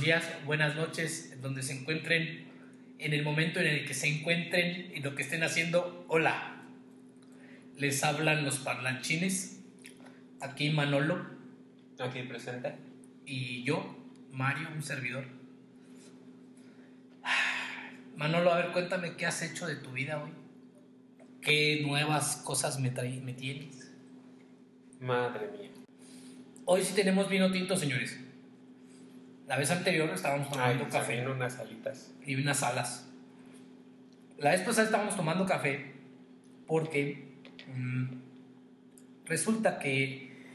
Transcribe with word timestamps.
buenos 0.00 0.22
días, 0.22 0.46
buenas 0.46 0.76
noches, 0.76 1.42
donde 1.42 1.62
se 1.62 1.74
encuentren, 1.74 2.46
en 2.98 3.12
el 3.12 3.22
momento 3.22 3.60
en 3.60 3.66
el 3.66 3.86
que 3.86 3.92
se 3.92 4.06
encuentren 4.06 4.90
y 4.94 5.00
lo 5.00 5.14
que 5.14 5.20
estén 5.20 5.42
haciendo. 5.42 6.06
Hola, 6.08 6.62
les 7.76 8.02
hablan 8.02 8.42
los 8.42 8.60
parlanchines, 8.60 9.60
aquí 10.40 10.70
Manolo. 10.70 11.26
Aquí 11.98 12.22
presente. 12.22 12.76
Y 13.26 13.62
yo, 13.64 13.94
Mario, 14.32 14.68
un 14.74 14.82
servidor. 14.82 15.26
Manolo, 18.16 18.54
a 18.54 18.56
ver, 18.56 18.72
cuéntame 18.72 19.16
qué 19.16 19.26
has 19.26 19.42
hecho 19.42 19.66
de 19.66 19.76
tu 19.76 19.92
vida 19.92 20.22
hoy. 20.22 20.30
¿Qué 21.42 21.82
nuevas 21.86 22.36
cosas 22.36 22.80
me, 22.80 22.90
me 22.90 23.34
tienes? 23.34 23.92
Madre 24.98 25.50
mía. 25.58 25.70
Hoy 26.64 26.82
sí 26.84 26.94
tenemos 26.94 27.28
vino 27.28 27.52
tinto, 27.52 27.76
señores. 27.76 28.29
La 29.50 29.56
vez 29.56 29.68
anterior 29.72 30.08
estábamos 30.10 30.48
tomando 30.48 30.88
café. 30.88 31.18
En 31.18 31.28
unas 31.28 31.54
salitas. 31.54 32.12
Y 32.24 32.36
unas 32.36 32.62
alas. 32.62 33.08
La 34.38 34.52
vez 34.52 34.60
pasada 34.60 34.84
estábamos 34.84 35.16
tomando 35.16 35.44
café 35.44 35.92
porque 36.68 37.40
mm, 37.66 38.04
resulta 39.24 39.80
que 39.80 40.46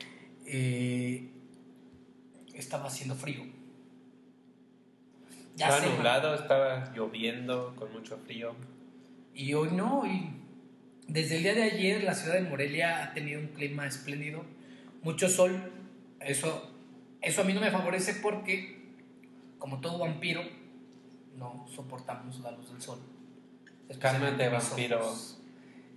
eh, 0.46 1.30
estaba 2.54 2.88
haciendo 2.88 3.16
frío. 3.16 3.44
Ya 5.58 5.68
estaba 5.68 5.94
nublado, 5.94 6.34
estaba 6.34 6.94
lloviendo 6.96 7.76
con 7.76 7.92
mucho 7.92 8.18
frío. 8.20 8.56
Y 9.34 9.56
hoy 9.56 9.72
no, 9.74 10.06
y 10.06 10.30
desde 11.10 11.36
el 11.36 11.44
día 11.44 11.54
de 11.54 11.64
ayer 11.64 12.02
la 12.06 12.16
ciudad 12.16 12.36
de 12.36 12.44
Morelia 12.44 13.04
ha 13.04 13.14
tenido 13.14 13.42
un 13.42 13.48
clima 13.48 13.86
espléndido, 13.88 14.46
mucho 15.04 15.28
sol. 15.28 15.74
Eso, 16.22 16.72
eso 17.22 17.42
a 17.42 17.44
mí 17.44 17.52
no 17.52 17.60
me 17.60 17.72
favorece 17.72 18.14
porque 18.22 18.85
como 19.66 19.82
todo 19.82 19.98
vampiro, 19.98 20.44
no 21.38 21.66
soportamos 21.76 22.40
la 22.42 22.52
luz 22.52 22.70
del 22.70 22.80
sol. 22.80 23.00
Cálmate, 24.00 24.48
vampiro. 24.48 25.12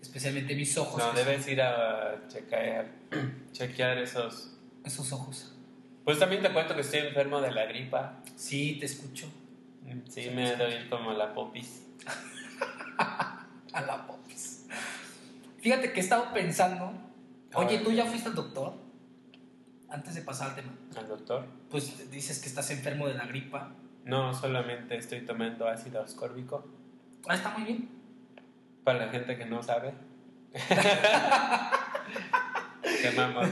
especialmente 0.00 0.54
mis 0.54 0.78
ojos. 0.78 0.96
No, 0.96 1.12
debes 1.12 1.46
ir 1.48 1.60
a 1.60 2.26
chequear, 2.28 2.90
chequear 3.52 3.98
esos... 3.98 4.56
Esos 4.86 5.12
ojos. 5.12 5.52
Pues 6.02 6.18
también 6.18 6.40
te 6.40 6.50
cuento 6.50 6.74
que 6.74 6.80
estoy 6.80 7.00
enfermo 7.00 7.42
de 7.42 7.50
la 7.50 7.66
gripa. 7.66 8.22
Sí, 8.36 8.78
te 8.80 8.86
escucho. 8.86 9.26
Sí, 10.08 10.30
me 10.30 10.56
doy 10.56 10.88
como 10.88 11.10
a 11.10 11.14
la 11.14 11.34
popis. 11.34 11.82
a 12.96 13.46
la 13.86 14.06
popis. 14.06 14.64
Fíjate 15.60 15.92
que 15.92 16.00
he 16.00 16.02
estado 16.02 16.32
pensando. 16.32 16.90
Oye, 17.52 17.80
¿tú 17.80 17.92
ya 17.92 18.06
fuiste 18.06 18.30
al 18.30 18.34
doctor? 18.34 18.72
Antes 19.90 20.14
de 20.14 20.22
pasar 20.22 20.50
al 20.50 20.56
tema. 20.56 20.72
¿Al 20.96 21.08
doctor? 21.08 21.46
Pues 21.70 22.10
dices 22.10 22.40
que 22.40 22.48
estás 22.48 22.70
enfermo 22.70 23.08
de 23.08 23.14
la 23.14 23.26
gripa. 23.26 23.72
No, 24.04 24.34
solamente 24.34 24.96
estoy 24.96 25.22
tomando 25.22 25.68
ácido 25.68 26.02
ascórbico. 26.02 26.66
Ah, 27.26 27.34
está 27.34 27.50
muy 27.50 27.64
bien. 27.64 27.88
Para 28.84 29.06
la 29.06 29.12
gente 29.12 29.36
que 29.36 29.46
no 29.46 29.62
sabe. 29.62 29.92
Llamamos 33.02 33.48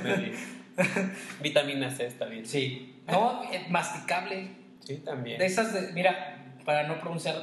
Vitamina 1.43 1.91
C 1.91 2.07
está 2.07 2.27
bien. 2.27 2.47
Sí. 2.47 3.03
No, 3.07 3.43
eh, 3.53 3.67
masticable. 3.71 4.49
Sí, 4.81 4.97
también. 4.99 5.39
De 5.39 5.47
esas, 5.47 5.73
de, 5.73 5.93
mira, 5.93 6.55
para 6.65 6.87
no 6.87 7.01
pronunciar 7.01 7.37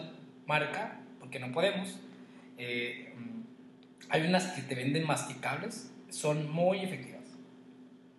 marca, 0.46 1.00
porque 1.20 1.40
no 1.40 1.52
podemos, 1.52 2.00
eh, 2.58 3.14
hay 4.10 4.22
unas 4.22 4.48
que 4.48 4.62
te 4.62 4.76
venden 4.76 5.06
masticables, 5.06 5.92
son 6.10 6.52
muy 6.52 6.80
efectivas. 6.80 7.13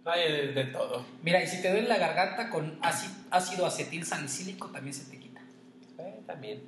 Hay 0.07 0.53
de, 0.53 0.65
todo. 0.65 1.05
Mira, 1.23 1.43
y 1.43 1.47
si 1.47 1.63
te 1.63 1.71
duele 1.71 1.89
la 1.89 1.99
garganta 1.99 2.51
con 2.51 2.79
ácido 3.31 3.67
acetil 3.67 4.05
salicílico, 4.05 4.69
también 4.69 4.93
se 4.93 5.11
te 5.11 5.19
quita. 5.19 5.41
Eh, 5.99 6.21
también. 6.27 6.63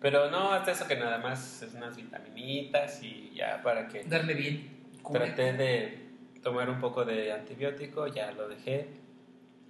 Pero 0.00 0.30
no, 0.30 0.52
hasta 0.52 0.72
eso 0.72 0.86
que 0.86 0.96
nada 0.96 1.18
más 1.18 1.62
es 1.62 1.74
unas 1.74 1.96
vitaminitas 1.96 3.02
y 3.02 3.32
ya 3.34 3.62
para 3.62 3.88
que... 3.88 4.04
Darme 4.04 4.34
bien. 4.34 4.78
Traté 5.10 5.54
de 5.54 6.08
tomar 6.42 6.68
un 6.68 6.78
poco 6.78 7.04
de 7.04 7.32
antibiótico, 7.32 8.06
ya 8.06 8.30
lo 8.32 8.48
dejé. 8.48 8.86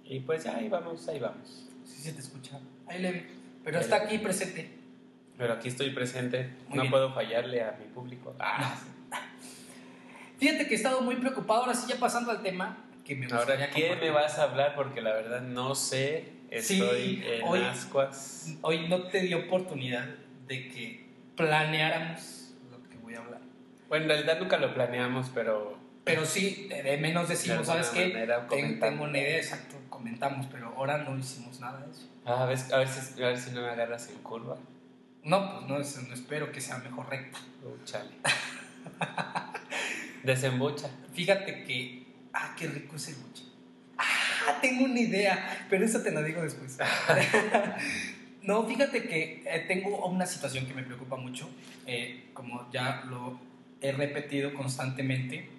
Y 0.03 0.19
pues 0.19 0.43
ya 0.43 0.57
ahí 0.57 0.67
vamos, 0.67 1.07
ahí 1.07 1.19
vamos. 1.19 1.67
Sí 1.85 2.01
se 2.01 2.13
te 2.13 2.19
escucha. 2.19 2.59
Ahí 2.87 3.01
le 3.01 3.25
Pero 3.63 3.79
está 3.79 3.97
aquí 3.97 4.17
presente. 4.17 4.69
Pero 5.37 5.53
aquí 5.53 5.69
estoy 5.69 5.91
presente. 5.91 6.49
no 6.73 6.83
puedo 6.89 7.13
fallarle 7.13 7.63
a 7.63 7.77
mi 7.79 7.85
público. 7.85 8.35
Ah. 8.39 8.75
Fíjate 10.37 10.67
que 10.67 10.73
he 10.73 10.77
estado 10.77 11.01
muy 11.01 11.15
preocupado, 11.15 11.61
ahora 11.61 11.73
sí 11.73 11.85
ya 11.87 11.97
pasando 11.97 12.31
al 12.31 12.41
tema, 12.41 12.88
Ahora, 13.31 13.69
¿qué 13.71 13.97
me 13.99 14.11
vas 14.11 14.37
a 14.37 14.43
hablar? 14.43 14.75
Porque 14.75 15.01
la 15.01 15.13
verdad 15.13 15.41
no 15.41 15.73
sé, 15.73 16.25
estoy 16.51 17.23
en 17.25 17.43
hoy, 17.43 17.61
ascuas. 17.61 18.55
Hoy 18.61 18.87
no 18.87 19.03
te 19.07 19.21
di 19.21 19.33
oportunidad 19.33 20.05
de 20.47 20.67
que 20.67 21.05
planeáramos 21.35 22.53
lo 22.69 22.87
que 22.87 22.97
voy 22.97 23.15
a 23.15 23.19
hablar. 23.19 23.41
Bueno, 23.87 24.03
en 24.03 24.09
realidad 24.09 24.39
nunca 24.39 24.57
lo 24.57 24.73
planeamos, 24.73 25.31
pero... 25.33 25.79
Pero 26.03 26.25
sí, 26.25 26.69
de 26.69 26.97
menos 26.97 27.29
decimos, 27.29 27.67
¿sabes 27.67 27.89
qué? 27.89 28.27
Tengo 28.79 29.03
una 29.03 29.17
idea, 29.17 29.37
exacto, 29.37 29.75
comentamos, 29.89 30.47
pero 30.51 30.73
ahora 30.75 30.99
no 30.99 31.17
hicimos 31.17 31.59
nada 31.59 31.85
de 31.85 31.91
eso. 31.91 32.07
Ah, 32.25 32.43
a, 32.43 32.45
ver, 32.45 32.57
a, 32.71 32.77
ver 32.77 32.87
si, 32.87 33.23
a 33.23 33.27
ver 33.27 33.37
si 33.37 33.51
no 33.51 33.61
me 33.61 33.69
agarras 33.69 34.09
en 34.09 34.17
curva. 34.19 34.57
No, 35.23 35.67
pues 35.67 35.97
no, 35.97 36.07
no 36.07 36.13
espero 36.13 36.51
que 36.51 36.61
sea 36.61 36.77
mejor 36.77 37.09
recta. 37.09 37.39
Chale. 37.85 38.09
Desembucha. 40.23 40.89
Fíjate 41.13 41.63
que 41.63 42.08
ah, 42.33 42.55
qué 42.57 42.67
rico 42.67 42.95
ese 42.95 43.13
buche. 43.13 43.43
Ah, 43.97 44.59
tengo 44.61 44.85
una 44.85 44.99
idea, 44.99 45.65
pero 45.69 45.85
eso 45.85 46.01
te 46.01 46.11
lo 46.11 46.23
digo 46.23 46.41
después. 46.41 46.77
no, 48.43 48.65
fíjate 48.65 49.03
que 49.03 49.43
eh, 49.45 49.65
tengo 49.67 50.05
una 50.07 50.25
situación 50.25 50.65
que 50.65 50.73
me 50.73 50.83
preocupa 50.83 51.15
mucho, 51.15 51.49
eh, 51.85 52.29
como 52.33 52.69
ya 52.71 53.03
lo 53.09 53.39
he 53.81 53.91
repetido 53.91 54.53
constantemente 54.53 55.49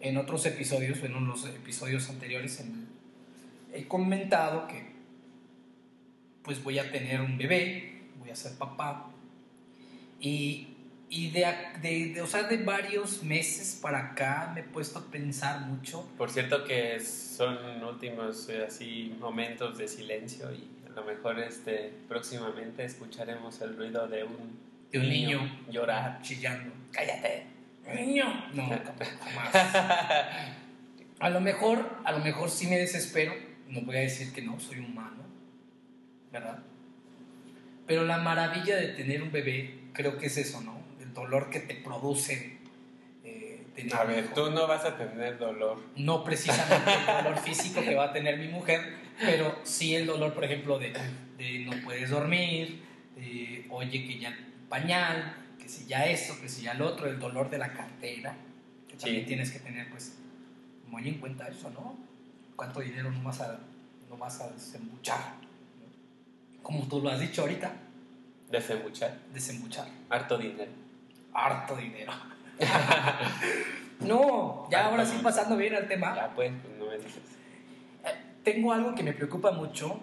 en 0.00 0.16
otros 0.16 0.44
episodios, 0.46 1.02
en 1.02 1.14
unos 1.14 1.46
episodios 1.46 2.08
anteriores, 2.10 2.62
he 3.72 3.84
comentado 3.86 4.66
que 4.66 4.92
pues 6.42 6.62
voy 6.62 6.78
a 6.78 6.90
tener 6.90 7.20
un 7.20 7.38
bebé, 7.38 8.02
voy 8.18 8.30
a 8.30 8.36
ser 8.36 8.52
papá, 8.58 9.10
y 10.20 10.71
y 11.14 11.28
de, 11.28 11.44
de, 11.82 12.22
o 12.22 12.26
sea, 12.26 12.44
de 12.44 12.56
varios 12.56 13.22
meses 13.22 13.78
para 13.82 13.98
acá 13.98 14.50
me 14.54 14.60
he 14.60 14.64
puesto 14.64 14.98
a 14.98 15.10
pensar 15.10 15.60
mucho. 15.60 16.08
Por 16.16 16.30
cierto 16.30 16.64
que 16.64 16.98
son 17.00 17.84
últimos 17.84 18.48
eh, 18.48 18.64
así 18.66 19.14
momentos 19.20 19.76
de 19.76 19.88
silencio 19.88 20.50
y 20.54 20.70
a 20.86 20.88
lo 20.88 21.04
mejor 21.04 21.38
este, 21.40 21.92
próximamente 22.08 22.86
escucharemos 22.86 23.60
el 23.60 23.76
ruido 23.76 24.08
de 24.08 24.24
un, 24.24 24.58
de 24.90 25.00
un 25.00 25.08
niño, 25.10 25.64
llorar, 25.70 26.22
chillando. 26.22 26.72
Cállate, 26.92 27.44
niño. 27.94 28.24
No, 28.54 28.70
jamás. 29.20 29.54
a 31.20 31.28
lo 31.28 31.42
mejor, 31.42 31.90
a 32.04 32.12
lo 32.12 32.20
mejor 32.20 32.48
sí 32.48 32.68
me 32.68 32.78
desespero. 32.78 33.34
No 33.68 33.82
voy 33.82 33.98
a 33.98 34.00
decir 34.00 34.32
que 34.32 34.40
no, 34.40 34.58
soy 34.58 34.78
humano, 34.78 35.26
¿verdad? 36.32 36.60
Pero 37.86 38.04
la 38.06 38.16
maravilla 38.16 38.76
de 38.76 38.88
tener 38.88 39.22
un 39.22 39.30
bebé 39.30 39.78
creo 39.92 40.16
que 40.16 40.28
es 40.28 40.38
eso, 40.38 40.62
¿no? 40.62 40.81
Dolor 41.14 41.50
que 41.50 41.60
te 41.60 41.74
produce. 41.74 42.58
Eh, 43.24 43.64
a 43.92 44.04
ver, 44.04 44.32
tú 44.34 44.50
no 44.50 44.66
vas 44.66 44.84
a 44.84 44.96
tener 44.96 45.38
dolor. 45.38 45.78
No 45.96 46.24
precisamente 46.24 46.90
el 46.92 47.24
dolor 47.24 47.38
físico 47.44 47.80
que 47.80 47.94
va 47.94 48.06
a 48.06 48.12
tener 48.12 48.38
mi 48.38 48.48
mujer, 48.48 48.96
pero 49.18 49.58
sí 49.64 49.94
el 49.94 50.06
dolor, 50.06 50.34
por 50.34 50.44
ejemplo, 50.44 50.78
de, 50.78 50.92
de 51.38 51.58
no 51.60 51.72
puedes 51.84 52.10
dormir, 52.10 52.82
de, 53.16 53.66
oye, 53.70 54.06
que 54.06 54.18
ya 54.18 54.36
pañal, 54.68 55.36
que 55.58 55.68
si 55.68 55.86
ya 55.86 56.06
esto, 56.06 56.34
que 56.40 56.48
si 56.48 56.62
ya 56.62 56.74
lo 56.74 56.86
otro, 56.86 57.08
el 57.08 57.18
dolor 57.18 57.50
de 57.50 57.58
la 57.58 57.72
cartera, 57.72 58.34
que 58.88 58.96
también 58.96 59.26
tienes 59.26 59.50
que 59.50 59.58
tener, 59.58 59.88
pues, 59.90 60.18
muy 60.86 61.08
en 61.08 61.18
cuenta 61.18 61.48
eso, 61.48 61.70
¿no? 61.70 61.96
¿Cuánto 62.56 62.80
dinero 62.80 63.10
no 63.10 63.22
vas 63.22 63.40
a, 63.40 63.58
no 64.08 64.16
vas 64.16 64.40
a 64.40 64.50
desembuchar? 64.50 65.34
Como 66.62 66.86
tú 66.86 67.00
lo 67.00 67.08
has 67.08 67.18
dicho 67.18 67.42
ahorita. 67.42 67.72
Desembuchar. 68.50 69.18
Desembuchar. 69.32 69.88
Harto 70.10 70.36
dinero 70.36 70.70
harto 71.34 71.76
dinero. 71.76 72.12
no, 74.00 74.68
ya 74.70 74.86
ahora 74.86 75.04
sí 75.04 75.18
pasando 75.22 75.56
bien 75.56 75.74
al 75.74 75.88
tema. 75.88 76.14
Ya 76.14 76.32
pues, 76.34 76.52
pues, 76.62 76.78
no 76.78 76.86
me 76.86 76.96
dices. 76.96 77.22
Eh, 78.04 78.08
tengo 78.42 78.72
algo 78.72 78.94
que 78.94 79.02
me 79.02 79.12
preocupa 79.12 79.52
mucho 79.52 80.00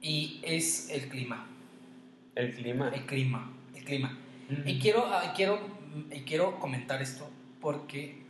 y 0.00 0.40
es 0.42 0.90
el 0.90 1.08
clima. 1.08 1.46
¿El 2.34 2.54
clima? 2.54 2.90
El 2.94 3.06
clima, 3.06 3.52
el 3.74 3.84
clima. 3.84 4.18
Y 4.64 4.78
quiero, 4.78 5.04
ah, 5.06 5.32
quiero, 5.36 5.58
y 6.10 6.20
quiero 6.20 6.58
comentar 6.58 7.02
esto 7.02 7.28
porque 7.60 8.22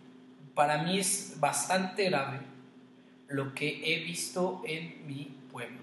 para 0.55 0.83
mí 0.83 0.99
es 0.99 1.37
bastante 1.39 2.05
grave 2.05 2.41
lo 3.29 3.55
que 3.55 3.83
he 3.85 4.05
visto 4.05 4.62
en 4.67 5.06
mi 5.06 5.37
pueblo. 5.53 5.79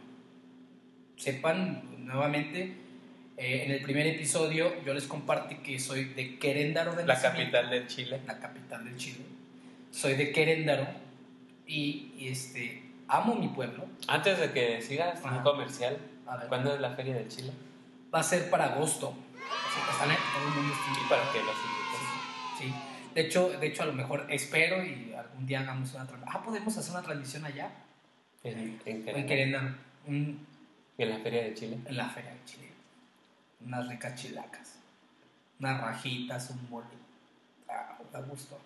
Sepan 1.15 2.05
nuevamente 2.05 2.75
eh, 3.37 3.63
en 3.65 3.71
el 3.71 3.81
primer 3.81 4.07
episodio 4.07 4.73
yo 4.85 4.93
les 4.93 5.05
compartí 5.07 5.55
que 5.57 5.79
soy 5.79 6.05
de 6.05 6.37
Queréndaro 6.39 6.95
de 6.95 7.05
La 7.05 7.21
capital 7.21 7.69
del 7.69 7.87
Chile. 7.87 8.21
La 8.25 8.39
capital 8.39 8.85
del 8.85 8.95
Chile. 8.97 9.25
Soy 9.91 10.15
de 10.15 10.31
Queréndaro 10.31 10.87
y, 11.67 12.13
este, 12.21 12.83
amo 13.07 13.35
mi 13.35 13.47
pueblo. 13.49 13.85
Antes 14.07 14.39
de 14.39 14.51
que 14.51 14.81
sigas 14.81 15.21
un 15.23 15.39
comercial. 15.39 15.97
¿cuándo 16.49 16.73
es 16.73 16.81
la 16.81 16.89
Feria 16.95 17.13
del 17.15 17.27
Chile? 17.27 17.51
Va 18.13 18.19
a 18.19 18.23
ser 18.23 18.49
para 18.49 18.65
agosto. 18.73 19.15
Así 19.35 19.81
que 19.85 19.91
están 19.91 20.09
ahí, 20.09 20.17
todo 20.33 20.47
el 20.47 20.53
mundo 20.55 20.73
Y 21.05 21.09
para 21.09 21.21
que 21.31 21.37
los 21.39 21.55
invites. 21.55 22.57
Sí. 22.59 22.73
De 23.13 23.21
hecho, 23.21 23.49
de 23.59 23.67
hecho, 23.67 23.83
a 23.83 23.85
lo 23.85 23.93
mejor 23.93 24.25
espero 24.29 24.83
y 24.83 25.13
algún 25.13 25.45
día 25.45 25.59
hagamos 25.61 25.93
una 25.93 26.05
transmisión. 26.07 26.35
Ah, 26.35 26.43
podemos 26.43 26.75
hacer 26.77 26.91
una 26.91 27.01
transmisión 27.03 27.45
allá, 27.45 27.71
En, 28.43 28.57
en 28.59 28.67
en 28.85 29.03
Querétaro. 29.05 29.27
Querétaro, 29.27 29.75
un- 30.07 30.47
En 30.97 31.09
la 31.09 31.17
Feria 31.19 31.43
de 31.43 31.53
Chile. 31.53 31.77
en 31.85 31.97
la 31.97 32.09
Feria 32.09 32.31
de 32.31 32.39
Chile. 32.45 32.64
Unas 33.61 33.87
ricas 33.87 34.15
chilacas, 34.15 34.75
unas 35.59 35.81
rajitas, 35.81 36.49
un 36.51 36.69
mole. 36.69 36.85
Ah, 37.69 37.97
da 38.11 38.21
gusto. 38.21 38.59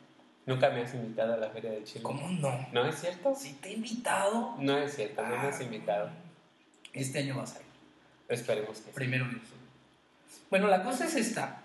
Nunca 0.45 0.69
me 0.71 0.81
has 0.81 0.93
invitado 0.93 1.33
a 1.35 1.37
la 1.37 1.49
Feria 1.49 1.71
de 1.71 1.83
Chile. 1.83 2.01
¿Cómo 2.03 2.27
no? 2.29 2.67
¿No 2.71 2.85
es 2.85 2.99
cierto? 2.99 3.35
Si 3.35 3.53
te 3.53 3.69
he 3.69 3.73
invitado. 3.73 4.55
No 4.59 4.77
es 4.77 4.95
cierto, 4.95 5.21
no 5.21 5.29
me 5.29 5.47
has 5.47 5.59
Ah, 5.59 5.63
invitado. 5.63 6.09
Este 6.93 7.19
año 7.19 7.37
vas 7.37 7.55
a 7.55 7.59
ir. 7.59 7.65
Esperemos 8.29 8.77
que 8.79 8.85
sí. 8.85 8.91
Primero 8.95 9.25
Dios. 9.27 9.41
Bueno, 10.49 10.67
la 10.67 10.83
cosa 10.83 11.05
es 11.05 11.15
esta. 11.15 11.61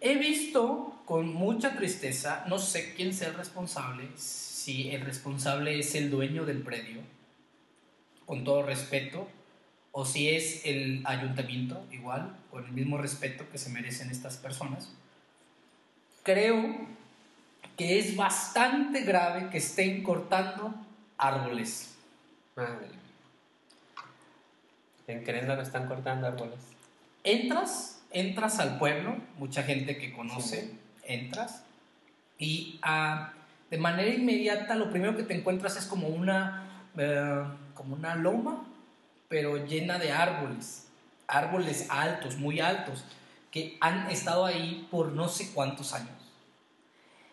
He 0.00 0.16
visto 0.16 1.00
con 1.04 1.32
mucha 1.32 1.76
tristeza, 1.76 2.44
no 2.48 2.58
sé 2.58 2.94
quién 2.94 3.12
sea 3.14 3.28
el 3.28 3.34
responsable, 3.34 4.08
si 4.16 4.90
el 4.90 5.02
responsable 5.02 5.78
es 5.78 5.94
el 5.94 6.10
dueño 6.10 6.44
del 6.44 6.62
predio, 6.62 7.02
con 8.26 8.42
todo 8.44 8.62
respeto, 8.62 9.28
o 9.92 10.04
si 10.06 10.30
es 10.30 10.64
el 10.64 11.02
ayuntamiento, 11.04 11.84
igual, 11.92 12.34
con 12.50 12.64
el 12.64 12.72
mismo 12.72 12.98
respeto 12.98 13.44
que 13.50 13.58
se 13.58 13.70
merecen 13.70 14.10
estas 14.10 14.36
personas. 14.38 14.90
Creo 16.22 16.86
que 17.76 17.98
es 17.98 18.16
bastante 18.16 19.02
grave 19.02 19.50
que 19.50 19.58
estén 19.58 20.02
cortando 20.02 20.74
árboles. 21.18 21.94
Madre. 22.56 22.88
En 25.06 25.24
Querétaro 25.24 25.62
están 25.62 25.86
cortando 25.88 26.26
árboles. 26.26 26.58
entras, 27.24 28.00
entras 28.10 28.58
al 28.58 28.78
pueblo, 28.78 29.14
mucha 29.38 29.62
gente 29.62 29.96
que 29.96 30.12
conoce, 30.12 30.62
Sí. 30.62 30.78
entras 31.04 31.62
y 32.38 32.78
ah, 32.82 33.32
de 33.70 33.78
manera 33.78 34.12
inmediata 34.12 34.74
lo 34.74 34.90
primero 34.90 35.16
que 35.16 35.22
te 35.22 35.34
encuentras 35.34 35.76
es 35.76 35.86
como 35.86 36.08
una, 36.08 36.88
eh, 36.96 37.42
como 37.74 37.94
una 37.94 38.16
loma, 38.16 38.64
pero 39.32 39.64
llena 39.64 39.98
de 39.98 40.12
árboles, 40.12 40.88
árboles 41.26 41.86
altos, 41.88 42.36
muy 42.36 42.60
altos, 42.60 43.02
que 43.50 43.78
han 43.80 44.10
estado 44.10 44.44
ahí 44.44 44.86
por 44.90 45.12
no 45.12 45.26
sé 45.26 45.52
cuántos 45.54 45.94
años. 45.94 46.10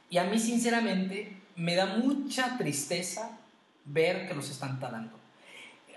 Y 0.09 0.17
a 0.17 0.23
mí 0.23 0.39
sinceramente 0.39 1.35
me 1.57 1.75
da 1.75 1.97
mucha 1.97 2.57
tristeza 2.57 3.37
ver 3.83 4.29
que 4.29 4.33
los 4.33 4.49
están 4.49 4.79
talando. 4.79 5.19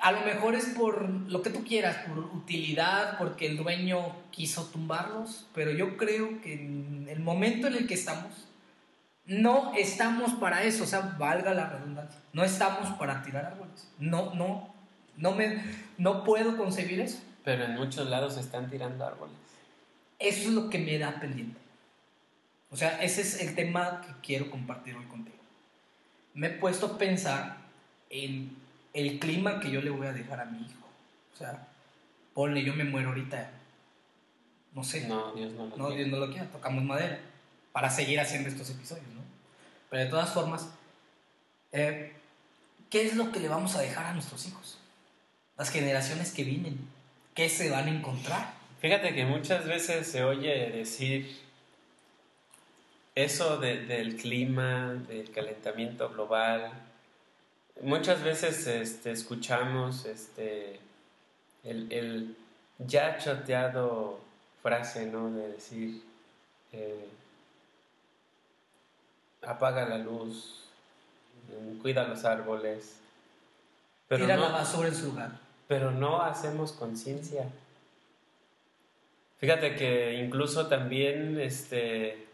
A 0.01 0.11
lo 0.11 0.23
mejor 0.23 0.57
es 0.57 0.65
por 0.71 1.09
lo 1.09 1.41
que 1.41 1.51
tú 1.51 1.63
quieras, 1.63 1.99
por 2.09 2.19
utilidad, 2.19 3.17
porque 3.17 3.47
el 3.47 3.57
dueño 3.57 4.01
quiso 4.33 4.65
tumbarlos, 4.71 5.47
pero 5.55 5.71
yo 5.71 5.97
creo 5.97 6.43
que 6.43 6.55
en 6.55 7.07
el 7.09 7.21
momento 7.21 7.69
en 7.69 7.75
el 7.75 7.87
que 7.87 7.95
estamos, 7.95 8.49
no 9.25 9.73
estamos 9.77 10.33
para 10.33 10.65
eso, 10.65 10.83
o 10.83 10.87
sea, 10.89 11.15
valga 11.17 11.55
la 11.55 11.69
redundancia, 11.69 12.21
no 12.33 12.43
estamos 12.43 12.89
para 12.99 13.23
tirar 13.23 13.45
árboles. 13.45 13.89
No, 14.01 14.35
no, 14.35 14.72
no 15.17 15.33
me, 15.33 15.63
no 15.99 16.25
puedo 16.25 16.57
concebir 16.57 17.01
eso. 17.01 17.19
Pero 17.45 17.65
en 17.65 17.75
muchos 17.75 18.09
lados 18.09 18.37
están 18.37 18.71
tirando 18.71 19.05
árboles. 19.05 19.37
Eso 20.19 20.49
es 20.49 20.55
lo 20.55 20.71
que 20.71 20.79
me 20.79 20.99
da 20.99 21.19
pendiente. 21.21 21.59
O 22.71 22.77
sea, 22.77 23.03
ese 23.03 23.21
es 23.23 23.41
el 23.41 23.55
tema 23.55 24.01
que 24.01 24.13
quiero 24.23 24.51
compartir 24.51 24.95
hoy 24.95 25.05
contigo. 25.07 25.37
Me 26.35 26.47
he 26.47 26.51
puesto 26.51 26.87
a 26.87 26.99
pensar 26.99 27.59
en 28.09 28.57
el 28.95 29.19
clima 29.19 29.61
que 29.61 29.71
yo 29.71 29.83
le 29.83 29.91
voy 29.91 30.07
a 30.07 30.13
dejar 30.13 30.41
a 30.41 30.45
mi 30.45 30.59
hijo. 30.65 30.87
O 31.35 31.37
sea, 31.37 31.67
ponle, 32.35 32.63
yo 32.63 32.75
me 32.75 32.85
muero 32.85 33.09
ahorita. 33.09 33.51
No 34.73 34.85
sé. 34.85 35.07
No, 35.09 35.33
Dios 35.33 35.53
no 35.53 35.67
lo 35.67 35.77
No, 35.77 35.87
quiere. 35.89 36.05
Dios 36.05 36.09
no 36.09 36.25
lo 36.25 36.33
quiera, 36.33 36.47
tocamos 36.47 36.85
madera 36.85 37.21
para 37.73 37.91
seguir 37.91 38.21
haciendo 38.21 38.49
estos 38.49 38.71
episodios, 38.71 39.07
¿no? 39.09 39.23
Pero 39.91 40.05
de 40.05 40.11
todas 40.11 40.31
formas, 40.31 40.69
eh, 41.73 42.13
¿qué 42.91 43.07
es 43.07 43.17
lo 43.17 43.33
que 43.33 43.41
le 43.41 43.49
vamos 43.49 43.75
a 43.77 43.81
dejar 43.81 44.07
a 44.07 44.15
nuestros 44.15 44.47
hijos? 44.47 44.79
Las 45.57 45.71
generaciones 45.71 46.33
que 46.33 46.45
vienen, 46.45 46.79
¿qué 47.35 47.49
se 47.49 47.71
van 47.71 47.87
a 47.89 47.91
encontrar? 47.91 48.55
Fíjate 48.81 49.15
que 49.15 49.25
muchas 49.25 49.65
veces 49.67 50.07
se 50.07 50.25
oye 50.25 50.71
decir 50.71 51.39
eso 53.15 53.59
de- 53.59 53.85
del 53.87 54.17
clima, 54.17 54.95
del 55.09 55.31
calentamiento 55.31 56.09
global. 56.09 56.73
Muchas 57.83 58.23
veces 58.23 58.67
este, 58.67 59.13
escuchamos 59.13 60.05
este, 60.07 60.81
el, 61.65 61.93
el 61.93 62.37
ya 62.79 63.19
choteado 63.19 64.21
frase, 64.63 65.07
¿no? 65.07 65.31
De 65.31 65.49
decir, 65.49 66.03
eh, 66.73 67.07
apaga 69.43 69.87
la 69.89 69.99
luz, 69.99 70.65
cuida 71.83 72.05
los 72.09 72.25
árboles. 72.25 72.97
Pero 74.13 74.27
Tira 74.27 74.37
no, 74.37 74.43
la 74.43 74.49
basura 74.51 74.89
en 74.89 74.95
su 74.95 75.07
lugar. 75.07 75.31
pero 75.69 75.91
no 75.91 76.21
hacemos 76.21 76.73
conciencia. 76.73 77.47
Fíjate 79.39 79.75
que 79.75 80.15
incluso 80.23 80.67
también 80.67 81.41
este, 81.41 82.27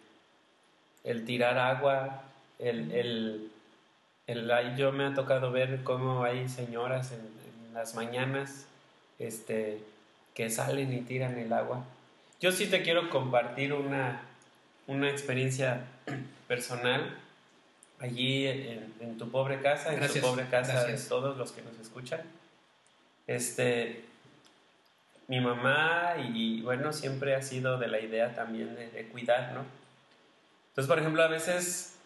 el 1.04 1.24
tirar 1.24 1.56
agua, 1.56 2.22
el, 2.58 2.90
el, 2.90 3.50
el- 4.26 4.76
yo 4.76 4.90
me 4.90 5.04
ha 5.06 5.14
tocado 5.14 5.52
ver 5.52 5.84
cómo 5.84 6.24
hay 6.24 6.48
señoras 6.48 7.12
en, 7.12 7.20
en 7.20 7.74
las 7.74 7.94
mañanas 7.94 8.66
este, 9.20 9.80
que 10.34 10.50
salen 10.50 10.92
y 10.92 11.00
tiran 11.02 11.38
el 11.38 11.52
agua. 11.52 11.84
Yo 12.40 12.50
sí 12.52 12.66
te 12.66 12.82
quiero 12.82 13.08
compartir 13.08 13.72
una, 13.72 14.20
una 14.88 15.08
experiencia 15.10 15.82
personal 16.48 17.16
allí 18.00 18.46
en, 18.46 18.94
en 19.00 19.18
tu 19.18 19.30
pobre 19.30 19.60
casa, 19.60 19.92
en 19.94 20.06
tu 20.06 20.20
pobre 20.20 20.46
casa 20.48 20.72
gracias. 20.74 21.02
de 21.04 21.08
todos 21.08 21.36
los 21.36 21.52
que 21.52 21.62
nos 21.62 21.78
escuchan. 21.78 22.20
Este, 23.26 24.04
mi 25.26 25.40
mamá 25.40 26.14
y, 26.32 26.62
bueno, 26.62 26.92
siempre 26.92 27.34
ha 27.34 27.42
sido 27.42 27.78
de 27.78 27.88
la 27.88 28.00
idea 28.00 28.34
también 28.34 28.74
de, 28.74 28.88
de 28.90 29.06
cuidar, 29.08 29.52
¿no? 29.52 29.64
Entonces, 30.70 30.88
por 30.88 30.98
ejemplo, 30.98 31.22
a 31.22 31.28
veces, 31.28 31.96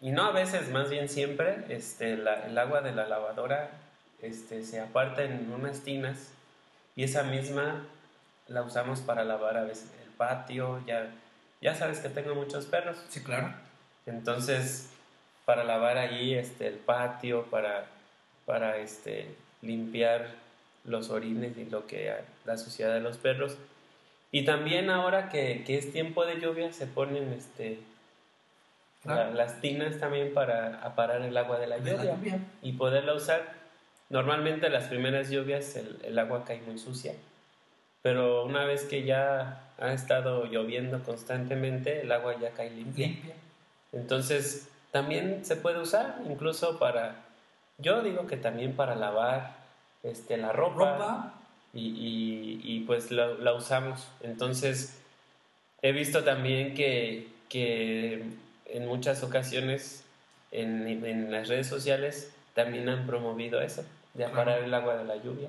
y 0.00 0.10
no 0.12 0.22
a 0.24 0.30
veces, 0.32 0.70
más 0.70 0.88
bien 0.88 1.08
siempre, 1.08 1.64
este, 1.68 2.16
la- 2.16 2.46
el 2.46 2.56
agua 2.56 2.80
de 2.80 2.92
la 2.92 3.06
lavadora 3.08 3.70
este, 4.22 4.62
se 4.64 4.80
aparta 4.80 5.22
en 5.24 5.52
unas 5.52 5.80
tinas 5.80 6.28
y 6.96 7.04
esa 7.04 7.24
misma 7.24 7.84
la 8.48 8.62
usamos 8.62 9.00
para 9.00 9.24
lavar 9.24 9.56
a 9.58 9.64
veces 9.64 9.90
el 10.02 10.10
patio, 10.10 10.82
ya, 10.86 11.10
ya 11.60 11.74
sabes 11.74 11.98
que 11.98 12.08
tengo 12.08 12.34
muchos 12.34 12.64
perros, 12.66 12.96
Sí, 13.10 13.20
claro. 13.22 13.52
entonces 14.06 14.88
para 15.44 15.64
lavar 15.64 15.98
ahí 15.98 16.34
este, 16.34 16.66
el 16.66 16.74
patio, 16.74 17.44
para, 17.50 17.86
para 18.46 18.78
este, 18.78 19.26
limpiar 19.62 20.28
los 20.84 21.10
orines 21.10 21.56
y 21.56 21.64
lo 21.66 21.86
que 21.86 22.14
la 22.44 22.56
suciedad 22.58 22.94
de 22.94 23.00
los 23.00 23.16
perros. 23.18 23.56
Y 24.32 24.44
también 24.44 24.90
ahora 24.90 25.28
que, 25.28 25.62
que 25.66 25.78
es 25.78 25.92
tiempo 25.92 26.26
de 26.26 26.40
lluvia 26.40 26.72
se 26.72 26.86
ponen 26.86 27.32
este, 27.32 27.78
la- 29.04 29.14
Claro. 29.14 29.34
las 29.34 29.60
tinas 29.60 29.98
también 30.00 30.32
para 30.34 30.80
aparar 30.82 31.20
el 31.22 31.36
agua 31.36 31.58
de 31.58 31.66
la 31.66 31.78
De 31.78 31.92
la 31.96 32.04
lluvia. 32.16 32.38
y 32.62 32.72
poderla 32.72 33.14
usar. 33.14 33.42
Normalmente 34.10 34.68
las 34.70 34.84
primeras 34.84 35.30
lluvias 35.30 35.76
el, 35.76 35.98
el 36.04 36.18
agua 36.18 36.44
cae 36.44 36.60
muy 36.62 36.78
sucia, 36.78 37.14
pero 38.02 38.44
una 38.44 38.64
vez 38.64 38.84
que 38.84 39.04
ya 39.04 39.62
ha 39.78 39.92
estado 39.92 40.44
lloviendo 40.46 41.02
constantemente, 41.02 42.00
el 42.02 42.12
agua 42.12 42.38
ya 42.40 42.50
cae 42.50 42.70
limpia. 42.70 43.08
Limpia. 43.08 43.34
Entonces, 43.92 44.68
también 44.94 45.44
se 45.44 45.56
puede 45.56 45.80
usar, 45.80 46.20
incluso 46.30 46.78
para, 46.78 47.16
yo 47.78 48.00
digo 48.02 48.28
que 48.28 48.36
también 48.36 48.76
para 48.76 48.94
lavar 48.94 49.56
este, 50.04 50.36
la 50.36 50.52
ropa, 50.52 50.92
Ropa. 50.92 51.34
Y, 51.72 51.80
y- 51.88 52.60
y, 52.62 52.80
pues 52.86 53.10
la, 53.10 53.26
la 53.26 53.54
usamos. 53.54 54.06
Entonces, 54.22 54.96
he 55.82 55.90
visto 55.90 56.22
también 56.22 56.74
que, 56.74 57.26
que 57.48 58.22
en 58.66 58.86
muchas 58.86 59.24
ocasiones 59.24 60.04
en, 60.52 60.86
en 61.04 61.32
las 61.32 61.48
redes 61.48 61.66
sociales 61.66 62.30
también 62.54 62.88
han 62.88 63.04
promovido 63.04 63.60
eso, 63.60 63.82
de 64.14 64.22
Claro. 64.26 64.32
aparar 64.32 64.62
el 64.62 64.72
agua 64.72 64.96
de 64.96 65.04
la 65.04 65.16
lluvia. 65.16 65.48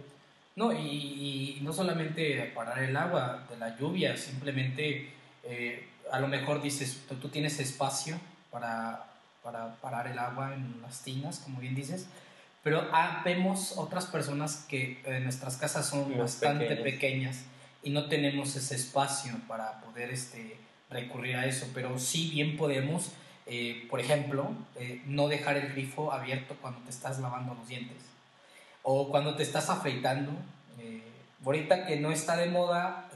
No, 0.56 0.74
y, 0.74 0.80
y 0.80 1.60
no 1.62 1.72
solamente 1.72 2.52
parar 2.56 2.80
el 2.82 2.98
agua 2.98 3.46
de 3.48 3.58
la 3.58 3.78
lluvia, 3.78 4.18
simplemente 4.18 5.12
eh, 5.44 5.88
a 6.12 6.20
lo 6.20 6.28
mejor 6.28 6.64
dices, 6.64 7.04
tú, 7.08 7.14
tú 7.18 7.30
tienes 7.30 7.60
espacio 7.60 8.16
para, 8.50 9.06
para 9.46 9.76
parar 9.76 10.08
el 10.08 10.20
agua 10.20 10.54
en 10.54 10.82
las 10.82 11.02
tinas, 11.02 11.40
como 11.40 11.62
bien 11.62 11.74
dices, 11.74 12.08
pero 12.64 12.90
ah, 12.92 13.22
vemos 13.24 13.78
otras 13.78 14.08
personas 14.08 14.66
que 14.68 15.02
en 15.06 15.24
nuestras 15.24 15.56
casas 15.56 15.88
son 15.88 16.18
bastante 16.18 16.76
pequeñas. 16.76 16.84
pequeñas. 16.84 17.46
y 17.84 17.92
no 17.92 18.10
tenemos 18.10 18.58
ese 18.58 18.76
espacio 18.76 19.36
para 19.48 19.80
poder 19.80 20.10
este, 20.10 20.58
recurrir 20.90 21.38
a 21.38 21.46
eso, 21.46 21.70
pero 21.74 21.98
sí 21.98 22.32
bien 22.32 22.58
podemos 22.58 23.12
eh, 23.48 23.86
por 23.90 24.00
ejemplo, 24.00 24.50
eh, 24.76 25.02
no 25.06 25.28
dejar 25.28 25.58
el 25.58 25.72
grifo 25.72 26.12
abierto 26.12 26.56
cuando 26.62 26.80
te 26.82 26.90
estás 26.90 27.20
lavando 27.20 27.54
los 27.54 27.68
dientes 27.68 27.98
o 28.82 29.10
cuando 29.10 29.36
te 29.36 29.44
estás 29.44 29.70
afeitando. 29.70 30.32
Eh, 30.80 31.04
ahorita 31.46 31.86
que 31.86 32.00
no 32.00 32.12
está 32.12 32.38
de 32.38 32.48
moda 32.48 33.10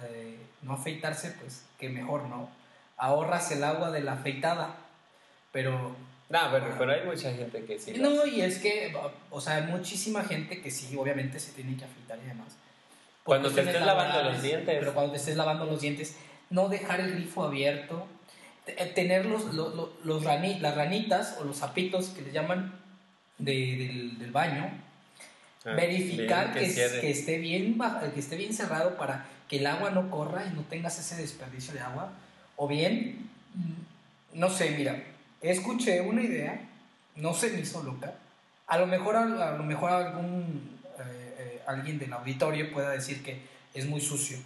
no 0.62 0.74
afeitarse, 0.74 1.32
pues 1.32 1.66
que 1.80 1.90
mejor, 1.90 2.24
¿no? 2.24 2.50
Ahorras 2.98 3.50
el 3.52 3.64
agua 3.64 3.92
de 3.92 4.02
la 4.02 4.14
afeitada, 4.14 4.76
pero... 5.52 5.96
No, 6.30 6.40
pero, 6.52 6.76
pero 6.78 6.92
hay 6.92 7.04
mucha 7.06 7.34
gente 7.34 7.66
que 7.66 7.80
sí. 7.80 7.94
No, 7.98 8.26
y 8.26 8.42
es 8.42 8.60
que, 8.60 8.96
o 9.32 9.42
sea, 9.42 9.56
hay 9.56 9.64
muchísima 9.64 10.24
gente 10.24 10.62
que 10.62 10.70
sí, 10.70 10.96
obviamente 10.96 11.40
se 11.40 11.52
tiene 11.54 11.76
que 11.76 11.86
afeitar 11.86 12.20
y 12.24 12.28
demás. 12.28 12.56
Cuando 13.24 13.52
te 13.52 13.62
estés 13.62 13.82
lavando 13.82 14.24
los 14.24 14.42
dientes. 14.42 14.78
Pero 14.80 14.94
cuando 14.94 15.12
te 15.12 15.18
estés 15.18 15.36
lavando 15.36 15.66
los 15.66 15.82
dientes, 15.82 16.16
no 16.50 16.70
dejar 16.70 17.00
el 17.00 17.14
grifo 17.14 17.44
abierto, 17.44 18.08
eh, 18.68 18.86
tener 18.94 19.26
los, 19.26 19.54
los, 19.54 19.90
los 20.04 20.24
las 20.24 20.76
ranitas 20.76 21.38
o 21.40 21.44
los 21.44 21.58
zapitos 21.58 22.10
que 22.10 22.22
le 22.22 22.32
llaman 22.32 22.80
de, 23.38 24.16
del, 24.20 24.32
baño, 24.32 24.70
ah, 25.66 25.72
verificar 25.72 26.54
que, 26.54 26.74
que, 26.74 27.10
esté 27.10 27.38
bien, 27.38 27.78
que 28.14 28.20
esté 28.20 28.36
bien 28.36 28.54
cerrado 28.54 28.98
para 28.98 29.26
que 29.48 29.58
el 29.58 29.68
agua 29.68 29.92
no 29.92 30.10
corra 30.12 30.46
y 30.46 30.56
no 30.56 30.62
tengas 30.64 31.00
ese 31.00 31.16
desperdicio 31.16 31.74
de 31.74 31.80
agua. 31.80 32.12
O 32.56 32.68
bien, 32.68 33.30
mm, 33.56 34.40
no 34.40 34.50
sé, 34.50 34.72
mira, 34.72 35.04
escuché 35.42 36.02
una 36.02 36.22
idea, 36.22 36.60
no 37.16 37.34
se 37.34 37.50
me 37.52 37.62
hizo 37.62 37.84
loca. 37.84 38.14
A 38.68 38.78
lo 38.78 38.88
mejor, 38.88 39.16
a, 39.16 39.58
lo 39.58 39.64
mejor 39.64 39.92
algún, 39.92 40.80
eh, 41.00 41.36
eh, 41.38 41.64
alguien 41.68 41.98
del 41.98 42.14
auditorio 42.14 42.72
pueda 42.72 42.92
decir 42.92 43.24
que 43.24 43.42
es 43.74 43.86
muy 43.86 44.02
sucio. 44.02 44.38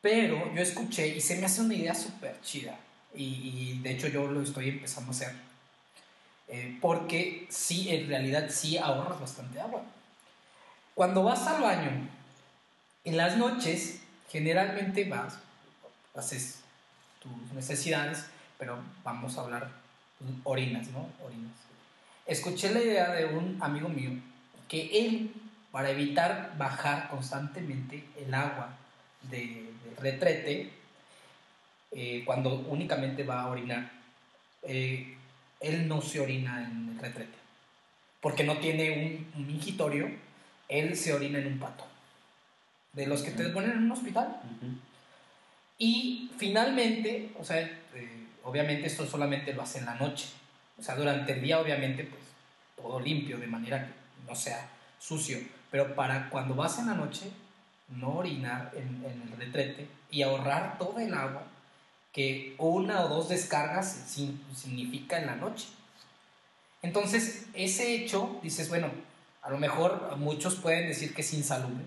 Pero 0.00 0.52
yo 0.54 0.62
escuché 0.62 1.08
y 1.08 1.20
se 1.20 1.36
me 1.36 1.46
hace 1.46 1.60
una 1.60 1.74
idea 1.74 1.94
súper 1.94 2.40
chida. 2.42 2.76
Y, 3.14 3.78
de 3.82 3.92
hecho 3.92 4.08
yo 4.08 4.26
lo 4.26 4.42
estoy 4.42 4.70
empezando 4.70 5.10
a 5.10 5.14
hacer. 5.14 5.32
Eh, 6.48 6.78
porque 6.80 7.46
sí, 7.50 7.88
en 7.90 8.08
realidad 8.08 8.48
sí 8.50 8.76
ahorras 8.76 9.20
bastante 9.20 9.60
agua. 9.60 9.82
Cuando 10.94 11.22
vas 11.22 11.46
al 11.46 11.62
baño, 11.62 12.08
en 13.04 13.16
las 13.16 13.36
noches, 13.36 14.00
generalmente 14.28 15.04
vas, 15.04 15.38
haces 16.14 16.60
tus 17.20 17.52
necesidades, 17.54 18.26
pero 18.58 18.78
vamos 19.02 19.38
a 19.38 19.42
hablar 19.42 19.81
orinas, 20.44 20.88
¿no? 20.88 21.08
Orinas. 21.24 21.52
Escuché 22.26 22.72
la 22.72 22.80
idea 22.80 23.12
de 23.12 23.26
un 23.26 23.58
amigo 23.60 23.88
mío 23.88 24.10
que 24.68 25.06
él, 25.06 25.32
para 25.70 25.90
evitar 25.90 26.54
bajar 26.56 27.08
constantemente 27.08 28.04
el 28.16 28.32
agua 28.32 28.74
de, 29.22 29.70
del 29.84 29.96
retrete, 29.98 30.70
eh, 31.90 32.22
cuando 32.24 32.54
únicamente 32.68 33.22
va 33.22 33.42
a 33.42 33.50
orinar, 33.50 33.90
eh, 34.62 35.14
él 35.60 35.88
no 35.88 36.00
se 36.00 36.20
orina 36.20 36.64
en 36.64 36.88
el 36.88 36.98
retrete, 36.98 37.36
porque 38.20 38.44
no 38.44 38.56
tiene 38.58 39.26
un, 39.36 39.46
mingitorio, 39.46 40.10
él 40.68 40.96
se 40.96 41.12
orina 41.12 41.38
en 41.38 41.48
un 41.48 41.58
pato, 41.58 41.84
de 42.94 43.06
los 43.06 43.22
que 43.22 43.32
te 43.32 43.44
ponen 43.50 43.72
en 43.72 43.78
un 43.84 43.92
hospital. 43.92 44.40
Y 45.76 46.30
finalmente, 46.38 47.30
o 47.38 47.44
sea, 47.44 47.70
obviamente 48.44 48.86
esto 48.86 49.06
solamente 49.06 49.52
lo 49.52 49.62
hace 49.62 49.78
en 49.78 49.86
la 49.86 49.94
noche, 49.94 50.28
o 50.78 50.82
sea, 50.82 50.96
durante 50.96 51.32
el 51.32 51.42
día 51.42 51.60
obviamente 51.60 52.04
pues 52.04 52.22
todo 52.76 53.00
limpio, 53.00 53.38
de 53.38 53.46
manera 53.46 53.86
que 53.86 53.92
no 54.28 54.34
sea 54.34 54.68
sucio, 54.98 55.38
pero 55.70 55.94
para 55.94 56.28
cuando 56.30 56.54
vas 56.54 56.78
en 56.78 56.86
la 56.86 56.94
noche, 56.94 57.30
no 57.88 58.16
orinar 58.16 58.72
en, 58.74 59.04
el 59.04 59.38
retrete 59.38 59.86
y 60.10 60.22
ahorrar 60.22 60.78
todo 60.78 60.98
el 60.98 61.12
agua 61.14 61.44
que 62.12 62.54
una 62.58 63.02
o 63.02 63.08
dos 63.08 63.28
descargas 63.28 64.04
significa 64.54 65.18
en 65.18 65.26
la 65.26 65.36
noche. 65.36 65.66
Entonces, 66.82 67.46
ese 67.54 67.94
hecho, 67.94 68.38
dices, 68.42 68.68
bueno, 68.68 68.90
a 69.40 69.50
lo 69.50 69.58
mejor 69.58 70.16
muchos 70.18 70.56
pueden 70.56 70.88
decir 70.88 71.14
que 71.14 71.22
es 71.22 71.32
insalubre, 71.32 71.84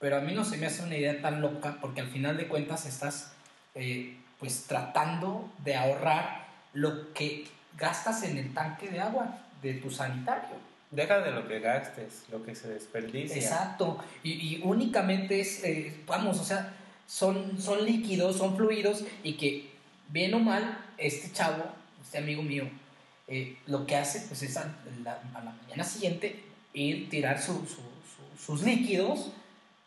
pero 0.00 0.16
a 0.16 0.20
mí 0.20 0.34
no 0.34 0.44
se 0.44 0.56
me 0.56 0.66
hace 0.66 0.82
una 0.82 0.96
idea 0.96 1.22
tan 1.22 1.40
loca 1.40 1.78
porque 1.80 2.00
al 2.00 2.08
final 2.08 2.36
de 2.36 2.48
cuentas 2.48 2.86
estás 2.86 3.32
eh, 3.74 4.16
pues 4.44 4.64
tratando 4.64 5.50
de 5.64 5.74
ahorrar 5.74 6.46
lo 6.74 7.14
que 7.14 7.46
gastas 7.78 8.24
en 8.24 8.36
el 8.36 8.52
tanque 8.52 8.90
de 8.90 9.00
agua 9.00 9.38
de 9.62 9.72
tu 9.72 9.90
sanitario. 9.90 10.56
Deja 10.90 11.20
de 11.20 11.30
lo 11.30 11.48
que 11.48 11.60
gastes, 11.60 12.24
lo 12.30 12.42
que 12.42 12.54
se 12.54 12.68
desperdicia. 12.68 13.36
Exacto, 13.36 14.04
y, 14.22 14.60
únicamente 14.62 15.40
es, 15.40 15.64
eh, 15.64 15.96
vamos, 16.06 16.40
o 16.40 16.44
sea, 16.44 16.74
son, 17.06 17.58
son 17.58 17.86
líquidos, 17.86 18.36
son 18.36 18.54
fluidos 18.54 19.02
y 19.22 19.38
que, 19.38 19.70
bien 20.10 20.34
o 20.34 20.40
mal, 20.40 20.78
este 20.98 21.32
chavo, 21.32 21.64
este 22.02 22.18
amigo 22.18 22.42
mío, 22.42 22.68
eh, 23.26 23.56
lo 23.66 23.86
que 23.86 23.96
hace 23.96 24.26
pues 24.28 24.42
es 24.42 24.58
a 24.58 24.74
la, 25.02 25.22
mañana 25.32 25.84
siguiente 25.84 26.44
ir, 26.74 27.08
tirar 27.08 27.40
sus 27.40 28.62
líquidos 28.62 29.32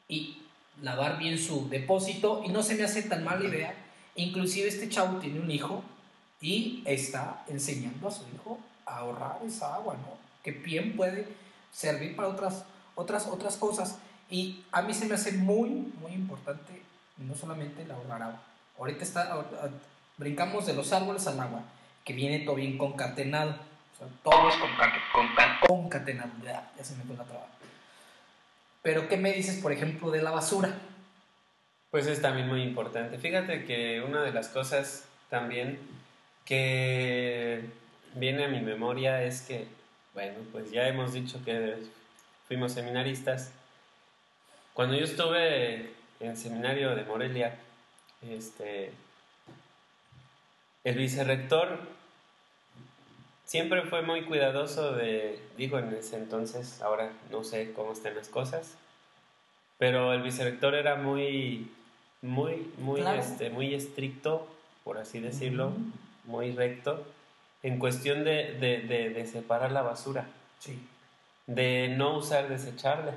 y 0.07 0.41
lavar 0.81 1.19
bien 1.19 1.37
su 1.37 1.69
depósito 1.69 2.41
y 2.43 2.49
no 2.49 2.63
se 2.63 2.73
me 2.73 2.85
hace 2.85 3.03
tan 3.03 3.23
mala 3.23 3.47
idea. 3.47 3.83
Inclusive 4.17 4.67
este 4.67 4.89
chavo 4.89 5.19
tiene 5.19 5.39
un 5.39 5.49
hijo 5.49 5.83
y 6.41 6.83
está 6.85 7.43
enseñando 7.47 8.07
a 8.07 8.11
su 8.11 8.23
hijo 8.35 8.59
a 8.85 8.97
ahorrar 8.97 9.39
esa 9.45 9.75
agua, 9.75 9.95
¿no? 9.95 10.17
Que 10.43 10.51
bien 10.51 10.95
puede 10.95 11.27
servir 11.71 12.15
para 12.15 12.27
otras, 12.27 12.65
otras, 12.95 13.27
otras 13.27 13.55
cosas. 13.57 13.99
Y 14.29 14.63
a 14.71 14.81
mí 14.81 14.93
se 14.93 15.05
me 15.05 15.15
hace 15.15 15.31
muy, 15.33 15.69
muy 16.01 16.11
importante 16.13 16.81
no 17.17 17.35
solamente 17.35 17.83
el 17.83 17.91
ahorrar 17.91 18.23
agua. 18.23 18.41
Ahorita 18.77 19.03
está, 19.03 19.45
brincamos 20.17 20.65
de 20.65 20.73
los 20.73 20.91
árboles 20.93 21.25
al 21.27 21.39
agua, 21.39 21.61
que 22.03 22.13
viene 22.13 22.39
todo 22.39 22.55
bien 22.55 22.77
concatenado. 22.77 23.51
O 23.51 23.97
sea, 23.97 24.07
todo 24.23 24.49
es 24.49 24.55
concatenado. 25.67 26.31
Ya 26.43 26.83
se 26.83 26.95
me 26.95 27.03
fue 27.03 27.15
la 27.15 27.23
traba. 27.23 27.47
Pero, 28.81 29.07
¿qué 29.09 29.17
me 29.17 29.33
dices, 29.33 29.57
por 29.61 29.71
ejemplo, 29.71 30.11
de 30.11 30.21
la 30.21 30.31
basura? 30.31 30.75
Pues 31.91 32.07
es 32.07 32.21
también 32.21 32.47
muy 32.47 32.61
importante. 32.63 33.17
Fíjate 33.17 33.65
que 33.65 34.01
una 34.01 34.21
de 34.23 34.33
las 34.33 34.49
cosas 34.49 35.07
también 35.29 35.79
que 36.45 37.63
viene 38.15 38.45
a 38.45 38.49
mi 38.49 38.61
memoria 38.61 39.23
es 39.23 39.41
que, 39.41 39.67
bueno, 40.13 40.35
pues 40.51 40.71
ya 40.71 40.87
hemos 40.87 41.13
dicho 41.13 41.39
que 41.45 41.77
fuimos 42.47 42.73
seminaristas. 42.73 43.51
Cuando 44.73 44.95
yo 44.95 45.05
estuve 45.05 45.91
en 46.19 46.31
el 46.31 46.37
seminario 46.37 46.95
de 46.95 47.03
Morelia, 47.03 47.57
este, 48.21 48.91
el 50.83 50.95
vicerrector 50.95 51.79
siempre 53.45 53.83
fue 53.83 54.01
muy 54.01 54.23
cuidadoso 54.23 54.91
de, 54.91 55.39
digo 55.57 55.79
en 55.79 55.93
ese 55.93 56.17
entonces, 56.17 56.81
ahora 56.81 57.11
no 57.31 57.43
sé 57.43 57.71
cómo 57.73 57.93
están 57.93 58.15
las 58.15 58.27
cosas, 58.27 58.75
pero 59.77 60.13
el 60.13 60.21
vicerrector 60.21 60.75
era 60.75 60.95
muy, 60.95 61.71
muy, 62.21 62.71
muy, 62.77 63.01
este, 63.01 63.49
muy 63.49 63.73
estricto, 63.73 64.47
por 64.83 64.97
así 64.97 65.19
decirlo, 65.19 65.71
muy 66.25 66.51
recto, 66.51 67.05
en 67.63 67.79
cuestión 67.79 68.23
de, 68.23 68.53
de, 68.53 69.09
de, 69.09 69.25
separar 69.25 69.71
la 69.71 69.81
basura, 69.81 70.27
sí. 70.59 70.79
de 71.47 71.93
no 71.97 72.17
usar 72.17 72.49
desecharle. 72.49 73.11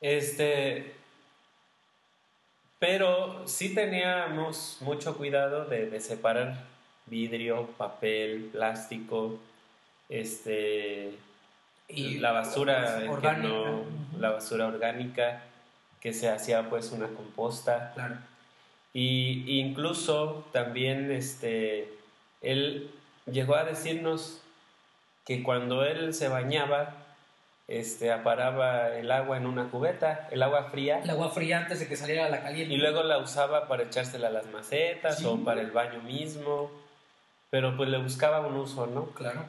Este, 0.00 0.94
pero 2.78 3.46
sí 3.48 3.74
teníamos 3.74 4.78
mucho 4.80 5.16
cuidado 5.16 5.64
de, 5.64 5.98
separar 6.00 6.64
vidrio, 7.06 7.66
papel, 7.78 8.50
plástico, 8.52 9.38
este, 10.08 11.14
y 11.88 12.18
la 12.18 12.32
basura 12.32 13.02
orgánica. 13.08 13.70
la 14.18 14.30
basura 14.30 14.66
orgánica 14.66 15.42
que 16.04 16.12
se 16.12 16.28
hacía 16.28 16.68
pues 16.68 16.92
una 16.92 17.08
composta. 17.08 17.92
Claro. 17.94 18.16
Y 18.92 19.58
incluso 19.58 20.46
también 20.52 21.10
este, 21.10 21.88
él 22.42 22.90
llegó 23.24 23.56
a 23.56 23.64
decirnos 23.64 24.42
que 25.24 25.42
cuando 25.42 25.82
él 25.82 26.12
se 26.12 26.28
bañaba 26.28 26.94
este, 27.68 28.12
aparaba 28.12 28.90
el 28.90 29.10
agua 29.10 29.38
en 29.38 29.46
una 29.46 29.70
cubeta, 29.70 30.28
el 30.30 30.42
agua 30.42 30.64
fría. 30.64 31.00
El 31.02 31.08
agua 31.08 31.30
fría 31.30 31.56
antes 31.56 31.80
de 31.80 31.88
que 31.88 31.96
saliera 31.96 32.28
la 32.28 32.42
caliente. 32.42 32.74
Y 32.74 32.76
luego 32.76 33.02
la 33.02 33.16
usaba 33.16 33.66
para 33.66 33.84
echársela 33.84 34.28
a 34.28 34.30
las 34.30 34.46
macetas 34.48 35.24
o 35.24 35.42
para 35.42 35.62
el 35.62 35.70
baño 35.70 36.02
mismo. 36.02 36.70
Pero 37.48 37.78
pues 37.78 37.88
le 37.88 37.96
buscaba 37.96 38.46
un 38.46 38.56
uso, 38.56 38.86
¿no? 38.86 39.06
Claro. 39.12 39.46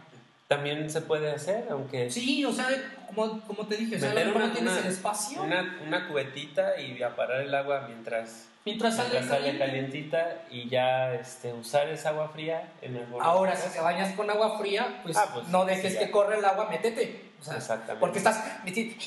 También 0.48 0.90
se 0.92 1.02
puede 1.02 1.32
hacer, 1.32 1.66
aunque... 1.72 2.12
Sí, 2.12 2.46
o 2.46 2.54
sea, 2.54 2.68
como, 3.08 3.42
como 3.42 3.66
te 3.66 3.78
dije, 3.78 3.96
o 3.96 4.00
sea, 4.00 4.12
una, 4.12 4.54
tienes 4.54 4.78
el 4.78 4.86
espacio. 4.86 5.42
Una, 5.42 5.80
una, 5.86 6.08
cubetita 6.08 6.80
y 6.80 7.02
aparar 7.02 7.42
el 7.42 7.54
agua 7.56 7.86
mientras... 7.88 8.48
Mientras 8.64 8.96
sale, 8.96 9.24
sale 9.24 9.58
calientita 9.58 10.44
y 10.52 10.68
ya 10.70 11.14
este, 11.14 11.54
usar 11.54 11.88
esa 11.90 12.10
agua 12.10 12.30
fría 12.30 12.74
en 12.82 12.96
el 12.96 13.06
Ahora, 13.22 13.56
si 13.56 13.72
te 13.72 13.80
bañas 13.80 14.14
con 14.16 14.30
agua 14.30 14.58
fría, 14.60 15.02
pues, 15.04 15.18
ah, 15.18 15.30
pues 15.34 15.48
no 15.50 15.66
dejes 15.66 15.98
que 15.98 16.10
corra 16.10 16.38
el 16.38 16.46
agua, 16.46 16.70
métete. 16.70 17.26
Exactamente. 17.40 18.00
Porque 18.00 18.18
estás 18.20 18.44
Y 18.64 19.00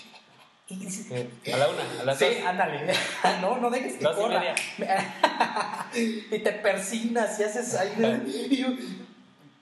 Eh, 0.71 1.31
A 1.55 1.57
la 1.57 1.69
una, 1.69 2.01
a 2.03 2.05
las 2.05 2.19
sí, 2.19 2.27
dos. 2.27 2.47
ándale. 2.47 2.93
no, 3.41 3.57
no 3.57 3.71
dejes 3.71 3.95
que 3.95 4.05
Dos 4.05 4.17
y 4.17 4.21
corra. 4.21 4.41
media. 4.41 4.55
y 6.31 6.39
te 6.39 6.53
persignas 6.53 7.41
y 7.41 7.45
haces 7.45 7.75
ahí. 7.75 9.08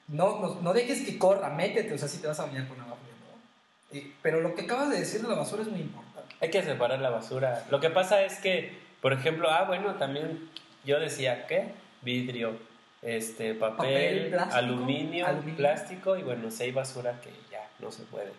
No, 0.09 0.41
no, 0.41 0.61
no 0.61 0.73
dejes 0.73 1.03
que 1.03 1.19
corra, 1.19 1.51
métete, 1.51 1.95
o 1.95 1.99
sea, 1.99 2.09
si 2.09 2.19
te 2.19 2.27
vas 2.27 2.39
a 2.41 2.47
bañar 2.47 2.67
con 2.69 2.81
agua 2.81 2.97
fría, 2.97 3.15
¿no? 3.21 3.99
Y- 3.99 4.13
pero 4.23 4.41
lo 4.41 4.55
que 4.55 4.63
acabas 4.63 4.91
de 4.91 4.99
decir 5.01 5.21
de 5.23 5.29
la 5.29 5.35
basura 5.35 5.63
es 5.63 5.69
muy 5.69 5.81
importante. 5.81 6.35
Hay 6.41 6.51
que 6.51 6.63
separar 6.63 7.01
la 7.01 7.11
basura. 7.11 7.65
Lo 7.71 7.81
que 7.81 7.91
pasa 7.91 8.23
es 8.23 8.39
que, 8.41 8.79
por 9.01 9.13
ejemplo, 9.13 9.51
ah, 9.51 9.65
bueno, 9.65 9.95
también 9.97 10.49
yo 10.85 11.01
decía, 11.01 11.47
¿qué? 11.47 11.73
Vidrio, 12.03 12.57
este, 13.03 13.55
papel, 13.55 13.77
Papel, 13.77 14.29
plástico, 14.31 14.57
aluminio, 14.57 15.27
aluminio. 15.27 15.57
plástico 15.57 16.17
y 16.17 16.23
bueno, 16.23 16.51
si 16.51 16.65
hay 16.65 16.73
basura 16.73 17.21
que 17.21 17.31
ya 17.51 17.69
no 17.79 17.91
se 17.91 18.03
puede. 18.05 18.33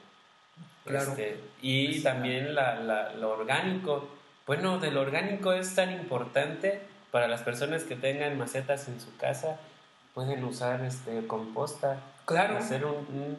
Claro. 0.85 1.11
Este, 1.11 1.39
y 1.61 1.87
Pues, 1.89 2.03
también 2.03 2.55
la, 2.55 2.75
la- 2.75 3.13
lo 3.13 3.31
orgánico. 3.31 4.09
Bueno, 4.45 4.79
del 4.79 4.95
orgánico 4.97 5.51
es 5.53 5.75
tan 5.75 5.91
importante 5.91 6.79
para 7.11 7.27
las 7.27 7.41
personas 7.41 7.83
que 7.83 7.95
tengan 7.95 8.37
macetas 8.37 8.87
en 8.87 8.99
su 9.01 9.15
casa. 9.17 9.59
Pueden 10.17 10.43
usar 10.45 10.81
este, 10.83 11.27
composta, 11.27 11.99
Claro. 12.25 12.57
hacer 12.57 12.83
un, 12.85 12.95
un- 12.95 13.37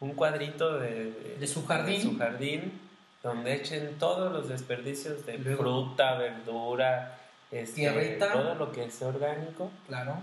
un 0.00 0.14
cuadrito 0.14 0.78
de, 0.78 1.36
De 1.38 1.46
su 1.46 1.66
jardín. 1.66 2.00
su 2.00 2.16
jardín, 2.16 2.80
donde 3.22 3.52
echen 3.52 3.98
todos 3.98 4.32
los 4.32 4.48
desperdicios 4.48 5.26
de 5.26 5.36
Luego- 5.36 5.62
fruta, 5.62 6.14
verdura, 6.14 7.18
este, 7.50 7.74
Tierrita. 7.82 8.32
todo 8.32 8.54
lo 8.54 8.72
que 8.72 8.84
es 8.86 9.02
orgánico. 9.02 9.70
Claro. 9.86 10.14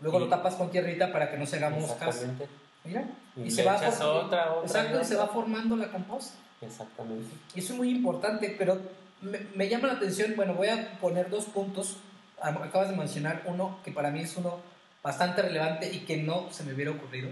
Luego 0.00 0.16
Y- 0.16 0.20
lo 0.22 0.28
tapas 0.30 0.54
con 0.54 0.70
tierrita 0.70 1.12
para 1.12 1.30
que 1.30 1.36
no 1.36 1.44
se 1.44 1.56
haga 1.56 1.68
moscas. 1.68 2.08
Exactamente. 2.08 2.48
Mira. 2.86 3.04
Y, 3.36 3.42
Y, 3.42 3.50
se 3.50 3.62
va 3.62 3.76
echas 3.76 3.96
for- 3.98 4.24
otra, 4.24 4.54
otra. 4.54 4.66
Exacto, 4.66 5.04
se 5.04 5.16
va 5.16 5.26
formando 5.26 5.76
la 5.76 5.88
composta. 5.92 6.38
Exactamente. 6.62 7.28
Y 7.54 7.60
Eso 7.60 7.74
es 7.74 7.78
muy 7.78 7.90
importante, 7.90 8.54
pero 8.58 8.78
me, 9.20 9.40
me 9.54 9.68
llama 9.68 9.88
la 9.88 9.92
atención, 9.92 10.32
bueno, 10.36 10.54
voy 10.54 10.68
a 10.68 10.98
poner 11.02 11.28
dos 11.28 11.44
puntos. 11.44 11.98
Acabas 12.40 12.88
de 12.88 12.96
mencionar 12.96 13.42
uno 13.44 13.76
que 13.84 13.92
para 13.92 14.10
mí 14.10 14.20
es 14.20 14.34
uno 14.38 14.70
bastante 15.02 15.42
relevante 15.42 15.90
y 15.92 16.00
que 16.00 16.16
no 16.18 16.52
se 16.52 16.64
me 16.64 16.74
hubiera 16.74 16.90
ocurrido 16.90 17.30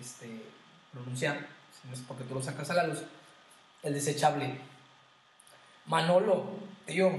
este, 0.00 0.42
pronunciar, 0.92 1.46
es 1.92 2.00
porque 2.00 2.24
tú 2.24 2.34
lo 2.34 2.42
sacas 2.42 2.70
a 2.70 2.74
la 2.74 2.86
luz, 2.86 3.02
el 3.82 3.94
desechable. 3.94 4.58
Manolo, 5.86 6.50
tío, 6.86 7.10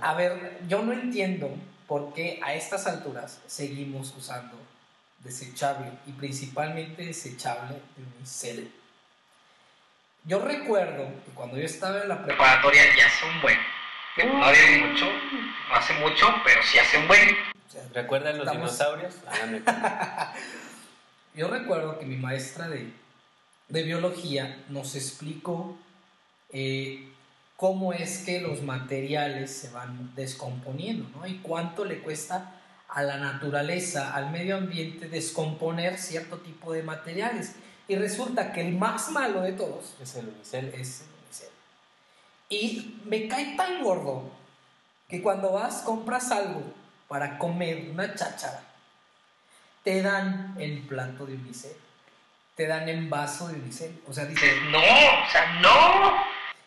a 0.00 0.14
ver, 0.14 0.60
yo 0.66 0.82
no 0.82 0.92
entiendo 0.92 1.50
por 1.86 2.12
qué 2.14 2.40
a 2.42 2.54
estas 2.54 2.86
alturas 2.86 3.40
seguimos 3.46 4.14
usando 4.16 4.56
desechable 5.20 5.92
y 6.06 6.12
principalmente 6.12 7.04
desechable 7.04 7.80
de 7.96 8.04
unicel. 8.16 8.72
Yo 10.24 10.40
recuerdo 10.40 11.06
que 11.24 11.32
cuando 11.34 11.56
yo 11.56 11.64
estaba 11.64 12.02
en 12.02 12.08
la 12.08 12.22
preparatoria, 12.22 12.82
ya 12.96 13.28
un 13.28 13.42
buen. 13.42 13.58
No 14.16 14.44
hace 14.44 14.78
mucho, 14.78 15.06
no 15.68 15.74
hace 15.74 15.94
mucho, 15.94 16.26
pero 16.44 16.62
sí 16.62 16.78
hace 16.78 16.98
un 16.98 17.08
buen. 17.08 17.53
Sea, 17.74 17.88
¿Recuerdan 17.92 18.38
los 18.38 18.46
Estamos- 18.46 18.70
dinosaurios? 18.78 19.14
Caso. 19.64 20.38
Yo 21.34 21.48
recuerdo 21.48 21.98
que 21.98 22.06
mi 22.06 22.16
maestra 22.16 22.68
de, 22.68 22.92
de 23.68 23.82
biología 23.82 24.64
nos 24.68 24.94
explicó 24.94 25.76
eh, 26.50 27.08
cómo 27.56 27.92
es 27.92 28.18
que 28.24 28.40
los 28.40 28.62
materiales 28.62 29.50
se 29.56 29.70
van 29.70 30.14
descomponiendo, 30.14 31.08
¿no? 31.18 31.26
Y 31.26 31.38
cuánto 31.38 31.84
le 31.84 31.98
cuesta 32.00 32.60
a 32.88 33.02
la 33.02 33.16
naturaleza, 33.18 34.14
al 34.14 34.30
medio 34.30 34.56
ambiente, 34.56 35.08
descomponer 35.08 35.98
cierto 35.98 36.38
tipo 36.38 36.72
de 36.72 36.84
materiales. 36.84 37.56
Y 37.88 37.96
resulta 37.96 38.52
que 38.52 38.60
el 38.60 38.76
más 38.76 39.10
malo 39.10 39.40
de 39.42 39.52
todos 39.52 39.94
es 40.00 40.14
el 40.14 40.28
unicel. 40.28 40.66
es 40.68 41.00
el 41.00 41.06
unicel. 41.24 41.48
Y 42.48 43.00
me 43.06 43.26
cae 43.26 43.56
tan 43.56 43.82
gordo 43.82 44.30
que 45.08 45.20
cuando 45.20 45.50
vas, 45.52 45.82
compras 45.82 46.30
algo 46.30 46.62
para 47.14 47.38
comer, 47.38 47.90
una 47.92 48.12
cháchara, 48.12 48.60
te 49.84 50.02
dan 50.02 50.56
el 50.58 50.80
plato 50.80 51.24
de 51.24 51.34
unicel, 51.34 51.76
te 52.56 52.66
dan 52.66 52.88
el 52.88 53.08
vaso 53.08 53.46
de 53.46 53.54
unicel. 53.54 54.00
O 54.08 54.12
sea, 54.12 54.24
dices, 54.24 54.52
no, 54.72 54.78
o 54.78 55.30
sea, 55.30 55.60
no. 55.60 56.16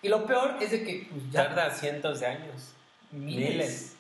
Y 0.01 0.07
lo 0.07 0.25
peor 0.25 0.55
es 0.61 0.71
de 0.71 0.85
que 0.85 1.05
pues, 1.11 1.23
ya 1.31 1.49
Tarda 1.49 1.69
cientos 1.71 2.21
de 2.21 2.27
años. 2.27 2.71
miles. 3.11 3.49
miles. 3.49 3.95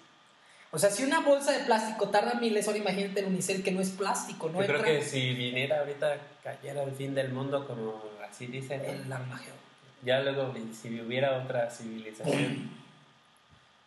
O 0.71 0.79
sea, 0.79 0.89
si 0.89 1.03
una 1.03 1.19
bolsa 1.19 1.51
de 1.51 1.65
plástico 1.65 2.07
tarda 2.07 2.35
miles, 2.35 2.65
ahora 2.65 2.79
imagínate 2.79 3.19
el 3.19 3.25
unicel 3.25 3.61
que 3.61 3.71
no 3.73 3.81
es 3.81 3.89
plástico, 3.89 4.47
no 4.47 4.61
Yo 4.61 4.67
creo 4.67 4.83
que 4.83 5.01
si 5.01 5.33
viniera 5.33 5.79
ahorita, 5.79 6.15
cayera 6.41 6.83
el 6.83 6.95
fin 6.95 7.13
del 7.13 7.33
mundo, 7.33 7.67
como 7.67 8.01
así 8.25 8.45
dicen, 8.45 8.79
el 8.85 9.11
Armagedón. 9.11 9.59
ya 10.01 10.21
luego, 10.21 10.53
si 10.81 10.97
hubiera 11.01 11.39
otra 11.39 11.69
civilización, 11.69 12.71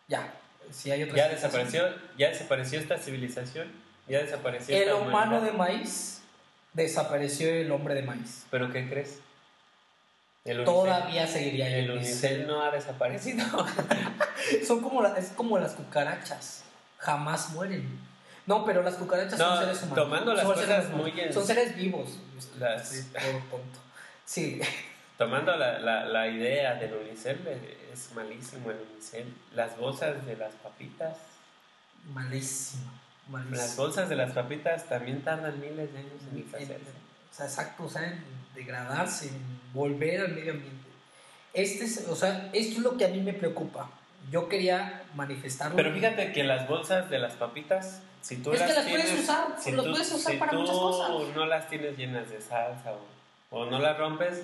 Ya, 0.07 0.31
si 0.69 0.91
hay 0.91 1.03
otra 1.03 1.17
ya 1.17 1.29
desapareció, 1.29 1.89
ya 2.17 2.29
desapareció 2.29 2.79
esta 2.79 2.97
civilización, 2.97 3.71
ya 4.07 4.19
desapareció 4.19 4.75
El 4.75 4.93
humano 4.93 5.41
de 5.41 5.51
maíz 5.51 6.21
desapareció 6.73 7.49
el 7.49 7.71
hombre 7.71 7.95
de 7.95 8.03
maíz. 8.03 8.45
¿Pero 8.51 8.71
qué 8.71 8.87
crees? 8.89 9.19
El 10.43 10.63
Todavía 10.63 11.27
seguiría 11.27 11.65
ahí 11.67 11.73
el 11.85 11.91
unicel 11.91 12.47
no 12.47 12.63
ha 12.63 12.71
desaparecido. 12.71 13.45
Son 14.67 14.81
como, 14.81 15.01
la- 15.03 15.17
es 15.17 15.29
como 15.29 15.59
las 15.59 15.73
cucarachas. 15.73 16.63
Jamás 16.97 17.51
mueren. 17.51 17.99
No, 18.47 18.65
pero 18.65 18.81
las 18.81 18.95
cucarachas 18.95 19.37
No, 19.37 19.55
son 19.55 19.59
seres 19.65 19.83
humanos. 19.83 20.03
tomando 20.03 20.33
las 20.33 20.43
Son 20.43 20.53
cosas 20.53 20.67
seres 20.67 20.89
muy 20.89 21.19
en- 21.19 21.31
Son 21.33 21.45
seres 21.45 21.75
vivos. 21.75 22.17
Las-. 22.59 23.07
Sí, 24.25 24.59
Tomando 25.17 25.55
la, 25.55 25.77
la, 25.79 26.05
la 26.05 26.27
idea 26.27 26.73
del 26.75 26.93
unicel, 26.93 27.39
eh, 27.45 27.77
es 27.93 28.09
malísimo 28.15 28.71
el 28.71 28.77
unicel. 28.93 29.33
Las 29.55 29.77
bolsas 29.77 30.25
de 30.25 30.35
las 30.37 30.53
papitas, 30.55 31.17
malísimo. 32.13 32.91
las 33.31 33.45
Malísimo. 33.45 33.75
bolsas 33.83 34.09
de 34.09 34.15
las 34.15 34.31
papitas 34.31 34.87
también 34.89 35.21
tardan 35.23 35.59
miles 35.59 35.91
de 35.93 35.99
años 35.99 36.11
en 36.31 36.43
deshacerse. 36.43 36.91
O 37.31 37.33
sea, 37.33 37.45
exacto, 37.45 37.83
o 37.85 37.89
sea, 37.89 38.05
en 38.07 38.23
degradarse, 38.55 39.27
en 39.29 39.59
volver 39.73 40.21
al 40.21 40.33
medio 40.33 40.53
ambiente. 40.53 40.77
Este 41.53 41.85
es, 41.85 42.07
o 42.07 42.15
sea, 42.15 42.49
esto 42.53 42.73
es 42.77 42.79
lo 42.79 42.97
que 42.97 43.05
a 43.05 43.09
mí 43.09 43.21
me 43.21 43.33
preocupa. 43.33 43.89
Yo 44.31 44.47
quería 44.49 45.03
manifestarlo. 45.15 45.75
Pero 45.75 45.93
fíjate 45.93 46.31
que 46.31 46.43
las 46.43 46.67
bolsas 46.67 47.09
de 47.09 47.19
las 47.19 47.33
papitas, 47.33 48.01
si 48.21 48.37
tú 48.37 48.53
Es 48.53 48.61
que 48.61 48.67
las, 48.67 48.75
las 48.77 48.85
puedes 48.87 49.05
tienes, 49.05 49.23
usar, 49.23 49.47
si 49.59 49.71
las 49.71 49.83
tú, 49.85 49.91
puedes 49.91 50.11
usar 50.11 50.33
si 50.33 50.37
para 50.39 50.51
tú 50.51 50.59
muchas 50.59 50.75
cosas. 50.75 51.35
no 51.35 51.45
las 51.45 51.67
tienes 51.69 51.97
llenas 51.97 52.29
de 52.29 52.39
salsa 52.41 52.93
o, 52.93 53.57
o 53.57 53.65
no 53.65 53.79
las 53.79 53.97
rompes, 53.97 54.43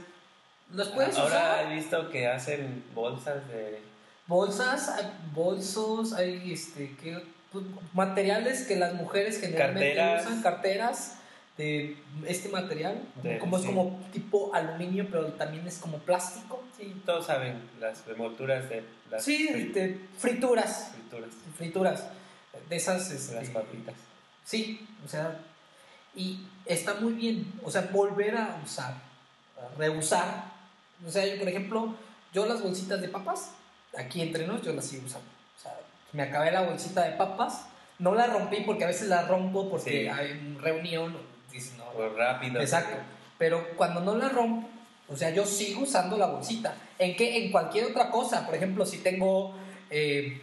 Los 0.74 0.90
puedes 0.90 1.18
ahora 1.18 1.36
usar. 1.62 1.72
he 1.72 1.76
visto 1.76 2.10
que 2.10 2.28
hacen 2.28 2.84
bolsas 2.94 3.48
de 3.48 3.80
Bolsas, 4.28 4.92
bolsos, 5.34 6.12
hay 6.12 6.52
este, 6.52 6.94
que, 6.98 7.24
pues, 7.52 7.64
materiales 7.94 8.64
que 8.68 8.76
las 8.76 8.94
mujeres 8.94 9.40
generalmente 9.40 9.96
Carteras. 9.96 10.26
usan, 10.26 10.42
carteras 10.42 11.14
de 11.58 11.96
este 12.26 12.50
material, 12.50 13.02
De- 13.24 13.40
como 13.40 13.58
es 13.58 13.66
como 13.66 14.00
tipo 14.12 14.54
aluminio, 14.54 15.08
pero 15.10 15.28
también 15.34 15.66
es 15.66 15.78
como 15.78 15.98
plástico. 16.00 16.62
Sí, 16.78 17.02
todos 17.06 17.26
saben 17.28 17.62
las 17.80 18.04
envolturas 18.06 18.68
de 18.70 18.84
las 19.10 19.24
Sí, 19.24 19.48
fri- 19.50 19.68
este, 19.68 20.00
frituras, 20.18 20.92
frituras, 20.94 21.30
frituras, 21.56 22.04
de 22.70 22.76
esas, 22.76 23.10
de 23.10 23.16
este, 23.16 23.36
las 23.36 23.50
papitas. 23.50 23.96
Sí, 24.44 24.86
o 25.06 25.08
sea, 25.08 25.40
y 26.16 26.46
está 26.66 26.96
muy 26.96 27.14
bien, 27.14 27.46
o 27.64 27.72
sea, 27.72 27.88
volver 27.94 28.36
a 28.36 28.60
usar, 28.64 28.94
a 29.56 29.78
reusar. 29.78 30.57
O 31.06 31.12
sea, 31.12 31.26
yo, 31.26 31.38
por 31.40 31.48
ejemplo, 31.48 31.96
yo 32.34 32.46
las 32.46 32.62
bolsitas 32.62 33.02
de 33.02 33.10
papas, 33.10 33.52
aquí 33.98 34.22
entre 34.22 34.48
nos, 34.48 34.62
yo 34.62 34.74
las 34.74 34.86
sigo 34.86 35.06
usando. 35.06 35.28
O 35.58 35.62
sea, 35.62 35.78
me 36.14 36.24
acabé 36.24 36.52
la 36.52 36.62
bolsita 36.62 37.04
de 37.04 37.12
papas, 37.12 37.66
no 38.00 38.16
la 38.16 38.28
rompí 38.28 38.58
porque 38.66 38.84
a 38.84 38.88
veces 38.88 39.08
la 39.08 39.24
rompo 39.28 39.70
porque 39.70 40.04
Sí. 40.04 40.08
hay 40.08 40.32
una 40.52 40.62
reunión, 40.62 41.18
dices, 41.52 41.74
no, 41.78 41.86
O 41.90 42.10
rápido. 42.16 42.62
Exacto. 42.62 42.98
Pero 43.38 43.76
cuando 43.76 44.02
no 44.02 44.16
la 44.16 44.30
rompo, 44.30 44.68
o 45.08 45.16
sea, 45.16 45.30
yo 45.30 45.46
sigo 45.46 45.82
usando 45.84 46.18
la 46.18 46.28
bolsita. 46.28 46.76
¿En 47.00 47.16
qué? 47.16 47.44
En 47.46 47.52
cualquier 47.52 47.86
otra 47.86 48.10
cosa. 48.12 48.46
Por 48.46 48.56
ejemplo, 48.56 48.86
si 48.86 48.98
tengo 48.98 49.56
eh, 49.90 50.42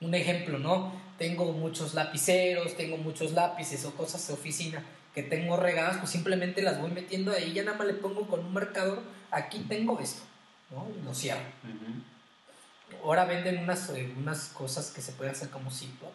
un 0.00 0.14
ejemplo, 0.14 0.58
¿no? 0.58 0.92
Tengo 1.18 1.52
muchos 1.52 1.94
lapiceros, 1.94 2.76
tengo 2.76 2.96
muchos 2.96 3.32
lápices 3.32 3.84
o 3.84 3.94
cosas 3.94 4.26
de 4.26 4.34
oficina 4.34 4.84
que 5.14 5.22
tengo 5.22 5.56
regadas, 5.56 5.98
pues 5.98 6.10
simplemente 6.10 6.60
las 6.60 6.80
voy 6.80 6.90
metiendo 6.90 7.32
ahí. 7.32 7.52
Ya 7.52 7.62
nada 7.62 7.78
más 7.78 7.86
le 7.86 7.94
pongo 7.94 8.26
con 8.26 8.40
un 8.40 8.52
marcador, 8.52 9.00
aquí 9.34 9.60
tengo 9.68 9.98
esto, 10.00 10.22
¿no? 10.70 10.86
Y 10.98 11.04
lo 11.04 11.14
cierro. 11.14 11.42
Ahora 13.02 13.24
venden 13.24 13.58
unas, 13.58 13.90
eh, 13.90 14.12
unas 14.16 14.48
cosas 14.48 14.90
que 14.90 15.02
se 15.02 15.12
pueden 15.12 15.32
hacer 15.34 15.50
como 15.50 15.70
ciclo, 15.70 16.10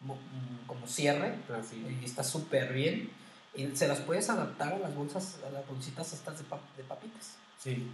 como, 0.00 0.18
como 0.66 0.86
cierre, 0.86 1.34
Así. 1.58 1.84
y 2.00 2.04
está 2.04 2.22
súper 2.22 2.72
bien. 2.72 3.10
Y 3.54 3.74
se 3.76 3.86
las 3.88 4.00
puedes 4.00 4.30
adaptar 4.30 4.72
a 4.72 4.78
las 4.78 4.94
bolsas, 4.94 5.38
a 5.46 5.50
las 5.50 5.66
bolsitas 5.66 6.12
estas 6.12 6.38
de, 6.38 6.44
pap- 6.44 6.74
de 6.76 6.82
papitas. 6.84 7.34
Sí. 7.58 7.86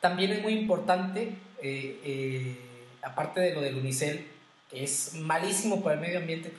También 0.00 0.32
es 0.32 0.42
muy 0.42 0.54
importante, 0.54 1.36
eh, 1.62 2.00
eh, 2.04 2.86
aparte 3.02 3.40
de 3.40 3.54
lo 3.54 3.60
del 3.60 3.76
unicel, 3.76 4.26
que 4.70 4.84
es 4.84 5.14
malísimo 5.16 5.82
para 5.82 5.96
el 5.96 6.00
medio 6.00 6.18
ambiente, 6.18 6.52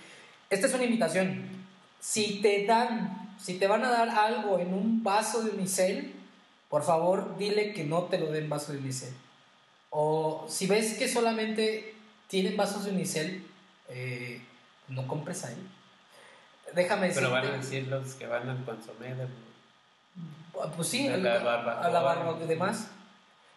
esta 0.49 0.67
es 0.67 0.73
una 0.73 0.83
invitación. 0.83 1.45
Si 1.99 2.41
te 2.41 2.65
dan, 2.65 3.35
si 3.39 3.55
te 3.57 3.67
van 3.67 3.83
a 3.85 3.89
dar 3.89 4.09
algo 4.09 4.59
en 4.59 4.73
un 4.73 5.03
vaso 5.03 5.43
de 5.43 5.51
unicel, 5.51 6.13
por 6.71 6.83
favor 6.83 7.37
dile 7.37 7.73
que 7.73 7.83
no 7.83 8.03
te 8.03 8.17
lo 8.17 8.31
den 8.31 8.49
vaso 8.49 8.71
de 8.71 8.79
unicel. 8.79 9.13
O 9.89 10.45
si 10.47 10.67
ves 10.67 10.97
que 10.97 11.09
solamente 11.09 11.93
tienen 12.29 12.55
vasos 12.55 12.85
de 12.85 12.91
unicel, 12.91 13.45
eh, 13.89 14.41
no 14.87 15.05
compres 15.05 15.43
ahí. 15.43 15.67
Déjame 16.73 17.07
decirte. 17.07 17.27
Pero 17.27 17.41
van 17.41 17.53
a 17.53 17.57
decir 17.57 17.87
los 17.89 18.13
que 18.13 18.25
van 18.25 18.47
al 18.47 18.63
consomé 18.63 19.13
de... 19.13 19.27
Pues 20.77 20.87
sí, 20.87 21.09
de 21.09 21.17
la 21.17 21.39
barbacoa. 21.39 21.85
a 21.85 21.89
la 21.89 22.01
barbacoa 22.01 22.45
y 22.45 22.47
demás. 22.47 22.87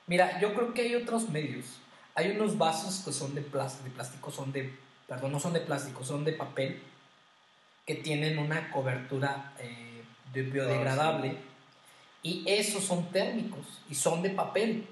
Mira, 0.09 0.41
yo 0.41 0.53
creo 0.53 0.75
que 0.75 0.83
hay 0.83 0.97
otros 0.97 1.29
medios. 1.31 1.67
Hay 2.17 2.33
unos 2.33 2.59
vasos 2.59 3.05
que 3.05 3.13
son 3.13 3.33
de 3.37 3.43
plástico, 3.43 3.85
de 3.85 3.91
plástico, 3.91 4.31
son 4.33 4.51
de, 4.51 4.77
perdón, 5.07 5.31
no 5.31 5.39
son 5.39 5.53
de 5.53 5.61
plástico, 5.61 6.05
son 6.05 6.25
de 6.25 6.33
papel, 6.33 6.83
que 7.87 7.95
tienen 7.95 8.39
una 8.39 8.73
cobertura 8.73 9.53
eh, 9.61 10.03
de 10.33 10.43
biodegradable. 10.43 11.54
Y 12.25 12.43
esos 12.49 12.83
son 12.83 13.11
térmicos 13.13 13.65
y 13.89 13.95
son 13.95 14.21
de 14.23 14.31
papel. 14.31 14.87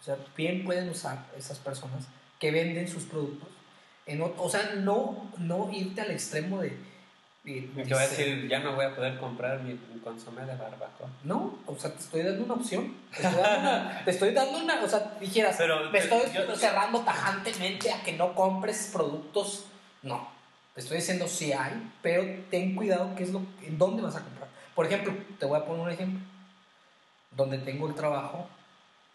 O 0.00 0.04
sea, 0.04 0.16
bien 0.36 0.64
pueden 0.64 0.88
usar 0.88 1.24
esas 1.36 1.58
personas 1.58 2.06
que 2.40 2.50
venden 2.50 2.88
sus 2.88 3.04
productos. 3.04 3.48
En 4.06 4.20
otro- 4.22 4.42
o 4.42 4.48
sea, 4.50 4.72
no, 4.76 5.30
no 5.38 5.70
irte 5.72 6.00
al 6.00 6.10
extremo 6.10 6.60
de... 6.60 6.70
de- 7.44 7.68
Que 7.86 7.94
va 7.94 8.00
a 8.00 8.04
de- 8.08 8.16
decir, 8.16 8.48
ya 8.48 8.60
no 8.60 8.74
voy 8.74 8.86
a 8.86 8.94
poder 8.96 9.18
comprar 9.18 9.60
mi, 9.62 9.74
mi 9.74 10.00
consomé 10.02 10.42
de 10.46 10.56
barbacoa. 10.56 11.08
no, 11.24 11.58
o 11.66 11.76
sea, 11.76 11.92
te 11.92 11.98
estoy 12.00 12.22
dando 12.22 12.44
una 12.44 12.54
opción. 12.54 12.94
Te 13.14 13.22
estoy 13.22 13.42
dando 13.42 13.60
una, 13.60 14.00
te 14.04 14.10
estoy 14.10 14.32
dando 14.32 14.58
una- 14.58 14.82
o 14.82 14.88
sea, 14.88 15.16
dijeras, 15.20 15.56
Pero, 15.58 15.90
me 15.90 15.98
estoy 15.98 16.22
yo- 16.34 16.56
cerrando 16.56 17.00
tajantemente 17.00 17.92
a 17.92 18.02
que 18.02 18.12
no 18.14 18.34
compres 18.34 18.88
productos. 18.92 19.66
No, 20.02 20.26
te 20.74 20.80
estoy 20.80 20.98
diciendo 20.98 21.28
sí 21.28 21.52
hay, 21.52 21.90
pero 22.00 22.24
ten 22.50 22.74
cuidado 22.74 23.14
qué 23.14 23.24
es 23.24 23.30
lo, 23.32 23.42
en 23.62 23.76
dónde 23.76 24.00
vas 24.00 24.16
a 24.16 24.22
comprar. 24.22 24.48
Por 24.74 24.86
ejemplo, 24.86 25.12
te 25.38 25.44
voy 25.44 25.58
a 25.58 25.64
poner 25.66 25.82
un 25.82 25.90
ejemplo. 25.90 26.20
Donde 27.38 27.58
tengo 27.58 27.86
el 27.86 27.94
trabajo 27.94 28.48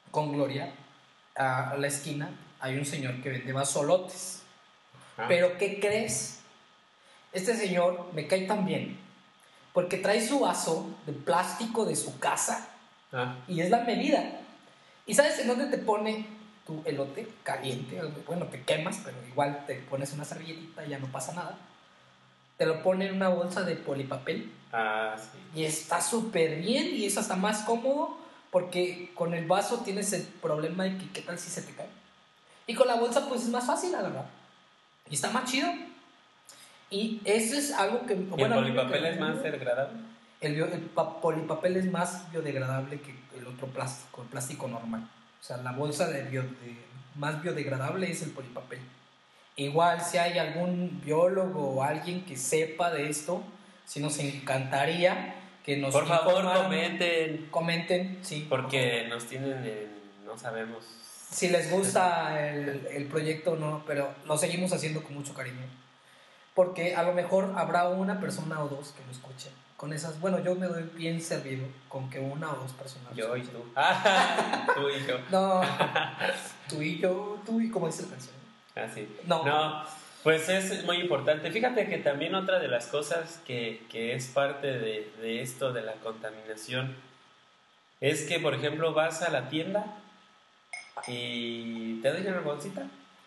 con 0.09 0.31
Gloria, 0.31 0.73
a 1.35 1.75
la 1.77 1.87
esquina 1.87 2.29
hay 2.61 2.77
un 2.77 2.85
señor 2.85 3.21
que 3.21 3.29
vende 3.29 3.51
basolotes. 3.51 4.43
Ah, 5.17 5.25
Pero 5.27 5.57
¿qué 5.57 5.77
crees? 5.81 6.39
Este 7.33 7.53
señor 7.53 8.11
me 8.13 8.25
cae 8.25 8.47
tan 8.47 8.65
bien 8.65 8.97
porque 9.73 9.97
trae 9.97 10.25
su 10.25 10.39
vaso 10.39 10.89
de 11.05 11.11
plástico 11.11 11.83
de 11.83 11.97
su 11.97 12.17
casa 12.17 12.69
ah, 13.11 13.35
y 13.45 13.59
es 13.59 13.69
la 13.69 13.79
medida. 13.79 14.39
¿Y 15.05 15.15
sabes 15.15 15.39
en 15.39 15.49
dónde 15.49 15.65
te 15.65 15.79
pone 15.79 16.25
tu 16.65 16.81
elote 16.85 17.27
caliente? 17.43 18.01
Bueno, 18.25 18.45
te 18.45 18.63
quemas, 18.63 19.01
pero 19.03 19.17
igual 19.27 19.65
te 19.67 19.75
pones 19.75 20.13
una 20.13 20.23
servilletita 20.23 20.85
y 20.85 20.91
ya 20.91 20.99
no 20.99 21.07
pasa 21.07 21.33
nada. 21.33 21.57
Te 22.55 22.65
lo 22.65 22.81
pone 22.83 23.07
en 23.07 23.15
una 23.15 23.27
bolsa 23.27 23.63
de 23.63 23.75
polipapel 23.75 24.49
ah, 24.73 25.15
sí. 25.17 25.59
y 25.61 25.63
está 25.65 26.01
súper 26.01 26.59
bien 26.61 26.87
y 26.93 27.05
es 27.05 27.17
hasta 27.17 27.35
más 27.37 27.61
cómodo 27.61 28.17
porque 28.51 29.11
con 29.15 29.33
el 29.33 29.45
vaso 29.47 29.79
tienes 29.79 30.11
el 30.13 30.23
problema 30.23 30.83
de 30.83 30.97
que 30.97 31.09
qué 31.11 31.21
tal 31.21 31.39
si 31.39 31.49
se 31.49 31.61
te 31.61 31.73
cae. 31.73 31.87
Y 32.67 32.75
con 32.75 32.87
la 32.87 32.95
bolsa 32.95 33.27
pues 33.29 33.41
es 33.43 33.49
más 33.49 33.65
fácil, 33.65 33.91
la 33.93 34.01
verdad. 34.01 34.25
Y 35.09 35.15
está 35.15 35.29
más 35.31 35.49
chido. 35.49 35.67
Y 36.89 37.21
eso 37.25 37.55
es 37.57 37.71
algo 37.71 38.05
que... 38.05 38.13
¿Y 38.13 38.17
bueno, 38.17 38.59
el 38.59 38.63
polipapel 38.65 39.05
es 39.05 39.19
más 39.19 39.35
muy- 39.35 39.49
degradable? 39.49 39.99
el, 40.41 40.55
bio- 40.55 40.67
el 40.71 40.81
pa- 40.81 41.21
polipapel 41.21 41.77
es 41.77 41.89
más 41.89 42.29
biodegradable 42.31 42.99
que 43.01 43.15
el 43.37 43.47
otro 43.47 43.67
plástico, 43.67 44.21
el 44.23 44.27
plástico 44.27 44.67
normal. 44.67 45.09
O 45.41 45.43
sea, 45.43 45.57
la 45.57 45.71
bolsa 45.71 46.07
de 46.09 46.23
bio- 46.23 46.43
de- 46.43 46.77
más 47.15 47.41
biodegradable 47.41 48.11
es 48.11 48.21
el 48.21 48.31
polipapel. 48.31 48.79
Igual 49.55 50.01
si 50.03 50.17
hay 50.17 50.37
algún 50.37 51.01
biólogo 51.03 51.69
o 51.75 51.83
alguien 51.83 52.25
que 52.25 52.35
sepa 52.37 52.91
de 52.91 53.09
esto, 53.09 53.41
si 53.85 53.99
nos 53.99 54.17
encantaría 54.19 55.35
que 55.65 55.77
nos 55.77 55.93
Por 55.93 56.07
favor, 56.07 56.33
informaran, 56.35 56.63
comenten. 56.63 57.47
comenten, 57.51 58.19
sí, 58.21 58.45
Porque 58.49 59.05
nos 59.09 59.25
tienen 59.27 59.63
en... 59.65 60.25
no 60.25 60.37
sabemos. 60.37 60.83
si 61.31 61.49
les 61.49 61.71
gusta 61.71 62.49
el, 62.49 62.87
el 62.91 63.05
proyecto 63.05 63.53
o 63.53 63.55
no, 63.55 63.83
pero 63.87 64.13
lo 64.25 64.37
seguimos 64.37 64.73
haciendo 64.73 65.01
con 65.03 65.13
mucho 65.15 65.33
cariño. 65.33 65.65
Porque 66.53 66.95
a 66.95 67.01
lo 67.03 67.13
mejor 67.13 67.53
habrá 67.55 67.87
una 67.89 68.19
persona 68.19 68.61
o 68.63 68.67
dos 68.67 68.91
que 68.91 69.03
lo 69.05 69.11
escuchen. 69.11 69.51
Con 69.77 69.91
esas, 69.91 70.19
bueno, 70.19 70.39
yo 70.39 70.53
me 70.55 70.67
doy 70.67 70.83
bien 70.95 71.19
servido 71.21 71.65
con 71.89 72.09
que 72.09 72.19
una 72.19 72.51
o 72.51 72.55
dos 72.57 72.71
personas 72.73 73.13
Yo 73.15 73.35
y 73.35 73.41
escuchen. 73.41 73.61
tú. 73.63 73.71
Ah, 73.75 74.67
tú 74.75 74.89
y 74.89 75.05
yo. 75.07 75.17
No, 75.31 75.61
tú 76.69 76.81
y 76.81 76.99
yo, 76.99 77.39
tú 77.45 77.59
y 77.59 77.69
como 77.71 77.87
dice 77.87 78.03
la 78.03 78.09
canción. 78.09 78.35
Así. 78.75 79.17
No. 79.25 79.43
No, 79.45 79.83
pues 80.23 80.47
es 80.49 80.83
muy 80.85 80.97
importante. 80.97 81.51
Fíjate 81.51 81.87
que 81.87 81.97
también 81.97 82.33
otra 82.35 82.59
de 82.59 82.67
las 82.67 82.87
cosas 82.87 83.41
que, 83.45 83.81
que 83.89 84.15
es 84.15 84.27
parte 84.27 84.67
de, 84.67 85.11
de 85.21 85.41
esto 85.41 85.73
de 85.73 85.81
la 85.81 85.93
contaminación 85.95 86.95
es 88.01 88.23
que, 88.23 88.39
por 88.39 88.53
ejemplo, 88.53 88.93
vas 88.93 89.21
a 89.21 89.29
la 89.29 89.49
tienda 89.49 89.85
y 91.07 92.01
te 92.01 92.11
doy 92.11 92.25
una 92.27 92.39
bolsita. 92.41 92.83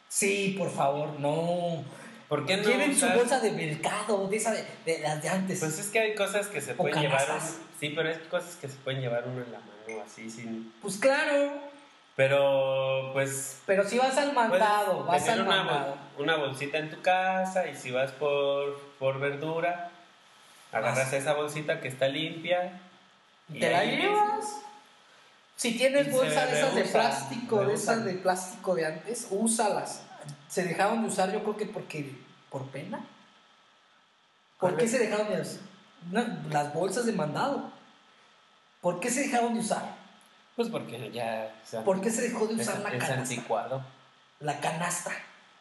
Sí, 0.09 0.55
por 0.57 0.71
favor, 0.71 1.19
no. 1.21 1.85
¿Por 2.29 2.47
qué 2.47 2.57
no? 2.57 2.65
Lleven 2.65 2.95
su 2.97 3.07
usar- 3.07 3.17
bolsa 3.17 3.41
de 3.41 3.53
mercado, 3.53 4.27
de 4.29 4.37
esa 4.37 4.53
de, 4.53 4.65
de 4.85 4.99
las 5.01 5.23
de 5.23 5.29
antes. 5.29 5.61
Pues 5.61 5.79
es 5.79 5.89
que 5.91 5.99
hay 6.01 6.15
cosas 6.15 6.49
que 6.49 6.61
se 6.61 6.73
O 6.73 6.77
pueden 6.77 7.01
llevar. 7.01 7.25
Sí, 7.79 7.91
pero 7.95 8.09
hay 8.09 8.17
cosas 8.31 8.57
que 8.57 8.69
se 8.69 8.77
pueden 8.79 9.01
llevar 9.01 9.25
uno 9.27 9.43
en 9.45 9.53
la 9.53 9.59
mano, 9.61 10.03
así, 10.05 10.31
sin. 10.31 10.73
Pues 10.83 10.97
claro, 10.99 11.53
Pero, 12.17 13.11
pues. 13.13 13.61
pero 13.67 13.87
si 13.87 13.99
vas 13.99 14.17
al 14.17 14.33
mandado, 14.33 15.05
vas 15.05 15.29
al 15.29 15.43
una, 15.43 15.63
mandado. 15.63 15.99
una 16.19 16.37
bolsita 16.37 16.79
en 16.79 16.91
tu 16.91 17.03
casa 17.03 17.69
y 17.69 17.77
si 17.77 17.91
vas 17.91 18.11
por, 18.13 18.81
por 18.99 19.21
verdura, 19.21 19.91
agarras 20.73 21.13
esa 21.13 21.35
bolsita 21.35 21.81
que 21.81 21.89
está 21.89 22.09
limpia. 22.09 22.81
Y 23.53 23.61
te 23.61 23.71
la 23.71 23.85
llevas. 23.85 24.63
Si 25.57 25.77
tienes 25.77 26.09
Y 26.09 26.11
bolsa 26.11 26.47
se 26.47 26.53
de 26.53 26.59
esas 26.59 26.75
de 26.75 26.85
plástico, 26.85 27.65
de 27.67 27.75
esas 27.75 28.05
de 28.05 28.15
plástico 28.15 28.75
de 28.75 28.87
antes, 28.87 29.27
úsalas. 29.31 30.03
Se 30.49 30.65
dejaron 30.65 31.03
de 31.03 31.09
usar, 31.09 31.31
yo 31.31 31.43
creo 31.43 31.57
que 31.57 31.67
porque 31.67 32.15
por 32.51 32.67
pena. 32.69 32.99
¿Por 34.59 34.71
¿Cuál 34.71 34.77
qué 34.77 34.89
se 34.89 34.99
dejaron 34.99 35.29
de 35.29 35.43
usar? 35.43 35.61
No, 36.11 36.25
las 36.51 36.73
bolsas 36.73 37.05
de 37.05 37.13
mandado. 37.13 37.71
¿Por 38.81 39.01
qué 39.01 39.11
se 39.11 39.25
dejaron 39.25 39.53
de 39.53 39.61
usar? 39.61 39.96
Pues 40.57 40.69
porque 40.71 41.11
ya. 41.13 41.53
¿Por 41.85 42.01
qué 42.01 42.11
se 42.11 42.23
dejó 42.23 42.47
de 42.47 42.55
es, 42.55 42.61
usar 42.69 42.81
la 42.81 42.89
es 42.89 42.99
canasta? 43.05 43.15
anticuado. 43.23 43.83
La 44.41 44.59
canasta. 44.59 45.11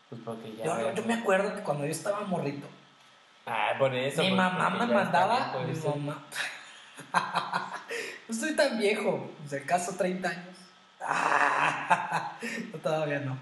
Pues 0.10 0.22
porque 0.24 0.56
ya. 0.56 0.94
Yo, 0.94 1.04
me 1.06 1.14
acuerdo 1.16 1.54
que 1.54 1.62
cuando 1.62 1.86
yo 1.86 1.92
estaba 1.92 2.22
morrito, 2.22 2.68
Ah, 3.46 3.74
por 3.78 3.94
eso. 3.94 4.24
mi 4.24 4.32
mamá 4.32 4.70
me 4.70 4.86
mandaba. 4.88 5.52
viejo 5.52 5.60
Mi 5.68 5.74
eso. 5.78 5.96
mamá. 5.96 6.24
no 8.28 8.34
estoy 8.36 8.56
tan 8.56 8.80
viejo, 8.80 9.30
de 9.50 9.64
caso 9.66 9.96
30 9.98 10.30
años. 10.30 10.56
no, 12.74 12.80
todavía 12.80 13.20
no. 13.20 13.38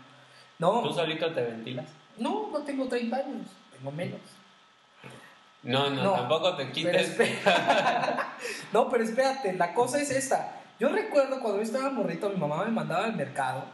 No, 0.59 0.81
¿Tú 0.81 0.93
solito 0.93 1.31
te 1.33 1.41
ventilas? 1.41 1.85
no, 2.17 2.49
no 2.51 2.59
tengo 2.63 2.87
30 2.87 3.15
años, 3.15 3.47
tengo 3.75 3.91
menos. 3.91 4.19
No, 5.63 5.89
no, 5.89 6.03
No, 6.03 6.13
tampoco 6.13 6.55
te 6.57 6.63
Pero 6.65 6.73
quites. 6.73 7.09
espera- 7.19 8.33
no, 8.73 8.89
pero 8.89 9.03
espérate, 9.03 9.53
la 9.53 9.73
cosa 9.73 9.99
es 10.01 10.09
esta. 10.11 10.59
Yo 10.79 10.89
recuerdo 10.89 11.39
cuando 11.39 11.57
yo 11.57 11.63
estaba 11.63 11.89
morrito, 11.89 12.29
mi 12.29 12.37
mamá 12.37 12.65
me 12.65 12.71
mandaba 12.71 13.05
al 13.05 13.15
mercado. 13.15 13.65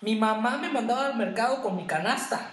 Mi 0.00 0.16
mamá 0.16 0.56
me 0.58 0.68
mandaba 0.68 1.06
al 1.06 1.16
mercado 1.16 1.62
con 1.62 1.76
mi 1.76 1.86
canasta. 1.86 2.50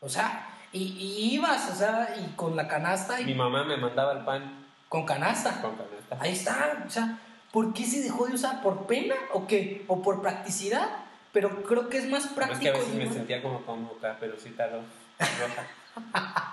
O 0.00 0.08
sea, 0.08 0.48
y, 0.72 0.82
y 0.82 1.34
ibas, 1.34 1.70
o 1.70 1.74
sea, 1.74 2.14
y 2.18 2.34
con 2.34 2.56
la 2.56 2.66
canasta 2.66 3.20
y 3.20 3.24
Mi 3.24 3.34
mamá 3.34 3.64
me 3.64 3.76
mandaba 3.76 4.12
el 4.12 4.24
pan 4.24 4.66
con 4.88 5.04
canasta. 5.06 5.60
con 5.62 5.76
canasta. 5.76 6.16
Ahí 6.20 6.32
está, 6.32 6.84
o 6.86 6.90
sea, 6.90 7.18
¿por 7.50 7.72
qué 7.72 7.84
se 7.84 8.02
dejó 8.02 8.26
de 8.26 8.34
usar? 8.34 8.62
¿Por 8.62 8.86
pena 8.86 9.14
o 9.32 9.46
qué? 9.46 9.84
¿O 9.88 10.02
por 10.02 10.20
practicidad? 10.20 10.88
Pero 11.32 11.62
creo 11.62 11.88
que 11.88 11.98
es 11.98 12.08
más 12.08 12.26
práctico. 12.28 12.58
es 12.58 12.60
que 12.60 12.68
a 12.68 12.72
veces 12.72 12.94
me 12.94 13.10
sentía 13.10 13.42
como 13.42 13.64
con 13.64 13.86
boca, 13.86 14.16
pero 14.20 14.38
sí 14.38 14.54
roja. 14.58 15.66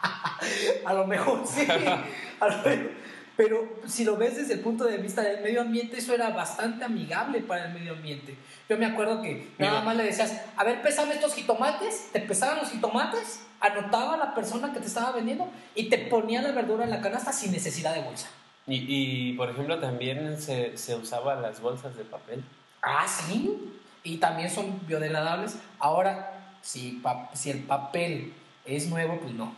A 0.85 0.93
lo 0.93 1.05
mejor 1.05 1.45
sí. 1.45 1.67
A 2.39 2.47
lo 2.47 2.57
mejor. 2.57 2.91
Pero 3.39 3.69
si 3.87 4.03
lo 4.03 4.17
ves 4.17 4.35
desde 4.35 4.55
el 4.55 4.59
punto 4.59 4.83
de 4.83 4.97
vista 4.97 5.21
del 5.21 5.41
medio 5.41 5.61
ambiente, 5.61 5.97
eso 5.97 6.13
era 6.13 6.29
bastante 6.31 6.83
amigable 6.83 7.39
para 7.39 7.67
el 7.67 7.73
medio 7.73 7.93
ambiente. 7.93 8.35
Yo 8.67 8.77
me 8.77 8.85
acuerdo 8.85 9.21
que 9.21 9.47
nada 9.57 9.71
Mira. 9.79 9.81
más 9.85 9.95
le 9.95 10.03
decías, 10.03 10.41
a 10.57 10.63
ver, 10.65 10.81
pésame 10.81 11.13
estos 11.13 11.33
jitomates, 11.35 12.09
te 12.11 12.19
pesaban 12.19 12.57
los 12.57 12.69
jitomates, 12.69 13.39
anotaba 13.61 14.17
la 14.17 14.35
persona 14.35 14.73
que 14.73 14.81
te 14.81 14.87
estaba 14.87 15.13
vendiendo 15.13 15.47
y 15.73 15.87
te 15.87 15.99
ponía 15.99 16.41
la 16.41 16.51
verdura 16.51 16.83
en 16.83 16.89
la 16.89 16.99
canasta 16.99 17.31
sin 17.31 17.53
necesidad 17.53 17.93
de 17.95 18.01
bolsa. 18.01 18.27
Y, 18.67 18.83
y, 19.29 19.33
por 19.37 19.49
ejemplo, 19.49 19.79
también 19.79 20.41
se, 20.41 20.77
se 20.77 20.95
usaba 20.95 21.35
las 21.35 21.61
bolsas 21.61 21.95
de 21.95 22.03
papel. 22.03 22.43
Ah, 22.81 23.07
sí. 23.07 23.57
Y 24.03 24.17
también 24.17 24.49
son 24.49 24.85
biodegradables. 24.85 25.55
Ahora, 25.79 26.57
si, 26.61 26.99
pa- 27.01 27.29
si 27.33 27.51
el 27.51 27.59
papel 27.59 28.33
es 28.65 28.87
nuevo, 28.87 29.17
pues 29.21 29.33
no. 29.33 29.55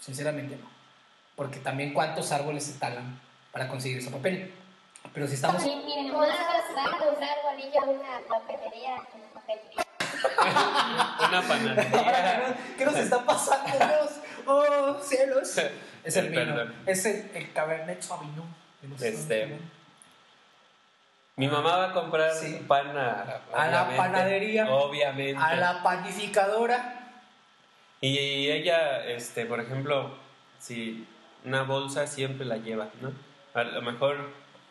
Sinceramente 0.00 0.56
no. 0.56 0.79
Porque 1.40 1.58
también 1.58 1.94
cuántos 1.94 2.32
árboles 2.32 2.64
se 2.64 2.78
talan 2.78 3.18
para 3.50 3.66
conseguir 3.66 3.96
ese 3.96 4.10
papel. 4.10 4.52
Pero 5.14 5.26
si 5.26 5.36
estamos... 5.36 5.62
Sí, 5.62 5.74
miren, 5.86 6.12
podemos 6.12 6.36
usar, 6.36 7.14
usar 7.16 7.38
bolillo 7.42 7.80
una 7.98 8.20
papelería, 8.28 8.90
una 9.14 9.40
papelería. 9.40 9.86
Una 11.30 11.40
panadería. 11.40 12.54
¿Qué 12.76 12.84
nos 12.84 12.94
está 12.94 13.24
pasando? 13.24 13.72
Dios? 13.72 14.10
¡Oh, 14.46 14.98
cielos! 15.02 15.56
Es 16.04 16.16
el 16.18 16.26
El 16.26 16.30
vino. 16.30 16.44
perdón. 16.44 16.74
Es 16.84 17.06
el, 17.06 17.30
el 17.34 17.52
Cabernet 17.54 18.02
Sauvignon. 18.02 18.54
Este. 19.00 19.58
Mi 21.36 21.48
mamá 21.48 21.74
va 21.78 21.84
a 21.88 21.92
comprar 21.94 22.34
Sí. 22.34 22.62
pan 22.68 22.98
a, 22.98 23.40
A 23.54 23.66
la 23.68 23.96
panadería. 23.96 24.70
Obviamente. 24.70 25.42
A 25.42 25.54
la 25.56 25.82
panificadora. 25.82 27.22
Y 28.02 28.50
ella, 28.50 29.06
este, 29.06 29.46
por 29.46 29.58
ejemplo, 29.60 30.18
si 30.58 31.08
una 31.44 31.62
bolsa 31.62 32.06
siempre 32.06 32.46
la 32.46 32.56
lleva, 32.58 32.88
¿no? 33.00 33.10
A 33.54 33.64
lo 33.64 33.82
mejor 33.82 34.16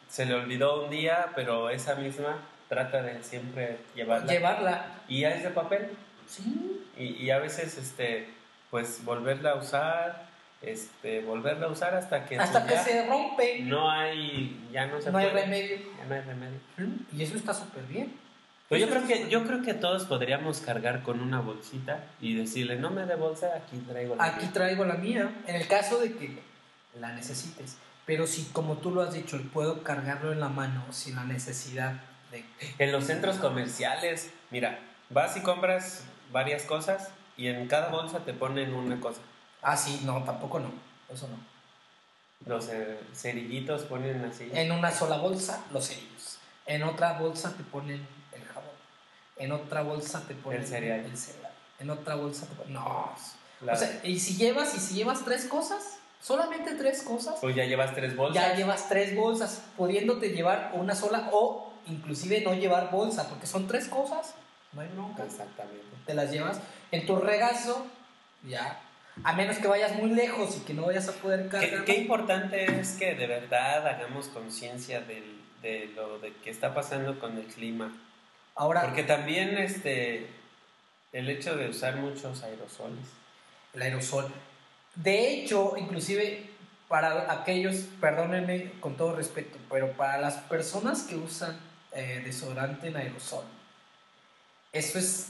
se 0.07 0.25
le 0.25 0.33
olvidó 0.35 0.83
un 0.85 0.89
día, 0.89 1.27
pero 1.35 1.69
esa 1.69 1.95
misma 1.95 2.37
trata 2.67 3.01
de 3.01 3.21
siempre 3.23 3.77
llevarla. 3.95 4.31
Llevarla. 4.31 4.85
Y 5.07 5.21
ya 5.21 5.31
es 5.31 5.43
de 5.43 5.49
papel. 5.49 5.89
Sí. 6.27 6.85
Y, 6.97 7.03
y 7.23 7.31
a 7.31 7.39
veces, 7.39 7.77
este, 7.77 8.29
pues 8.69 9.03
volverla 9.03 9.51
a 9.51 9.55
usar, 9.55 10.25
este, 10.61 11.21
volverla 11.21 11.67
a 11.67 11.69
usar 11.69 11.95
hasta 11.95 12.25
que 12.25 12.37
Hasta 12.37 12.65
pues, 12.65 12.81
que 12.81 12.91
se 12.91 13.07
rompe. 13.07 13.59
no 13.63 13.89
hay, 13.89 14.67
ya 14.71 14.85
no 14.87 15.01
se 15.01 15.11
No 15.11 15.17
hay 15.17 15.29
puede. 15.29 15.43
remedio. 15.45 15.77
Ya 15.97 16.05
no 16.05 16.15
hay 16.15 16.21
remedio. 16.21 16.59
Y 17.15 17.23
eso 17.23 17.35
está 17.35 17.53
súper 17.53 17.83
bien. 17.83 18.13
Pero 18.67 18.85
yo 18.85 18.89
creo 18.91 19.07
que 19.07 19.29
yo 19.29 19.43
creo 19.47 19.63
que 19.63 19.73
todos 19.73 20.03
podríamos 20.05 20.61
cargar 20.61 21.01
con 21.01 21.21
una 21.21 21.41
bolsita 21.41 22.03
y 22.21 22.35
decirle, 22.35 22.75
no 22.75 22.91
me 22.91 23.03
dé 23.07 23.15
bolsa, 23.15 23.47
aquí 23.55 23.77
traigo 23.87 24.15
la 24.15 24.23
Aquí 24.25 24.41
mía". 24.43 24.51
traigo 24.53 24.85
la 24.85 24.93
mía, 24.93 25.31
en 25.47 25.55
el 25.55 25.67
caso 25.67 25.97
de 25.99 26.13
que 26.13 26.37
la 26.95 27.11
necesites. 27.13 27.77
Pero 28.05 28.25
si, 28.27 28.45
como 28.45 28.77
tú 28.77 28.91
lo 28.91 29.01
has 29.01 29.13
dicho, 29.13 29.39
puedo 29.53 29.83
cargarlo 29.83 30.31
en 30.31 30.39
la 30.39 30.49
mano 30.49 30.83
sin 30.91 31.15
la 31.15 31.23
necesidad 31.25 32.01
de... 32.31 32.43
En 32.79 32.91
los 32.91 33.05
centros 33.05 33.37
comerciales, 33.37 34.31
mira, 34.51 34.79
vas 35.09 35.37
y 35.37 35.41
compras 35.41 36.03
varias 36.31 36.63
cosas 36.63 37.09
y 37.37 37.47
en 37.47 37.67
cada 37.67 37.89
bolsa 37.89 38.19
te 38.19 38.33
ponen 38.33 38.73
una 38.73 38.99
cosa. 38.99 39.21
Ah, 39.61 39.77
sí, 39.77 40.01
no, 40.05 40.23
tampoco 40.23 40.59
no. 40.59 40.71
Eso 41.13 41.27
no. 41.27 41.37
Los 42.45 42.69
eh, 42.69 42.99
cerillitos 43.13 43.83
ponen 43.83 44.23
así. 44.25 44.49
En 44.53 44.71
una 44.71 44.91
sola 44.91 45.17
bolsa, 45.17 45.63
los 45.71 45.87
cerillos. 45.87 46.39
En 46.65 46.83
otra 46.83 47.13
bolsa 47.19 47.53
te 47.55 47.63
ponen 47.63 48.07
el 48.31 48.43
jabón. 48.45 48.69
En 49.37 49.51
otra 49.51 49.81
bolsa 49.81 50.23
te 50.27 50.35
ponen 50.35 50.61
El 50.61 50.67
cereal. 50.67 50.99
el 51.01 51.17
cereal. 51.17 51.51
En 51.79 51.89
otra 51.89 52.15
bolsa 52.15 52.45
te 52.47 52.55
ponen... 52.55 52.73
No. 52.73 53.13
La- 53.61 53.73
O 53.73 53.75
sea, 53.75 53.99
y 54.03 54.19
si 54.19 54.35
llevas, 54.37 54.73
y 54.75 54.79
si 54.79 54.95
llevas 54.95 55.23
tres 55.25 55.45
cosas, 55.45 55.98
solamente 56.21 56.75
tres 56.75 57.01
cosas, 57.03 57.35
pues 57.41 57.55
ya 57.55 57.65
llevas 57.65 57.95
tres 57.95 58.15
bolsas. 58.15 58.35
ya 58.43 58.55
llevas 58.55 58.89
tres 58.89 59.15
bolsas, 59.15 59.63
pudiéndote 59.77 60.29
llevar 60.29 60.71
una 60.73 60.95
sola 60.95 61.29
o 61.31 61.71
inclusive 61.87 62.41
no 62.41 62.53
llevar 62.53 62.91
bolsa, 62.91 63.27
porque 63.29 63.47
son 63.47 63.67
tres 63.67 63.87
cosas, 63.87 64.35
no 64.73 64.81
hay 64.81 64.89
bronca. 64.89 65.23
Exactamente. 65.23 65.85
Te 66.05 66.13
las 66.13 66.31
llevas 66.31 66.59
en 66.91 67.05
tu 67.05 67.15
regazo, 67.17 67.85
ya. 68.43 68.81
A 69.23 69.33
menos 69.33 69.57
que 69.57 69.67
vayas 69.67 69.95
muy 69.95 70.11
lejos 70.11 70.55
y 70.57 70.59
que 70.61 70.73
no 70.73 70.85
vayas 70.85 71.09
a 71.09 71.13
poder 71.13 71.49
cargar. 71.49 71.83
qué 71.83 71.97
importante 71.97 72.79
es 72.79 72.93
que 72.93 73.15
de 73.15 73.27
verdad 73.27 73.85
hagamos 73.85 74.27
conciencia 74.27 75.01
de 75.01 75.89
lo 75.95 76.19
de 76.19 76.33
que 76.35 76.49
está 76.49 76.73
pasando 76.73 77.19
con 77.19 77.37
el 77.37 77.45
clima. 77.47 77.93
Ahora, 78.55 78.81
Porque 78.83 79.03
también 79.03 79.57
este 79.57 80.27
el 81.11 81.29
hecho 81.29 81.55
de 81.57 81.69
usar 81.69 81.95
muchos 81.97 82.43
aerosoles. 82.43 83.07
el 83.73 83.81
aerosol. 83.81 84.31
De 84.95 85.33
hecho, 85.33 85.75
inclusive 85.77 86.49
para 86.87 87.31
aquellos, 87.31 87.75
perdónenme 88.01 88.71
con 88.79 88.97
todo 88.97 89.15
respeto, 89.15 89.57
pero 89.69 89.93
para 89.93 90.19
las 90.19 90.35
personas 90.35 91.03
que 91.03 91.15
usan 91.15 91.57
eh, 91.91 92.21
desodorante 92.23 92.87
en 92.87 92.97
aerosol, 92.97 93.45
eso 94.73 94.99
es, 94.99 95.29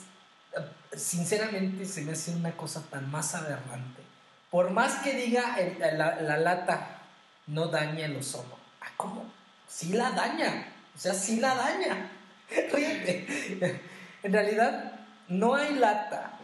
eh, 0.58 0.62
sinceramente, 0.95 1.86
se 1.86 2.02
me 2.02 2.13
hace 2.13 2.32
una 2.32 2.56
cosa 2.56 2.84
tan 2.89 3.12
más 3.12 3.36
aberrante. 3.36 4.02
Por 4.50 4.72
más 4.72 5.04
que 5.04 5.13
diga 5.13 5.58
la, 5.80 6.22
la 6.22 6.38
lata 6.38 7.02
no 7.48 7.67
daña 7.67 8.06
el 8.06 8.15
ozono. 8.15 8.58
Ah, 8.82 8.91
¿cómo? 8.98 9.26
Sí 9.67 9.93
la 9.93 10.12
daña. 10.12 10.74
O 10.95 11.00
sea, 11.00 11.13
sí 11.13 11.39
la 11.39 11.56
daña. 11.56 12.12
Ríete. 12.74 13.82
En 14.22 14.34
realidad, 14.34 15.00
no 15.30 15.56
hay 15.56 15.76
lata 15.76 16.38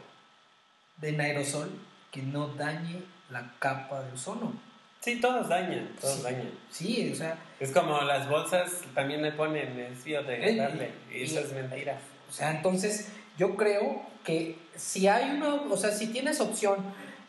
de 0.96 1.10
aerosol 1.22 1.85
que 2.16 2.22
no 2.24 2.48
dañe 2.48 3.04
la 3.30 3.52
capa 3.60 4.02
de 4.02 4.14
ozono. 4.14 4.54
Sí, 5.02 5.20
todos 5.20 5.50
dañan, 5.50 5.90
todos 6.00 6.16
Sí. 6.16 6.24
dañan. 6.24 6.50
Sí, 6.72 7.12
o 7.12 7.16
sea, 7.16 7.38
Es 7.60 7.72
como 7.74 8.00
las 8.02 8.30
bolsas 8.30 8.82
también 8.96 9.22
le 9.22 9.34
ponen 9.34 9.78
es 9.80 10.02
biodegradable. 10.06 10.86
Eh, 11.12 11.20
Y 11.20 11.24
eso 11.24 11.42
y- 11.42 11.44
es 11.44 11.52
mentira. 11.52 12.00
o 12.30 12.32
sea, 12.32 12.52
entonces 12.52 13.10
yo 13.38 13.58
creo 13.58 14.02
que 14.24 14.58
si 14.76 15.08
hay 15.10 15.30
una, 15.32 15.56
o 15.56 15.76
sea, 15.78 15.92
si 15.92 16.08
tienes 16.08 16.40
opción, 16.40 16.78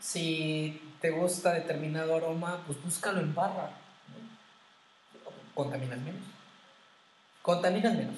si 0.01 0.81
te 1.01 1.11
gusta 1.11 1.53
determinado 1.53 2.15
aroma, 2.17 2.63
pues 2.67 2.81
búscalo 2.83 3.19
en 3.21 3.35
barra. 3.35 3.71
Contaminas 5.55 5.99
menos. 5.99 6.23
Contaminas 7.43 7.95
menos. 7.95 8.15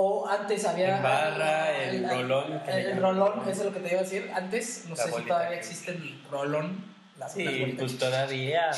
O 0.00 0.28
antes 0.28 0.64
había... 0.64 0.98
En 0.98 1.02
barra, 1.02 1.76
el 1.76 2.08
rolón, 2.08 2.60
que 2.64 2.70
El, 2.70 3.00
rolón, 3.00 3.40
eso 3.48 3.50
es 3.50 3.64
lo 3.64 3.72
que 3.72 3.80
te 3.80 3.88
iba 3.90 3.98
a 3.98 4.02
decir. 4.04 4.30
Antes, 4.32 4.84
no 4.88 4.94
La 4.94 5.02
sé 5.02 5.10
si 5.12 5.22
todavía 5.22 5.58
existe 5.58 5.90
el 5.90 6.22
rolón. 6.30 6.84
Las, 7.18 7.30
las 7.30 7.32
Sí, 7.32 7.44
bolitas. 7.44 7.78
pues 7.80 7.98
todavía, 7.98 8.72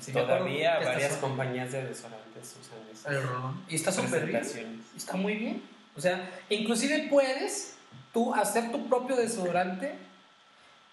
Sí, 0.00 0.12
todavía 0.12 0.78
varias 0.82 1.16
compañías 1.18 1.72
de 1.72 1.84
desodorantes 1.84 2.56
usan 2.58 3.12
El 3.14 3.22
rolón. 3.22 3.64
Y 3.68 3.74
está 3.74 3.92
súper 3.92 4.24
bien. 4.24 4.82
Está 4.96 5.16
muy 5.16 5.34
bien. 5.34 5.62
O 5.94 6.00
sea, 6.00 6.30
inclusive 6.48 7.06
puedes 7.10 7.74
tú 8.14 8.34
hacer 8.34 8.72
tu 8.72 8.88
propio 8.88 9.16
desodorante 9.16 9.94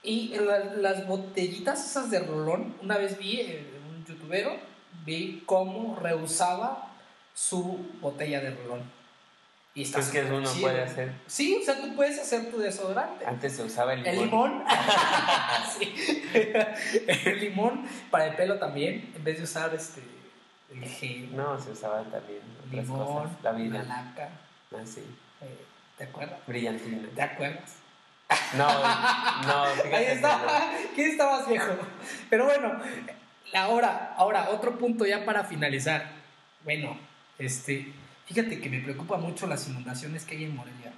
y 0.04 0.36
la- 0.36 0.60
las 0.76 1.08
botellitas 1.08 1.86
esas 1.90 2.12
de 2.12 2.20
rolón, 2.20 2.76
una 2.82 2.98
vez 2.98 3.18
vi 3.18 3.40
eh, 3.40 3.66
un 3.90 4.04
youtubero, 4.06 4.58
vi 5.06 5.42
cómo 5.46 5.98
reusaba 6.02 6.92
su 7.34 7.80
botella 8.02 8.42
de 8.42 8.52
rolón. 8.52 9.00
Y 9.74 9.84
está 9.84 10.00
Pues 10.00 10.10
que 10.10 10.24
uno 10.24 10.42
chido. 10.52 10.62
puede 10.68 10.82
hacer. 10.84 11.14
Sí, 11.28 11.58
o 11.62 11.64
sea, 11.66 11.80
tú 11.80 11.96
puedes 11.96 12.20
hacer 12.20 12.52
tu 12.52 12.58
desodorante. 12.60 13.26
Antes 13.26 13.56
se 13.56 13.64
usaba 13.64 13.94
el 13.94 14.04
limón. 14.04 14.18
El 14.20 14.26
limón. 14.26 14.64
Sí. 15.80 15.94
El 17.08 17.40
limón 17.40 17.86
para 18.10 18.28
el 18.28 18.36
pelo 18.36 18.60
también, 18.60 19.12
en 19.16 19.24
vez 19.24 19.38
de 19.38 19.44
usar 19.44 19.74
este 19.74 20.02
el 20.74 20.84
gel, 20.86 21.36
No, 21.36 21.60
se 21.60 21.72
usaban 21.72 22.10
también 22.12 22.40
otras 22.68 22.86
limón, 22.86 23.06
cosas. 23.24 23.44
La 23.44 23.52
vida. 23.54 23.84
laca. 23.84 24.30
Así. 24.82 25.02
eh, 25.42 25.66
¿Te 25.98 26.04
acuerdas? 26.06 26.40
Brillantina. 26.48 27.08
¿Te 27.14 27.22
acuerdas? 27.22 27.76
No, 28.56 28.68
no, 29.48 29.66
fíjate. 29.76 29.96
Ahí 29.96 30.06
está. 30.06 30.72
¿Quién 30.96 31.12
está 31.12 31.26
más 31.30 31.48
viejo? 31.48 31.74
Pero 32.30 32.46
bueno, 32.46 32.74
ahora, 33.54 34.14
ahora, 34.18 34.50
otro 34.50 34.78
punto 34.78 35.06
ya 35.06 35.24
para 35.26 35.44
finalizar. 35.44 36.10
Bueno, 36.64 36.98
este, 37.40 37.92
fíjate 38.34 38.60
que 38.62 38.70
me 38.70 38.80
preocupa 38.80 39.18
mucho 39.18 39.48
las 39.48 39.68
inundaciones 39.68 40.26
que 40.26 40.36
hay 40.38 40.46
en 40.46 40.56
Morelia. 40.56 40.94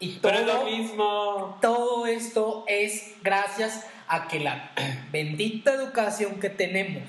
Y. 0.00 0.18
Pero 0.20 0.38
es 0.38 0.46
lo 0.46 0.52
todo- 0.54 0.64
mismo. 0.66 1.58
todo 1.62 2.06
esto 2.06 2.64
es 2.66 3.14
gracias 3.22 3.86
a 4.08 4.26
que 4.28 4.40
la 4.40 4.72
bendita 5.12 5.72
educación 5.72 6.40
que 6.40 6.50
tenemos, 6.50 7.02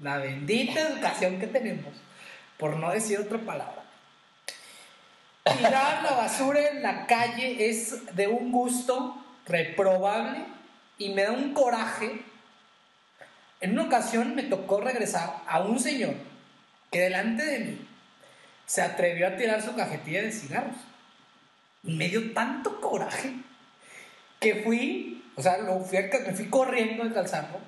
la 0.00 0.18
bendita 0.18 0.80
educación 0.80 1.38
que 1.40 1.46
tenemos, 1.46 1.94
por 2.58 2.76
no 2.76 2.90
decir 2.90 3.18
otra 3.18 3.38
palabra, 3.38 3.82
tirar 5.56 6.02
la 6.02 6.12
basura 6.12 6.68
en 6.68 6.82
la 6.82 7.06
calle 7.06 7.68
es 7.70 8.14
de 8.14 8.28
un 8.28 8.52
gusto 8.52 9.16
reprobable 9.46 10.44
y 10.98 11.10
me 11.10 11.22
da 11.22 11.32
un 11.32 11.54
coraje. 11.54 12.22
En 13.60 13.72
una 13.72 13.84
ocasión 13.84 14.34
me 14.36 14.42
tocó 14.44 14.80
regresar 14.80 15.42
a 15.48 15.60
un 15.60 15.80
señor 15.80 16.14
que 16.90 17.00
delante 17.00 17.44
de 17.44 17.58
mí 17.60 17.88
se 18.66 18.82
atrevió 18.82 19.28
a 19.28 19.36
tirar 19.36 19.62
su 19.62 19.74
cajetilla 19.74 20.22
de 20.22 20.32
cigarros. 20.32 20.76
Me 21.82 22.08
dio 22.08 22.32
tanto 22.32 22.80
coraje 22.80 23.32
que 24.40 24.56
fui, 24.62 25.24
o 25.36 25.42
sea, 25.42 25.58
lo 25.58 25.80
fui 25.80 25.98
me 26.26 26.32
fui 26.34 26.46
corriendo 26.48 27.02
al 27.02 27.12
calzarlo, 27.14 27.58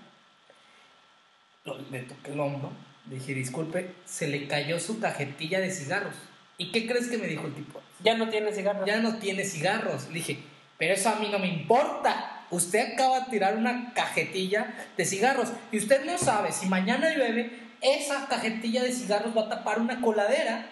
lo- 1.64 1.78
le 1.90 2.00
toqué 2.00 2.32
el 2.32 2.40
hombro, 2.40 2.72
le 3.08 3.16
dije, 3.16 3.34
disculpe, 3.34 3.94
se 4.04 4.28
le 4.28 4.46
cayó 4.46 4.78
su 4.78 5.00
cajetilla 5.00 5.60
de 5.60 5.70
cigarros. 5.70 6.14
¿Y 6.58 6.70
qué 6.72 6.86
crees 6.86 7.08
que 7.08 7.18
me 7.18 7.26
dijo 7.26 7.46
el 7.46 7.54
tipo? 7.54 7.80
Ya 8.02 8.16
no 8.16 8.28
tiene 8.28 8.52
cigarros. 8.52 8.86
Ya 8.86 8.98
no 8.98 9.16
tiene 9.18 9.44
cigarros. 9.44 10.08
Le 10.08 10.14
dije, 10.14 10.38
pero 10.78 10.94
eso 10.94 11.08
a 11.08 11.16
mí 11.16 11.28
no 11.30 11.38
me 11.38 11.48
importa. 11.48 12.44
Usted 12.50 12.92
acaba 12.94 13.20
de 13.20 13.30
tirar 13.30 13.56
una 13.56 13.92
cajetilla 13.94 14.74
de 14.96 15.04
cigarros 15.04 15.52
y 15.72 15.78
usted 15.78 16.04
no 16.04 16.18
sabe 16.18 16.52
si 16.52 16.66
mañana 16.66 17.14
llueve, 17.14 17.50
esa 17.82 18.26
cajetilla 18.28 18.82
de 18.82 18.92
cigarros 18.92 19.36
va 19.36 19.42
a 19.42 19.48
tapar 19.48 19.78
una 19.80 20.00
coladera 20.00 20.66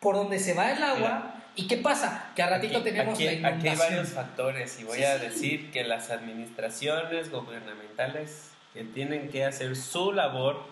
por 0.00 0.14
donde 0.16 0.38
se 0.38 0.54
va 0.54 0.72
el 0.72 0.82
agua. 0.82 0.98
Claro. 0.98 1.32
¿Y 1.56 1.66
qué 1.66 1.76
pasa? 1.78 2.30
Que 2.36 2.42
a 2.42 2.48
ratito 2.50 2.78
Aquí- 2.78 2.84
tenemos 2.90 3.14
aquí, 3.14 3.24
la 3.24 3.30
aquí 3.30 3.40
hay 3.40 3.50
inundación. 3.50 3.78
varios 3.78 4.08
factores 4.10 4.78
y 4.80 4.84
voy 4.84 4.98
Sí, 4.98 5.04
a 5.04 5.18
sí. 5.18 5.24
decir 5.26 5.70
que 5.72 5.84
las 5.84 6.10
administraciones 6.10 7.30
gubernamentales 7.32 8.50
que 8.74 8.84
tienen 8.84 9.28
que 9.28 9.44
hacer 9.44 9.74
su 9.74 10.12
labor 10.12 10.62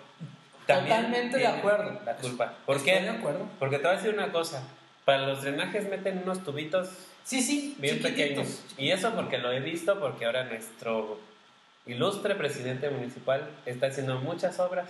también 0.66 0.96
Totalmente 0.96 1.36
de 1.38 1.42
tienen 1.42 1.58
acuerdo. 1.58 2.00
La 2.04 2.14
culpa. 2.16 2.54
¿Por 2.66 2.76
Estoy 2.76 2.92
qué? 2.92 3.00
de 3.02 3.10
acuerdo. 3.10 3.48
Porque 3.58 3.76
te 3.78 3.82
voy 3.84 3.92
a 3.92 3.96
decir 3.96 4.14
una 4.14 4.30
cosa. 4.32 4.62
Para 5.04 5.26
los 5.26 5.42
drenajes 5.42 5.88
meten 5.88 6.18
unos 6.22 6.42
tubitos 6.44 6.88
Sí, 7.24 7.42
sí. 7.42 7.74
bien 7.78 8.00
pequeños. 8.02 8.62
Y 8.78 8.90
eso 8.90 9.12
porque 9.14 9.38
lo 9.38 9.52
he 9.52 9.60
visto, 9.60 9.98
porque 9.98 10.24
ahora 10.26 10.44
nuestro 10.44 11.18
ilustre 11.86 12.34
presidente 12.34 12.90
municipal 12.90 13.48
está 13.64 13.86
haciendo 13.86 14.18
muchas 14.20 14.58
obras. 14.60 14.88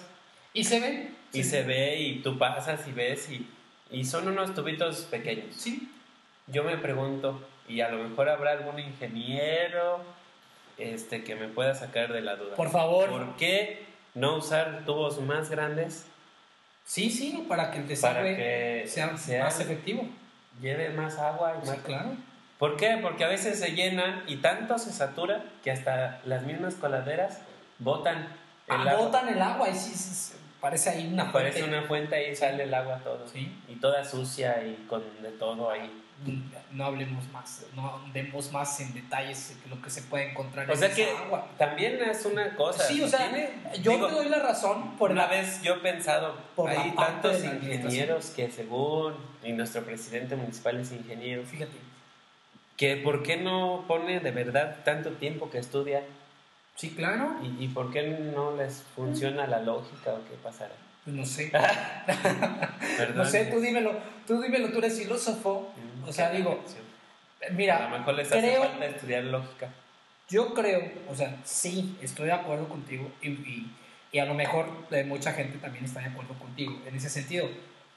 ¿Y 0.53 0.65
se 0.65 0.81
ve? 0.81 1.11
y 1.33 1.43
Sí. 1.43 1.51
se 1.51 1.63
ve 1.63 1.97
y 2.01 2.19
tú 2.21 2.39
pasas 2.39 2.87
y 2.89 2.93
ves 2.93 3.29
y, 3.31 3.47
y 3.91 4.05
son 4.05 4.29
unos 4.29 4.55
tubitos 4.55 5.03
pequeños. 5.03 5.55
Sí. 5.55 5.91
Yo 6.47 6.63
me 6.65 6.77
pregunto, 6.79 7.41
y 7.69 7.81
a 7.81 7.91
lo 7.91 7.99
mejor 8.09 8.29
habrá 8.29 8.53
algún 8.53 8.79
ingeniero 8.79 10.01
este, 10.79 11.25
que 11.25 11.35
me 11.35 11.49
pueda 11.49 11.75
sacar 11.75 12.13
de 12.13 12.21
la 12.23 12.37
duda. 12.37 12.55
Por 12.55 12.71
favor. 12.71 13.09
¿Por 13.11 13.37
qué 13.37 13.85
no 14.15 14.37
usar 14.37 14.85
tubos 14.87 15.21
más 15.21 15.51
grandes 15.51 16.07
Sí, 16.85 17.11
sí, 17.11 17.45
para 17.49 17.73
que 17.73 17.79
el 17.79 17.89
desagüe 17.89 18.85
sea, 18.87 19.17
sea- 19.19 19.45
más 19.45 19.59
efectivo. 19.59 20.09
lleve 20.63 20.91
más 20.91 21.19
agua 21.19 21.57
y 21.61 21.67
Sí, 21.67 21.73
más... 21.73 21.81
claro. 21.81 22.11
¿Por 22.59 22.77
qué? 22.77 22.99
Porque 23.03 23.25
a 23.25 23.29
veces 23.29 23.59
se 23.59 23.73
llenan 23.73 24.23
y 24.27 24.37
tanto 24.37 24.79
se 24.79 24.91
satura 24.93 25.45
que 25.63 25.71
hasta 25.71 26.21
las 26.25 26.43
mismas 26.45 26.75
coladeras 26.75 27.41
botan 27.79 28.17
el 28.69 28.75
Ah, 28.89 28.93
agua. 28.93 28.97
botan 29.07 29.29
el 29.29 29.43
agua 29.43 29.69
y 29.69 29.75
sí, 29.75 29.91
sí, 29.91 30.15
sí, 30.15 30.35
parece 30.61 30.91
ahí 30.91 31.11
una 31.13 31.31
Parece 31.31 31.59
fuente. 31.61 31.77
una 31.79 31.87
fuente 31.87 32.31
y 32.31 32.35
sale 32.35 32.63
el 32.65 32.73
agua 32.75 32.99
todo. 33.05 33.29
Sí. 33.29 33.55
Y 33.69 33.77
toda 33.77 34.03
sucia 34.05 34.63
y 34.65 34.87
con 34.89 35.03
de 35.23 35.31
todo 35.33 35.71
ahí. 35.71 36.03
No 36.73 36.87
hablemos 36.87 37.29
más, 37.29 37.67
no 37.75 38.01
demos 38.15 38.51
más 38.51 38.81
en 38.81 38.95
detalles 38.95 39.55
de 39.63 39.69
lo 39.69 39.83
que 39.83 39.91
se 39.91 40.01
puede 40.01 40.31
encontrar 40.31 40.67
O 40.69 40.73
en 40.73 40.79
sea 40.79 40.89
esa 40.89 40.97
que 40.97 41.11
agua. 41.11 41.47
también 41.59 42.01
es 42.03 42.25
una 42.25 42.57
cosa. 42.57 42.85
Sí, 42.85 43.03
o 43.03 43.07
sea, 43.07 43.29
tiene- 43.29 43.51
yo 43.83 43.91
digo, 43.93 44.07
te 44.07 44.15
doy 44.15 44.29
la 44.31 44.39
razón 44.39 44.97
por 44.97 45.11
una 45.11 45.25
la 45.25 45.29
vez 45.29 45.61
yo 45.61 45.75
he 45.75 45.79
pensado, 45.81 46.35
por 46.57 46.71
hay 46.71 46.93
tantos 46.93 47.45
ingenieros 47.45 48.31
que 48.31 48.51
según, 48.51 49.15
y 49.45 49.53
nuestro 49.53 49.83
presidente 49.83 50.37
municipal 50.37 50.81
es 50.81 50.91
ingeniero, 50.91 51.45
Fíjate, 51.45 51.77
que 52.77 52.97
por 52.97 53.23
qué 53.23 53.37
no 53.37 53.85
pone 53.89 54.21
de 54.21 54.31
verdad 54.31 54.77
tanto 54.85 55.11
tiempo 55.13 55.51
que 55.51 55.59
estudia 55.59 56.03
sí, 56.77 56.91
claro, 56.91 57.37
y, 57.43 57.65
y 57.65 57.69
por 57.69 57.91
qué 57.91 58.03
no 58.35 58.55
les 58.57 58.83
funciona 58.95 59.47
la 59.47 59.61
lógica 59.61 60.13
o 60.13 60.25
qué 60.29 60.37
pasará. 60.43 60.75
pues 61.05 61.17
no 61.17 61.25
sé. 61.25 61.51
No 63.15 63.25
sé, 63.25 63.47
tú 63.47 63.61
dímelo, 63.61 63.93
tú 64.27 64.41
dímelo, 64.43 64.69
tú 64.71 64.79
eres 64.79 64.99
filósofo. 64.99 65.73
Mm, 65.77 66.09
O 66.09 66.13
sea, 66.13 66.31
digo, 66.31 66.51
reflexión. 66.51 66.85
a 67.43 67.49
lo 67.51 67.55
mira, 67.57 67.89
mejor 67.89 68.15
les 68.15 68.29
hace 68.29 68.41
creo- 68.41 68.63
falta 68.65 68.87
estudiar 68.87 69.25
lógica. 69.25 69.69
yo 70.29 70.55
creo, 70.55 70.83
o 71.09 71.15
sea, 71.15 71.37
sí, 71.45 71.97
estoy 72.03 72.27
de 72.27 72.33
acuerdo 72.33 72.69
contigo 72.69 73.11
y, 73.23 73.29
y- 73.31 73.71
y 74.13 74.19
a 74.19 74.25
lo 74.25 74.35
mejor 74.35 74.67
eh, 74.91 75.05
mucha 75.05 75.33
gente 75.33 75.59
también 75.59 75.85
está 75.85 76.01
de 76.01 76.07
acuerdo 76.07 76.35
contigo 76.35 76.81
en 76.87 76.95
ese 76.95 77.11
sentido. 77.11 77.49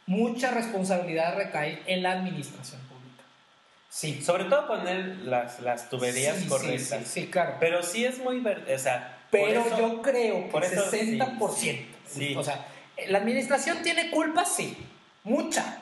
Mucha 0.08 0.52
responsabilidad 0.52 1.36
recae 1.38 1.82
en 1.86 2.04
la 2.04 2.14
administración. 2.14 2.82
Sí, 3.90 4.22
Sobre 4.22 4.44
todo 4.46 4.68
poner 4.68 5.18
las, 5.24 5.60
las 5.62 5.90
tuberías 5.90 6.36
Sí, 6.38 6.44
sí, 6.44 6.48
correctas. 6.50 7.00
Sí, 7.08 7.22
sí, 7.22 7.28
claro. 7.28 7.56
Pero 7.60 7.82
sí 7.82 8.06
es 8.06 8.20
muy 8.20 8.40
ver- 8.40 8.66
o 8.74 8.78
sea, 8.78 9.18
Pero 9.32 9.62
eso- 9.66 9.78
yo 9.80 10.02
creo 10.04 10.44
que 10.46 10.50
por 10.52 10.64
el 10.64 10.72
eso 10.74 10.90
sí, 10.92 11.18
60%. 11.20 11.86
sí. 12.08 12.36
O 12.38 12.44
sea, 12.44 12.66
la 13.08 13.18
administración 13.18 13.82
tiene 13.82 14.12
culpa, 14.12 14.46
sí. 14.46 14.78
Mucha. 15.24 15.80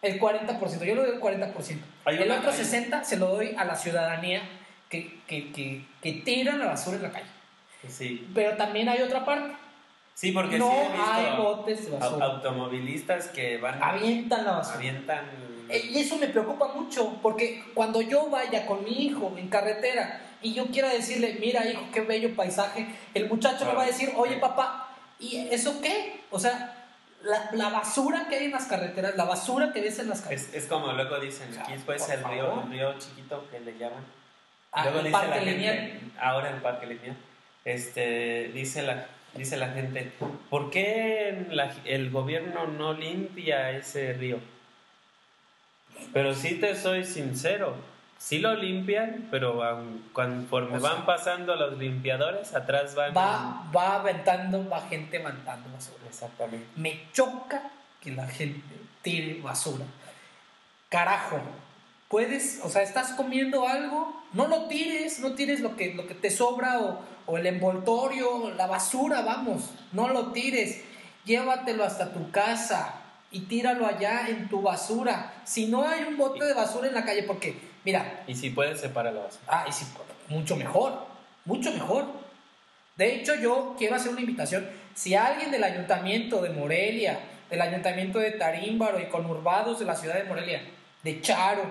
El 0.00 0.18
40%. 0.20 0.84
Yo 0.84 0.94
le 0.94 1.02
doy 1.02 1.10
el 1.14 1.20
40%. 1.20 1.84
Hay 2.04 2.16
el 2.16 2.22
una- 2.24 2.38
otro 2.38 2.50
hay- 2.52 2.56
60% 2.56 3.04
se 3.04 3.16
lo 3.16 3.26
doy 3.26 3.54
a 3.58 3.64
la 3.64 3.74
ciudadanía 3.74 4.42
que, 4.88 5.18
que, 5.26 5.52
que, 5.52 5.84
que 6.02 6.12
tira 6.24 6.56
la 6.56 6.66
basura 6.66 6.96
en 6.96 7.02
la 7.02 7.10
calle. 7.10 7.26
Sí, 7.88 8.28
Pero 8.34 8.56
también 8.56 8.88
hay 8.88 9.02
otra 9.02 9.24
parte. 9.24 9.54
sí 10.14 10.32
porque 10.32 10.58
no 10.58 10.70
sí 10.70 10.76
he 10.76 10.92
visto 10.96 11.12
hay 11.12 11.36
botes 11.36 11.84
de 11.90 11.98
basura. 11.98 12.26
automovilistas 12.26 13.28
que 13.28 13.56
van 13.58 13.82
Avientan 13.82 14.44
la 14.44 14.52
basura. 14.52 14.76
avientan 14.76 15.24
Y 15.72 15.98
eso 15.98 16.16
me 16.16 16.26
preocupa 16.28 16.68
mucho, 16.74 17.18
porque 17.22 17.62
cuando 17.74 18.00
yo 18.02 18.28
vaya 18.30 18.66
con 18.66 18.84
mi 18.84 19.04
hijo 19.06 19.34
en 19.36 19.48
carretera 19.48 20.20
y 20.42 20.54
yo 20.54 20.66
quiera 20.66 20.88
decirle, 20.88 21.36
mira 21.40 21.66
hijo, 21.68 21.82
qué 21.92 22.00
bello 22.00 22.34
paisaje, 22.34 22.86
el 23.14 23.28
muchacho 23.28 23.64
me 23.66 23.74
va 23.74 23.82
a 23.82 23.86
decir, 23.86 24.12
oye 24.16 24.36
papá, 24.36 24.88
¿y 25.18 25.48
eso 25.50 25.80
qué? 25.82 26.20
O 26.30 26.38
sea, 26.38 26.76
la, 27.22 27.50
la 27.52 27.68
basura 27.68 28.26
que 28.28 28.36
hay 28.36 28.44
en 28.46 28.52
las 28.52 28.64
carreteras, 28.66 29.14
la 29.16 29.24
basura 29.24 29.72
que 29.72 29.80
ves 29.82 29.98
en 29.98 30.08
las 30.08 30.22
carreteras. 30.22 30.54
es, 30.54 30.62
es 30.64 30.68
como 30.68 30.92
luego 30.92 31.20
dicen, 31.20 31.48
aquí 31.60 31.74
por 31.84 31.94
el 31.96 32.24
río, 32.24 32.62
el 32.64 32.70
río 32.70 32.98
chiquito 32.98 33.46
que 33.50 33.60
le 33.60 33.76
llaman. 33.78 34.04
Ah, 34.72 34.84
luego 34.84 34.98
dice 35.00 35.10
la 35.28 35.34
gente, 35.36 36.00
ahora 36.18 36.50
el 36.50 36.62
parque 36.62 36.86
lineal, 36.86 37.16
este, 37.64 38.50
dice 38.54 38.82
la, 38.82 39.06
dice 39.34 39.56
la 39.56 39.68
gente, 39.70 40.12
¿por 40.48 40.70
qué 40.70 41.46
la- 41.50 41.74
el 41.84 42.10
gobierno 42.10 42.66
no 42.66 42.94
limpia 42.94 43.70
ese 43.72 44.12
río? 44.14 44.38
Pero 46.12 46.34
sí 46.34 46.56
te 46.56 46.74
soy 46.76 47.04
sincero, 47.04 47.74
sí 48.18 48.38
lo 48.38 48.54
limpian, 48.54 49.28
pero 49.30 49.62
aun- 49.62 50.02
conforme 50.12 50.76
O 50.76 50.80
sea, 50.80 50.92
van 50.92 51.06
pasando 51.06 51.54
los 51.56 51.78
limpiadores, 51.78 52.54
atrás 52.54 52.94
van... 52.94 53.16
Va, 53.16 53.64
va 53.74 53.96
aventando, 53.96 54.68
va 54.68 54.80
gente 54.88 55.18
aventando 55.24 55.70
basura. 55.72 55.98
Exactamente. 56.08 56.66
Me 56.76 57.00
choca 57.12 57.62
que 58.00 58.12
la 58.12 58.26
gente 58.26 58.62
tire 59.02 59.40
basura. 59.40 59.84
Carajo, 60.88 61.40
puedes, 62.08 62.60
o 62.64 62.68
sea, 62.68 62.82
estás 62.82 63.12
comiendo 63.12 63.68
algo, 63.68 64.20
no 64.32 64.48
lo 64.48 64.64
tires, 64.66 65.20
no 65.20 65.34
tires 65.34 65.60
lo 65.60 65.76
que, 65.76 65.94
lo 65.94 66.06
que 66.08 66.14
te 66.14 66.30
sobra 66.30 66.80
o, 66.80 67.00
o 67.26 67.38
el 67.38 67.46
envoltorio, 67.46 68.50
la 68.56 68.66
basura, 68.66 69.20
vamos, 69.22 69.70
no 69.92 70.08
lo 70.08 70.32
tires, 70.32 70.82
llévatelo 71.24 71.84
hasta 71.84 72.12
tu 72.12 72.30
casa 72.32 72.96
y 73.30 73.40
tíralo 73.40 73.86
allá 73.86 74.26
en 74.28 74.48
tu 74.48 74.62
basura. 74.62 75.42
Si 75.44 75.66
no 75.66 75.86
hay 75.86 76.04
un 76.04 76.16
bote 76.16 76.44
de 76.44 76.54
basura 76.54 76.88
en 76.88 76.94
la 76.94 77.04
calle, 77.04 77.22
porque, 77.22 77.56
mira, 77.84 78.24
Y 78.26 78.34
si 78.34 78.50
puedes, 78.50 78.80
separa 78.80 79.12
la 79.12 79.22
basura. 79.22 79.44
Ah, 79.46 79.66
y 79.68 79.72
sí, 79.72 79.86
mucho 80.28 80.56
mejor, 80.56 81.06
mucho 81.44 81.72
mejor. 81.72 82.06
De 82.96 83.14
hecho, 83.14 83.34
yo 83.34 83.74
quiero 83.78 83.94
hacer 83.94 84.12
una 84.12 84.20
invitación. 84.20 84.68
Si 84.94 85.14
alguien 85.14 85.50
del 85.50 85.64
ayuntamiento 85.64 86.42
de 86.42 86.50
Morelia, 86.50 87.20
del 87.48 87.60
ayuntamiento 87.60 88.18
de 88.18 88.32
Tarímbaro 88.32 89.00
y 89.00 89.06
conurbados 89.06 89.78
de 89.78 89.86
la 89.86 89.96
ciudad 89.96 90.16
de 90.16 90.24
Morelia, 90.24 90.62
de 91.02 91.20
Charo, 91.20 91.62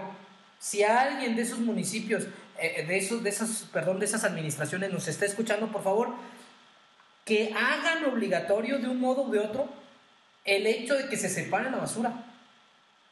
si 0.60 0.84
alguien 0.84 1.36
de 1.36 1.44
esos 1.44 1.60
municipios, 1.60 2.26
eh, 2.58 2.86
de, 2.88 2.98
esos, 2.98 3.24
de, 3.24 3.30
esas, 3.30 3.68
perdón, 3.72 4.00
de 4.00 4.06
esas 4.06 4.24
administraciones 4.24 4.92
nos 4.92 5.08
está 5.08 5.26
escuchando, 5.26 5.72
por 5.72 5.84
favor, 5.84 6.14
que 7.24 7.54
hagan 7.56 8.06
obligatorio 8.06 8.80
de 8.80 8.88
un 8.88 9.00
modo 9.00 9.24
u 9.24 9.32
de 9.32 9.40
otro 9.40 9.70
el 10.46 10.66
hecho 10.68 10.96
de 10.96 11.08
que 11.10 11.18
se 11.18 11.30
separe 11.30 11.70
la 11.72 11.78
basura. 11.78 12.14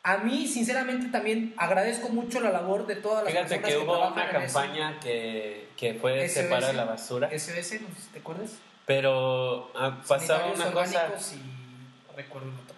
A 0.04 0.18
mí, 0.20 0.48
sinceramente, 0.48 1.08
también 1.10 1.54
agradezco 1.58 2.08
mucho 2.10 2.40
la 2.40 2.50
labor 2.52 2.88
de 2.88 2.96
todas 2.96 3.24
las 3.26 3.34
Fíjate 3.34 3.56
personas 3.58 3.72
que 3.72 3.78
hubo 3.86 3.98
trabajan 3.98 4.14
una 4.30 4.40
en 4.40 4.46
eso. 4.46 4.54
campaña 4.60 5.00
que, 5.02 5.68
que 5.76 5.94
fue 5.96 6.28
SOS. 6.30 6.34
separar 6.34 6.76
la 6.76 6.86
basura, 6.86 7.30
SOS, 7.38 7.70
te 8.14 8.20
acuerdas. 8.20 8.52
pero 8.86 9.70
ah, 9.76 10.02
pasaba 10.08 10.46
una 10.54 10.72
cosa, 10.72 11.10
y 11.36 12.16
recuerdo 12.16 12.48
otro. 12.64 12.76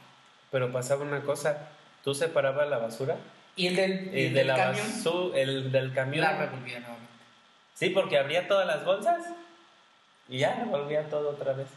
pero 0.50 0.72
pasaba 0.72 1.04
una 1.04 1.22
cosa, 1.22 1.70
tú 2.04 2.16
separabas 2.16 2.68
la 2.68 2.80
basura 2.80 3.18
Y 3.56 3.68
el 3.68 3.76
del, 3.76 3.92
y 4.12 4.26
el 4.26 4.34
de 4.34 4.40
del 4.40 4.48
la 4.48 4.56
camión, 4.56 4.88
basu- 4.88 5.32
el 5.36 5.72
del 5.72 5.94
camión, 5.94 6.24
la 6.24 6.36
revolvía 6.36 6.80
nuevamente. 6.80 7.14
sí, 7.76 7.90
porque 7.92 8.18
abría 8.18 8.48
todas 8.48 8.66
las 8.66 8.84
bolsas 8.84 9.20
y 10.28 10.40
ya 10.40 10.64
volvía 10.66 11.08
todo 11.10 11.30
otra 11.30 11.54
vez. 11.54 11.68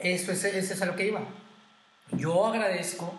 Esto 0.00 0.32
es, 0.32 0.42
ese 0.44 0.74
es 0.74 0.82
a 0.82 0.86
lo 0.86 0.96
que 0.96 1.06
iba. 1.06 1.20
Yo 2.16 2.46
agradezco 2.46 3.18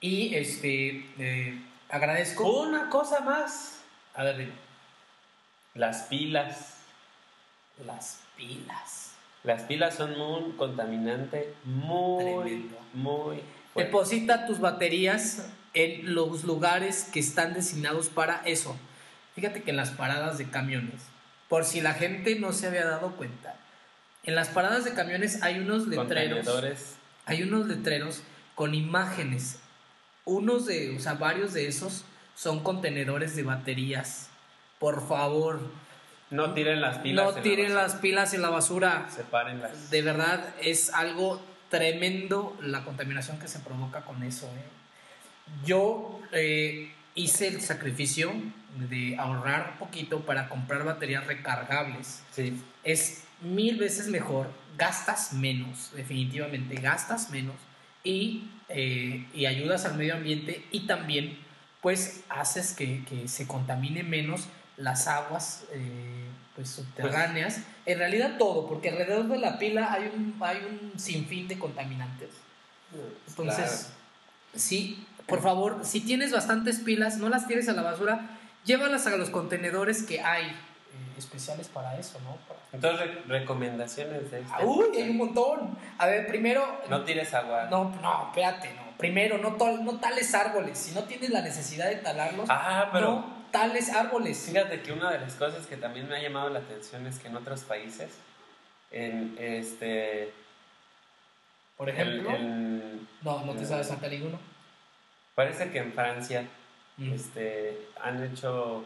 y 0.00 0.34
este 0.34 1.06
eh, 1.18 1.60
agradezco. 1.88 2.62
Una 2.62 2.88
cosa 2.90 3.20
más, 3.20 3.80
A 4.14 4.24
ver, 4.24 4.36
dime. 4.38 4.52
las 5.74 6.02
pilas. 6.04 6.74
las 7.84 8.20
pilas. 8.36 9.12
Las 9.42 9.62
pilas 9.62 9.94
son 9.94 10.20
un 10.20 10.52
contaminante 10.56 11.54
muy, 11.64 12.24
Tremendo. 12.24 12.78
muy 12.94 13.36
fuerte. 13.36 13.44
Deposita 13.76 14.46
tus 14.46 14.58
baterías 14.58 15.48
en 15.74 16.14
los 16.14 16.44
lugares 16.44 17.08
que 17.12 17.20
están 17.20 17.54
designados 17.54 18.08
para 18.08 18.42
eso. 18.44 18.76
Fíjate 19.34 19.62
que 19.62 19.70
en 19.70 19.76
las 19.76 19.90
paradas 19.90 20.38
de 20.38 20.48
camiones, 20.50 21.02
por 21.48 21.64
si 21.64 21.80
la 21.80 21.94
gente 21.94 22.36
no 22.40 22.52
se 22.52 22.66
había 22.66 22.86
dado 22.86 23.12
cuenta, 23.12 23.54
en 24.24 24.34
las 24.34 24.48
paradas 24.48 24.84
de 24.84 24.94
camiones 24.94 25.42
hay 25.42 25.58
unos 25.60 25.86
letreros. 25.86 26.95
Hay 27.26 27.42
unos 27.42 27.66
letreros 27.66 28.22
con 28.54 28.74
imágenes. 28.74 29.58
Unos 30.24 30.66
de, 30.66 30.96
o 30.96 31.00
sea, 31.00 31.14
varios 31.14 31.52
de 31.52 31.68
esos 31.68 32.04
son 32.34 32.62
contenedores 32.62 33.36
de 33.36 33.42
baterías. 33.42 34.28
Por 34.78 35.06
favor, 35.06 35.60
No 36.30 36.52
tiren 36.54 36.80
las 36.80 36.98
pilas. 36.98 37.24
no 37.24 37.30
en 37.30 37.36
la 37.36 37.42
tiren 37.42 37.66
basura. 37.66 37.82
las 37.82 37.94
pilas 37.96 38.34
en 38.34 38.42
la 38.42 38.50
basura. 38.50 39.06
Sepárenlas. 39.14 39.90
De 39.90 40.02
verdad 40.02 40.54
es 40.60 40.90
algo 40.92 41.40
tremendo 41.70 42.56
la 42.60 42.84
contaminación 42.84 43.38
que 43.38 43.48
se 43.48 43.58
provoca 43.60 44.02
con 44.04 44.22
eso. 44.22 44.46
¿eh? 44.46 44.64
Yo 45.64 46.20
eh, 46.32 46.92
hice 47.14 47.48
el 47.48 47.60
sacrificio 47.60 48.32
de 48.90 49.16
ahorrar 49.18 49.70
un 49.72 49.78
poquito 49.78 50.20
para 50.26 50.48
comprar 50.48 50.84
baterías 50.84 51.26
recargables 51.26 52.22
Sí. 52.32 52.60
es 52.84 53.22
mil 53.54 53.78
veces 53.78 54.08
mejor, 54.08 54.48
gastas 54.76 55.32
menos, 55.32 55.90
definitivamente 55.94 56.74
gastas 56.76 57.30
menos 57.30 57.54
y, 58.04 58.48
eh, 58.68 59.26
y 59.34 59.46
ayudas 59.46 59.84
al 59.84 59.96
medio 59.96 60.14
ambiente 60.14 60.64
y 60.70 60.80
también 60.86 61.38
pues 61.80 62.22
haces 62.28 62.72
que, 62.74 63.04
que 63.04 63.28
se 63.28 63.46
contamine 63.46 64.02
menos 64.02 64.46
las 64.76 65.06
aguas 65.06 65.64
eh, 65.72 66.26
pues 66.54 66.68
subterráneas. 66.70 67.60
En 67.86 67.98
realidad 67.98 68.36
todo, 68.38 68.66
porque 68.66 68.90
alrededor 68.90 69.28
de 69.28 69.38
la 69.38 69.58
pila 69.58 69.92
hay 69.92 70.10
un, 70.14 70.34
hay 70.40 70.58
un 70.68 70.98
sinfín 70.98 71.48
de 71.48 71.58
contaminantes. 71.58 72.30
Entonces, 73.28 73.90
sí, 74.54 75.06
por 75.26 75.42
favor, 75.42 75.80
si 75.84 76.00
tienes 76.00 76.32
bastantes 76.32 76.78
pilas, 76.80 77.18
no 77.18 77.28
las 77.28 77.46
tires 77.46 77.68
a 77.68 77.72
la 77.72 77.82
basura, 77.82 78.38
llévalas 78.64 79.06
a 79.06 79.16
los 79.16 79.30
contenedores 79.30 80.02
que 80.02 80.20
hay 80.20 80.46
eh, 80.46 80.54
especiales 81.18 81.68
para 81.68 81.98
eso, 81.98 82.18
¿no? 82.24 82.36
Para- 82.48 82.60
Entonces, 82.76 83.06
re- 83.26 83.38
recomendaciones 83.40 84.30
de 84.30 84.40
este. 84.40 84.52
Ah, 84.52 84.60
Uy, 84.64 84.86
hay 84.96 85.10
un 85.10 85.16
montón. 85.16 85.76
A 85.98 86.06
ver, 86.06 86.26
primero, 86.26 86.80
No 86.88 87.02
tires 87.04 87.32
agua. 87.34 87.66
no, 87.70 87.90
no, 88.02 88.26
espérate, 88.28 88.72
no. 88.74 88.86
Primero, 88.96 89.38
no, 89.38 89.50
no 89.82 89.98
tales 90.00 90.34
árboles. 90.34 90.78
Si 90.78 90.94
no 90.94 91.04
tienes 91.04 91.30
la 91.30 91.42
necesidad 91.42 91.88
de 91.88 91.96
talarlos, 91.96 92.46
Ah, 92.50 92.88
pero 92.92 93.06
no 93.10 93.36
tales 93.50 93.90
árboles. 93.92 94.46
fíjate 94.48 94.80
que 94.82 94.92
una 94.92 95.10
de 95.10 95.18
las 95.20 95.34
cosas 95.34 95.66
que 95.66 95.76
también 95.76 96.08
me 96.08 96.16
ha 96.16 96.22
llamado 96.22 96.48
la 96.50 96.60
atención 96.60 97.06
es 97.06 97.18
que 97.18 97.28
en 97.28 97.36
otros 97.36 97.62
países, 97.64 98.10
en 98.90 99.34
este. 99.38 100.32
Por 101.76 101.90
ejemplo, 101.90 102.30
el- 102.30 102.36
el- 102.36 103.08
no, 103.22 103.44
no 103.44 103.52
te 103.54 103.66
sabes 103.66 103.88
saltar 103.88 104.10
ninguno. 104.10 104.38
parece 105.34 105.70
que 105.70 105.78
en 105.78 105.92
Francia 105.92 106.46
Mm. 106.96 107.12
este, 107.12 107.88
han 108.02 108.22
hecho 108.24 108.84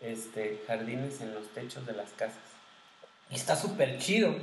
este, 0.00 0.62
jardines 0.66 1.20
en 1.20 1.34
los 1.34 1.46
techos 1.48 1.84
de 1.86 1.92
las 1.92 2.10
casas. 2.12 2.38
Y 3.30 3.34
Está 3.36 3.56
súper 3.56 3.98
chido. 3.98 4.34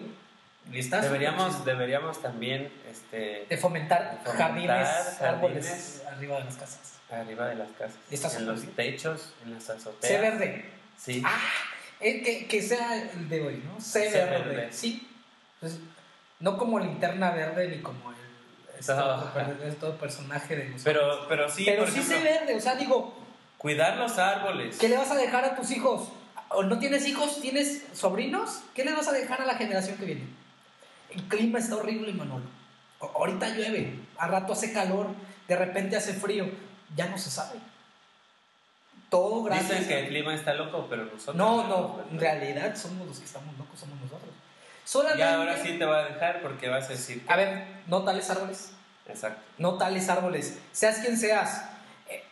Está 0.73 1.01
Deberíamos, 1.01 1.51
chido. 1.53 1.65
deberíamos 1.65 2.21
también 2.21 2.71
este, 2.89 3.45
de 3.49 3.57
fomentar, 3.57 4.21
fomentar 4.23 4.37
jardines, 4.51 5.21
árboles 5.21 6.03
arriba 6.07 6.37
de 6.37 6.43
las 6.45 6.55
casas. 6.55 6.93
arriba 7.11 7.47
de 7.47 7.55
las 7.55 7.69
casas, 7.71 7.97
Está 8.11 8.37
en 8.37 8.45
los 8.45 8.61
bien. 8.61 8.75
techos, 8.75 9.33
en 9.43 9.53
las 9.53 9.69
azoteas. 9.69 10.11
Sé 10.13 10.19
verde. 10.19 10.69
Sí. 10.97 11.23
Ah, 11.25 11.39
eh, 11.99 12.21
que, 12.21 12.47
que 12.47 12.61
sea 12.61 13.01
el 13.11 13.27
de 13.27 13.41
hoy, 13.41 13.63
¿no? 13.65 13.81
Sé 13.81 14.09
verde. 14.11 14.49
verde. 14.55 14.67
Sí. 14.71 15.07
Pues, 15.59 15.79
no 16.39 16.57
como 16.57 16.79
linterna 16.79 17.31
verde 17.31 17.67
ni 17.69 17.81
como 17.81 18.11
el. 18.11 18.17
Este 18.79 18.93
otro 18.93 19.97
personaje 19.97 20.55
de 20.55 20.69
los. 20.69 20.81
Pero, 20.83 21.27
pero 21.27 21.49
sí, 21.49 21.65
Pero 21.65 21.85
sí 21.87 21.99
ejemplo, 21.99 22.17
sé 22.17 22.23
verde, 22.23 22.55
o 22.55 22.59
sea, 22.61 22.75
digo, 22.75 23.15
cuidar 23.57 23.97
los 23.97 24.17
árboles. 24.17 24.77
¿qué 24.79 24.89
le 24.89 24.97
vas 24.97 25.11
a 25.11 25.15
dejar 25.15 25.43
a 25.45 25.55
tus 25.55 25.69
hijos? 25.71 26.09
¿O 26.53 26.63
no 26.63 26.79
tienes 26.79 27.07
hijos? 27.07 27.41
¿Tienes 27.41 27.83
sobrinos? 27.93 28.61
¿Qué 28.73 28.83
le 28.83 28.93
vas 28.93 29.07
a 29.07 29.11
dejar 29.11 29.41
a 29.41 29.45
la 29.45 29.55
generación 29.55 29.97
que 29.97 30.05
viene? 30.05 30.27
El 31.09 31.23
clima 31.23 31.59
está 31.59 31.75
horrible, 31.77 32.13
Manolo. 32.13 32.45
Ahorita 32.99 33.49
llueve, 33.49 33.99
a 34.17 34.27
rato 34.27 34.53
hace 34.53 34.71
calor, 34.71 35.07
de 35.47 35.55
repente 35.55 35.95
hace 35.95 36.13
frío. 36.13 36.45
Ya 36.95 37.07
no 37.07 37.17
se 37.17 37.31
sabe. 37.31 37.59
Todo 39.09 39.43
gracias. 39.43 39.69
Dicen 39.69 39.87
que 39.87 39.99
el 39.99 40.07
clima 40.07 40.33
está 40.33 40.53
loco, 40.53 40.87
pero 40.89 41.05
nosotros... 41.05 41.35
No, 41.35 41.67
no, 41.67 42.03
en 42.11 42.19
realidad 42.19 42.75
somos 42.75 43.07
los 43.07 43.19
que 43.19 43.25
estamos 43.25 43.57
locos, 43.57 43.79
somos 43.79 43.99
nosotros. 43.99 44.29
Solamente. 44.85 45.19
Ya 45.19 45.35
ahora 45.35 45.57
sí 45.57 45.77
te 45.77 45.85
voy 45.85 45.95
a 45.95 46.03
dejar 46.03 46.41
porque 46.41 46.69
vas 46.69 46.85
a 46.85 46.89
decir 46.89 47.25
que... 47.25 47.31
A 47.31 47.35
ver, 47.35 47.65
no 47.87 48.03
tales 48.03 48.29
árboles. 48.29 48.71
Exacto. 49.07 49.41
No 49.57 49.77
tales 49.77 50.07
árboles. 50.09 50.59
Seas 50.71 50.99
quien 50.99 51.17
seas. 51.17 51.65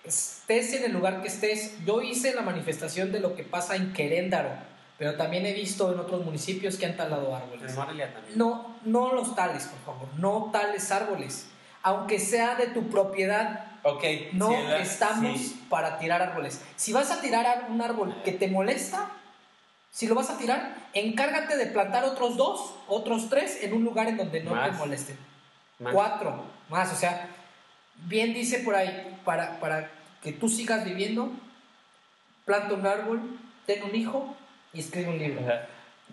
Estés 0.03 0.73
en 0.73 0.83
el 0.85 0.91
lugar 0.93 1.21
que 1.21 1.27
estés. 1.27 1.83
Yo 1.85 2.01
hice 2.01 2.33
la 2.33 2.41
manifestación 2.41 3.11
de 3.11 3.19
lo 3.19 3.35
que 3.35 3.43
pasa 3.43 3.75
en 3.75 3.93
Queréndaro, 3.93 4.49
pero 4.97 5.15
también 5.15 5.45
he 5.45 5.53
visto 5.53 5.91
en 5.93 5.99
otros 5.99 6.25
municipios 6.25 6.77
que 6.77 6.85
han 6.85 6.97
talado 6.97 7.35
árboles. 7.35 7.71
No, 8.35 8.75
no 8.83 9.13
los 9.13 9.35
tales, 9.35 9.65
por 9.67 9.79
favor. 9.95 10.09
No 10.17 10.49
tales 10.51 10.91
árboles. 10.91 11.47
Aunque 11.81 12.19
sea 12.19 12.55
de 12.55 12.67
tu 12.67 12.89
propiedad, 12.89 13.65
Ok. 13.83 14.03
no 14.33 14.51
la- 14.51 14.79
estamos 14.79 15.37
sí. 15.39 15.65
para 15.69 15.97
tirar 15.99 16.21
árboles. 16.21 16.61
Si 16.75 16.91
vas 16.91 17.11
a 17.11 17.21
tirar 17.21 17.45
ar- 17.45 17.67
un 17.69 17.81
árbol 17.81 18.13
que 18.25 18.33
te 18.33 18.47
molesta, 18.49 19.11
si 19.91 20.07
lo 20.07 20.15
vas 20.15 20.29
a 20.29 20.37
tirar, 20.37 20.75
encárgate 20.93 21.55
de 21.55 21.67
plantar 21.67 22.03
otros 22.03 22.35
dos, 22.35 22.73
otros 22.87 23.29
tres 23.29 23.63
en 23.63 23.73
un 23.73 23.83
lugar 23.85 24.07
en 24.07 24.17
donde 24.17 24.43
no 24.43 24.51
te 24.61 24.71
molesten. 24.73 25.17
Más. 25.79 25.93
Cuatro 25.93 26.43
más, 26.67 26.91
o 26.91 26.95
sea, 26.95 27.29
bien 28.05 28.33
dice 28.33 28.59
por 28.59 28.75
ahí, 28.75 29.17
para, 29.25 29.59
para 29.59 29.89
que 30.21 30.31
tú 30.33 30.49
sigas 30.49 30.83
viviendo, 30.85 31.31
planta 32.45 32.73
un 32.73 32.85
árbol, 32.85 33.39
ten 33.65 33.83
un 33.83 33.95
hijo 33.95 34.35
y 34.73 34.79
escribe 34.79 35.09
un 35.09 35.17
libro. 35.19 35.41
Ajá. 35.45 35.67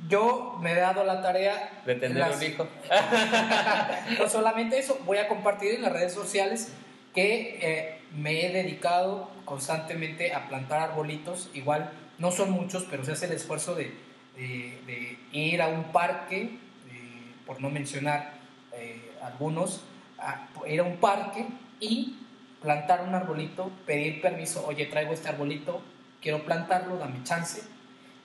Yo 0.08 0.58
me 0.60 0.72
he 0.72 0.74
dado 0.74 1.04
la 1.04 1.22
tarea 1.22 1.70
De 1.86 1.94
tener 1.94 2.18
las- 2.18 2.36
un 2.36 2.42
hijo. 2.42 2.68
no 4.18 4.28
solamente 4.28 4.78
eso, 4.78 4.98
voy 5.06 5.18
a 5.18 5.26
compartir 5.28 5.74
en 5.74 5.82
las 5.82 5.92
redes 5.92 6.12
sociales 6.12 6.72
que 7.14 7.58
eh, 7.62 8.00
me 8.14 8.44
he 8.44 8.52
dedicado 8.52 9.30
constantemente 9.46 10.34
a 10.34 10.48
plantar 10.48 10.80
arbolitos. 10.80 11.48
Igual 11.54 11.90
no 12.18 12.30
son 12.30 12.50
muchos, 12.50 12.84
pero 12.90 13.04
se 13.04 13.12
hace 13.12 13.24
el 13.26 13.32
esfuerzo 13.32 13.74
de, 13.74 13.94
de- 14.36 14.78
de 14.86 15.18
ir 15.32 15.62
a 15.62 15.68
un 15.68 15.84
parque, 15.84 16.42
eh, 16.42 17.32
por 17.46 17.62
no 17.62 17.70
mencionar 17.70 18.32
eh, 18.74 19.12
algunos, 19.22 19.82
a 20.18 20.46
ir 20.68 20.80
a 20.80 20.82
un 20.82 20.96
parque 20.98 21.46
y 21.80 22.16
plantar 22.62 23.02
un 23.06 23.14
arbolito, 23.14 23.70
pedir 23.86 24.20
permiso, 24.20 24.64
oye, 24.66 24.86
traigo 24.86 25.12
este 25.12 25.28
arbolito, 25.28 25.82
quiero 26.20 26.44
plantarlo, 26.44 26.96
dame 26.98 27.22
chance. 27.22 27.62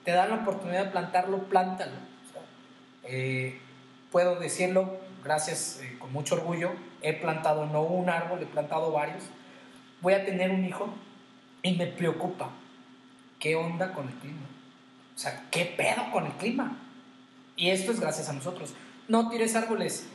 Te 0.04 0.12
dan 0.12 0.30
la 0.30 0.36
oportunidad 0.36 0.86
de 0.86 0.90
plantarlo, 0.90 1.44
plántalo. 1.44 1.92
Eh, 3.04 3.60
puedo 4.10 4.38
decirlo, 4.38 4.98
gracias, 5.22 5.80
eh, 5.82 5.96
con 5.98 6.12
mucho 6.12 6.34
orgullo, 6.34 6.72
he 7.02 7.12
plantado 7.12 7.66
no 7.66 7.82
un 7.82 8.10
árbol, 8.10 8.42
he 8.42 8.46
plantado 8.46 8.90
varios. 8.92 9.24
Voy 10.00 10.14
a 10.14 10.24
tener 10.24 10.50
un 10.50 10.64
hijo 10.64 10.92
y 11.62 11.76
me 11.76 11.86
preocupa. 11.86 12.50
¿Qué 13.38 13.54
onda 13.56 13.92
con 13.92 14.08
el 14.08 14.14
clima? 14.14 14.46
O 15.14 15.18
sea, 15.18 15.44
¿qué 15.50 15.64
pedo 15.64 16.10
con 16.10 16.26
el 16.26 16.32
clima? 16.32 16.76
Y 17.56 17.70
esto 17.70 17.92
es 17.92 18.00
gracias 18.00 18.28
a 18.28 18.32
nosotros. 18.32 18.74
No 19.08 19.28
tires 19.28 19.54
árboles. 19.54 20.08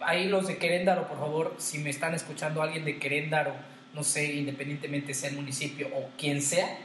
Ahí 0.00 0.28
los 0.28 0.46
de 0.46 0.56
Queréndaro, 0.58 1.06
por 1.08 1.18
favor, 1.18 1.54
si 1.58 1.78
me 1.78 1.90
están 1.90 2.14
escuchando 2.14 2.62
alguien 2.62 2.84
de 2.84 2.98
Queréndaro, 2.98 3.54
no 3.94 4.02
sé, 4.02 4.32
independientemente 4.34 5.14
sea 5.14 5.30
el 5.30 5.36
municipio 5.36 5.88
o 5.94 6.08
quien 6.16 6.40
sea, 6.40 6.78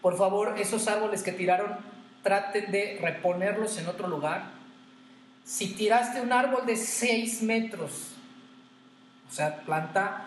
por 0.00 0.16
favor, 0.16 0.54
esos 0.58 0.86
árboles 0.88 1.22
que 1.22 1.32
tiraron, 1.32 1.76
traten 2.22 2.70
de 2.70 2.98
reponerlos 3.00 3.76
en 3.78 3.88
otro 3.88 4.06
lugar. 4.08 4.50
Si 5.44 5.74
tiraste 5.74 6.20
un 6.20 6.32
árbol 6.32 6.66
de 6.66 6.76
6 6.76 7.42
metros, 7.42 8.12
o 9.28 9.32
sea, 9.32 9.60
planta 9.62 10.26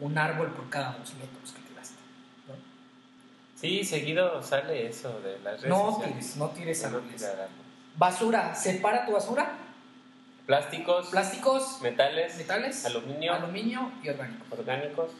un 0.00 0.16
árbol 0.18 0.48
por 0.52 0.68
cada 0.70 0.92
2 0.98 1.14
metros 1.14 1.52
que 1.52 1.60
tiraste. 1.68 1.94
¿no? 2.48 2.54
Sí, 3.60 3.84
seguido 3.84 4.42
sale 4.42 4.86
eso 4.88 5.20
de 5.20 5.38
las 5.40 5.60
redes 5.60 5.68
No 5.68 5.92
sociales. 5.92 6.14
tires, 6.18 6.36
no 6.36 6.48
tires 6.50 6.84
árboles. 6.84 7.26
Basura, 7.96 8.54
separa 8.54 9.04
tu 9.04 9.12
basura. 9.12 9.58
Plásticos, 10.46 11.08
Plásticos, 11.08 11.80
metales, 11.82 12.36
metales, 12.36 12.84
aluminio, 12.84 13.32
aluminio 13.32 13.92
y 14.02 14.08
orgánicos. 14.08 14.58
orgánicos 14.58 15.10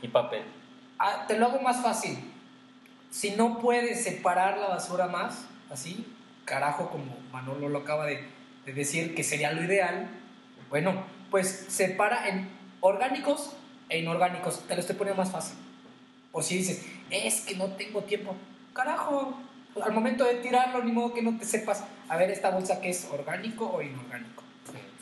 y 0.00 0.08
papel. 0.08 0.42
Ah, 0.98 1.24
te 1.26 1.36
lo 1.36 1.46
hago 1.46 1.60
más 1.60 1.82
fácil. 1.82 2.16
Si 3.10 3.32
no 3.32 3.58
puedes 3.58 4.04
separar 4.04 4.58
la 4.58 4.68
basura 4.68 5.08
más, 5.08 5.46
así, 5.70 6.06
carajo, 6.44 6.90
como 6.90 7.16
Manolo 7.32 7.68
lo 7.68 7.80
acaba 7.80 8.06
de, 8.06 8.24
de 8.64 8.72
decir 8.72 9.14
que 9.14 9.24
sería 9.24 9.52
lo 9.52 9.64
ideal, 9.64 10.08
bueno, 10.70 11.04
pues 11.30 11.66
separa 11.68 12.28
en 12.28 12.48
orgánicos 12.80 13.54
e 13.88 13.98
inorgánicos. 13.98 14.60
Te 14.68 14.74
lo 14.74 14.80
estoy 14.80 14.96
poniendo 14.96 15.22
más 15.22 15.32
fácil. 15.32 15.56
O 16.30 16.40
si 16.40 16.58
dices, 16.58 16.86
es 17.10 17.40
que 17.42 17.56
no 17.56 17.66
tengo 17.72 18.02
tiempo, 18.04 18.36
carajo, 18.72 19.36
al 19.82 19.92
momento 19.92 20.24
de 20.24 20.36
tirarlo, 20.36 20.82
ni 20.82 20.92
modo 20.92 21.12
que 21.12 21.22
no 21.22 21.36
te 21.36 21.44
sepas, 21.44 21.84
a 22.08 22.16
ver, 22.16 22.30
esta 22.30 22.50
bolsa 22.50 22.80
que 22.80 22.90
es 22.90 23.08
orgánico 23.10 23.66
o 23.66 23.82
inorgánico. 23.82 24.42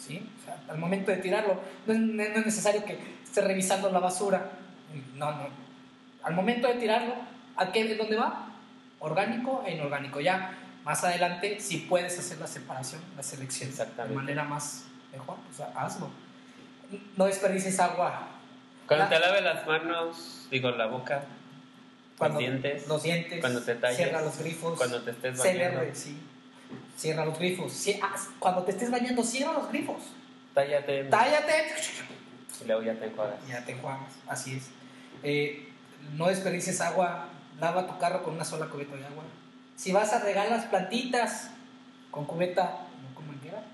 ¿Sí? 0.00 0.26
O 0.40 0.44
sea, 0.44 0.56
al 0.68 0.78
momento 0.78 1.10
de 1.10 1.18
tirarlo, 1.18 1.60
no 1.86 1.92
es, 1.92 1.98
no 1.98 2.22
es 2.22 2.46
necesario 2.46 2.84
que 2.84 2.98
estés 3.22 3.44
revisando 3.44 3.90
la 3.90 3.98
basura. 3.98 4.50
No, 5.14 5.30
no. 5.32 5.48
Al 6.22 6.34
momento 6.34 6.68
de 6.68 6.74
tirarlo, 6.74 7.14
¿a 7.56 7.70
qué, 7.70 7.94
dónde 7.94 8.16
va? 8.16 8.48
Orgánico 8.98 9.62
e 9.66 9.74
inorgánico. 9.74 10.20
Ya 10.20 10.56
más 10.84 11.04
adelante, 11.04 11.60
si 11.60 11.78
puedes 11.78 12.18
hacer 12.18 12.38
la 12.38 12.46
separación, 12.46 13.00
la 13.16 13.22
selección 13.22 13.70
de 13.76 14.14
manera 14.14 14.44
más 14.44 14.84
mejor, 15.12 15.36
pues 15.46 15.68
hazlo. 15.76 16.08
No 17.16 17.26
desperdicies 17.26 17.78
agua. 17.80 18.26
Cuando 18.86 19.04
La- 19.04 19.10
te 19.10 19.20
laves 19.20 19.42
las 19.42 19.66
manos, 19.66 20.48
digo 20.50 20.70
la 20.72 20.86
boca, 20.86 21.22
Cuando- 22.18 22.40
los 22.40 22.48
dientes, 22.50 22.88
Los 22.88 23.02
dientes. 23.02 23.40
Cuando 23.40 23.62
te 23.62 23.74
talles, 23.76 23.96
Cierra 23.98 24.22
los 24.22 24.38
grifos. 24.38 24.76
cuando 24.76 25.00
te 25.02 25.10
estés 25.12 25.38
bañando, 25.38 25.80
sí. 25.94 26.18
Cierra 27.00 27.24
los 27.24 27.38
grifos. 27.38 27.86
Ah, 28.02 28.14
cuando 28.38 28.62
te 28.62 28.72
estés 28.72 28.90
bañando, 28.90 29.24
cierra 29.24 29.54
los 29.54 29.70
grifos. 29.70 30.02
tállate 30.52 31.04
Tállate. 31.04 31.52
y 32.62 32.66
luego 32.66 32.82
ya 32.82 32.94
te 32.94 33.06
enjuagas. 33.06 33.36
Ya 33.48 33.64
te 33.64 33.72
enjuagas, 33.72 34.12
así 34.28 34.56
es. 34.56 34.64
Eh, 35.22 35.70
no 36.14 36.26
desperdicies 36.26 36.78
agua, 36.82 37.28
lava 37.58 37.86
tu 37.86 37.96
carro 37.96 38.22
con 38.22 38.34
una 38.34 38.44
sola 38.44 38.66
cubeta 38.66 38.96
de 38.96 39.06
agua. 39.06 39.24
Si 39.76 39.92
vas 39.92 40.12
a 40.12 40.20
regar 40.22 40.50
las 40.50 40.66
plantitas 40.66 41.50
con 42.10 42.26
cubeta, 42.26 42.80
no 43.02 43.14
como 43.14 43.32
quiera. 43.40 43.64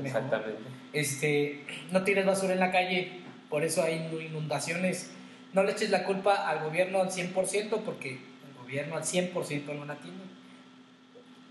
Exactamente. 0.00 0.62
Este, 0.92 1.66
no 1.90 2.04
tires 2.04 2.26
basura 2.26 2.52
en 2.52 2.60
la 2.60 2.70
calle, 2.70 3.22
por 3.50 3.64
eso 3.64 3.82
hay 3.82 4.08
inundaciones. 4.24 5.10
No 5.52 5.64
le 5.64 5.72
eches 5.72 5.90
la 5.90 6.04
culpa 6.04 6.48
al 6.48 6.62
gobierno 6.62 7.00
al 7.00 7.10
100% 7.10 7.82
porque 7.84 8.12
el 8.12 8.54
gobierno 8.62 8.94
al 8.94 9.02
100% 9.02 9.64
no 9.74 9.84
la 9.84 9.96
tiene. 9.96 10.28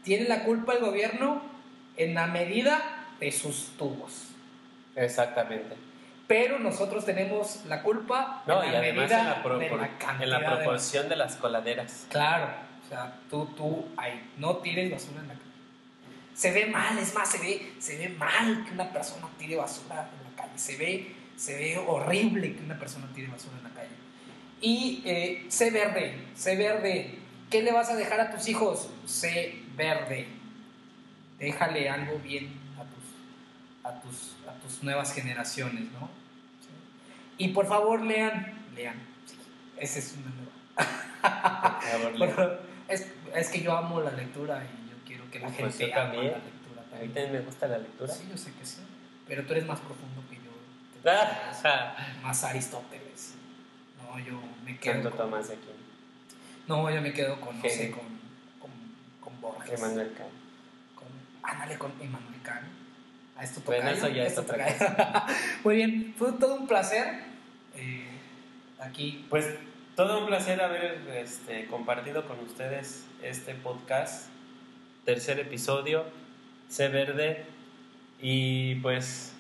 Tiene 0.08 0.30
la 0.30 0.44
culpa 0.46 0.72
el 0.72 0.80
gobierno 0.80 1.42
en 1.98 2.14
la 2.14 2.28
medida 2.28 3.06
de 3.20 3.30
sus 3.34 3.72
tubos. 3.78 4.30
Exactamente. 4.96 5.76
Pero 6.28 6.60
nosotros 6.60 7.04
tenemos 7.06 7.66
la 7.68 7.84
culpa 7.84 8.42
No, 8.48 8.64
en 8.64 8.70
y 8.70 8.72
la 8.72 8.78
además 8.80 9.02
medida 9.04 9.20
en 9.20 9.26
la, 9.28 9.44
pro- 9.44 9.58
de 9.60 9.68
por- 9.68 9.80
la 9.82 9.90
en 10.24 10.30
la 10.30 10.40
de 10.40 10.46
proporción 10.46 11.10
de 11.10 11.16
las 11.18 11.36
coladeras. 11.36 12.06
Claro, 12.10 12.48
o 12.86 12.88
sea, 12.90 13.16
tú, 13.30 13.48
tú, 13.48 13.86
ahí, 13.98 14.32
no 14.38 14.56
tires 14.58 14.90
basura 14.90 15.20
en 15.20 15.28
la 15.28 15.34
calle. 15.34 15.46
Se 16.34 16.52
ve 16.54 16.68
mal, 16.68 16.98
es 16.98 17.14
más, 17.14 17.30
se 17.30 17.40
ve, 17.40 17.74
se 17.80 17.98
ve 17.98 18.08
mal 18.10 18.64
que 18.66 18.72
una 18.72 18.90
persona 18.94 19.28
tire 19.38 19.58
basura 19.58 20.10
en 20.18 20.30
la 20.32 20.42
calle. 20.42 20.58
Se 20.58 20.78
ve, 20.78 21.14
se 21.36 21.54
ve 21.58 21.78
horrible 21.86 22.56
que 22.56 22.64
una 22.64 22.80
persona 22.80 23.08
tire 23.14 23.28
basura 23.28 23.58
en 23.58 23.64
la 23.66 23.70
calle. 23.72 23.90
Y 24.62 25.02
eh, 25.06 25.46
sé 25.50 25.70
verde, 25.72 26.18
sé 26.34 26.56
verde. 26.56 27.20
¿Qué 27.50 27.62
le 27.62 27.74
vas 27.74 27.90
a 27.90 27.96
dejar 27.96 28.22
a 28.22 28.32
tus 28.32 28.48
hijos? 28.48 28.90
Sé 29.06 29.67
verde. 29.78 30.28
Déjale 31.40 31.90
algo 31.90 32.20
bien 32.20 32.52
a 32.78 32.84
tus, 32.84 33.06
a 33.84 34.02
tus, 34.02 34.36
a 34.50 34.54
tus 34.60 34.84
nuevas 34.84 35.14
generaciones, 35.14 35.86
¿no? 35.94 36.10
Y 37.38 37.50
por 37.50 37.68
favor 37.68 38.02
lean, 38.02 38.66
lean. 38.76 38.96
Sí, 39.28 39.36
esa 39.78 40.00
es 40.00 40.16
una 40.18 40.34
nueva. 40.36 41.80
Por 41.80 41.90
favor, 41.92 42.18
Bueno, 42.18 42.52
es, 42.88 43.08
es 43.36 43.50
que 43.50 43.62
yo 43.62 43.78
amo 43.78 44.02
la 44.02 44.12
lectura 44.12 44.64
y 44.64 44.90
yo 44.90 44.96
quiero 45.06 45.30
que 45.30 45.40
la 45.40 45.48
Pues 45.50 45.78
gente 45.78 45.94
ama 45.94 46.04
también. 46.12 46.32
la 46.32 46.38
lectura 46.40 46.82
A 46.82 46.84
mí 46.86 46.90
también. 46.90 47.14
también 47.14 47.32
me 47.34 47.40
gusta 47.42 47.68
la 47.68 47.78
lectura. 47.78 48.12
Sí, 48.14 48.24
yo 48.30 48.38
sé 48.38 48.52
que 48.54 48.66
sí. 48.66 48.80
Pero 49.28 49.46
tú 49.46 49.54
eres 49.54 49.68
más 49.68 49.80
profundo 49.80 50.24
que 50.30 50.36
yo. 50.38 50.42
Más 52.24 52.44
Aristóteles. 52.44 53.36
No, 54.02 54.18
yo 54.20 54.40
me 54.66 54.78
quedo 54.80 54.94
Santo 54.96 55.10
con, 55.12 55.18
Tomás 55.20 55.48
de 55.50 55.54
Aquino. 55.54 55.74
No, 56.68 56.90
yo 56.92 57.02
me 57.02 57.14
quedo 57.14 57.40
con, 57.40 57.62
no 57.62 57.70
sé, 57.70 57.92
con 57.92 58.04
Borges. 59.42 59.80
Emanuel 59.80 60.14
Kant. 60.14 60.30
Con, 60.96 61.08
ándale 61.44 61.78
con 61.78 61.92
Emanuel 62.02 62.42
Kant. 62.44 62.66
A 63.38 63.44
esto 63.44 63.62
Bueno, 63.66 63.84
toca. 63.92 63.98
eso 63.98 64.08
ya 64.10 64.24
es 64.24 64.38
otra 64.38 65.28
Muy 65.64 65.76
bien, 65.76 66.16
fue 66.18 66.32
todo 66.34 66.56
un 66.56 66.68
placer. 66.68 67.24
eh, 67.76 68.08
aquí 68.80 69.26
Pues 69.30 69.46
todo 69.96 70.20
un 70.22 70.26
placer 70.28 70.60
haber 70.62 71.00
este, 71.16 71.66
compartido 71.68 72.28
con 72.28 72.40
ustedes 72.40 73.06
este 73.24 73.54
podcast, 73.56 74.28
tercer 75.06 75.40
episodio, 75.40 76.06
Sé 76.70 76.88
Verde. 76.90 77.46
Y 78.20 78.76
pues 78.76 79.34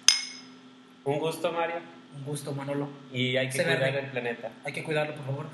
un 1.03 1.19
gusto, 1.19 1.51
Mario. 1.51 1.77
un 2.15 2.23
gusto, 2.25 2.51
Manolo. 2.53 2.89
Y 3.11 3.37
hay 3.37 3.49
que 3.49 3.63
cuidar 3.63 3.79
Verde. 3.79 3.99
el 3.99 4.05
planeta. 4.11 4.51
Hay 4.63 4.73
que 4.73 4.83
cuidarlo, 4.83 5.15
por 5.15 5.25
favor. 5.25 5.45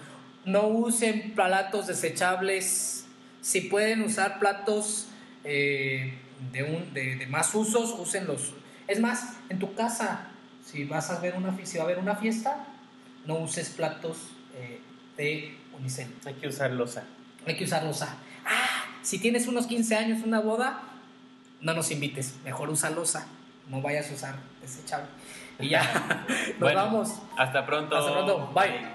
No 0.46 0.68
usen 0.68 1.34
platos 1.36 1.88
desechables. 1.88 3.03
Si 3.44 3.62
pueden 3.62 4.02
usar 4.02 4.39
platos 4.39 5.10
eh, 5.44 6.18
de, 6.54 6.64
un, 6.64 6.94
de, 6.94 7.18
de 7.18 7.28
más 7.28 7.54
usos, 7.54 7.94
úsenlos. 8.00 8.54
Es 8.88 9.00
más, 9.02 9.34
en 9.50 9.60
tu 9.60 9.76
casa, 9.76 10.28
si 10.66 10.86
vas 10.86 11.12
a 11.12 11.20
ver 11.20 11.36
una, 11.36 11.54
si 11.66 11.78
va 11.78 11.84
a 11.84 11.86
haber 11.88 12.00
una 12.00 12.16
fiesta, 12.16 12.66
no 13.26 13.36
uses 13.36 13.70
platos 13.70 14.18
eh, 14.56 14.80
de 15.18 15.58
unicel. 15.78 16.08
Hay 16.26 16.36
que 16.36 16.48
usar 16.48 16.72
losa. 16.72 17.04
Hay 17.46 17.58
que 17.58 17.66
usar 17.66 17.84
losa. 17.84 18.16
Ah, 18.46 18.86
si 19.02 19.20
tienes 19.20 19.48
unos 19.48 19.68
15 19.68 19.96
años, 19.98 20.24
una 20.26 20.39
boda, 20.39 20.82
no 21.60 21.74
nos 21.74 21.91
invites. 21.91 22.36
Mejor 22.46 22.70
usa 22.70 22.89
losa. 22.91 23.28
No 23.70 23.82
vayas 23.82 24.10
a 24.10 24.14
usar 24.14 24.36
desechable. 24.62 25.08
Y 25.60 25.68
ya, 25.70 25.84
nos 26.52 26.60
Bueno. 26.60 26.80
vamos. 26.80 27.10
Hasta 27.38 27.66
pronto. 27.66 27.96
Hasta 27.98 28.12
pronto. 28.14 28.52
Bye. 28.54 28.93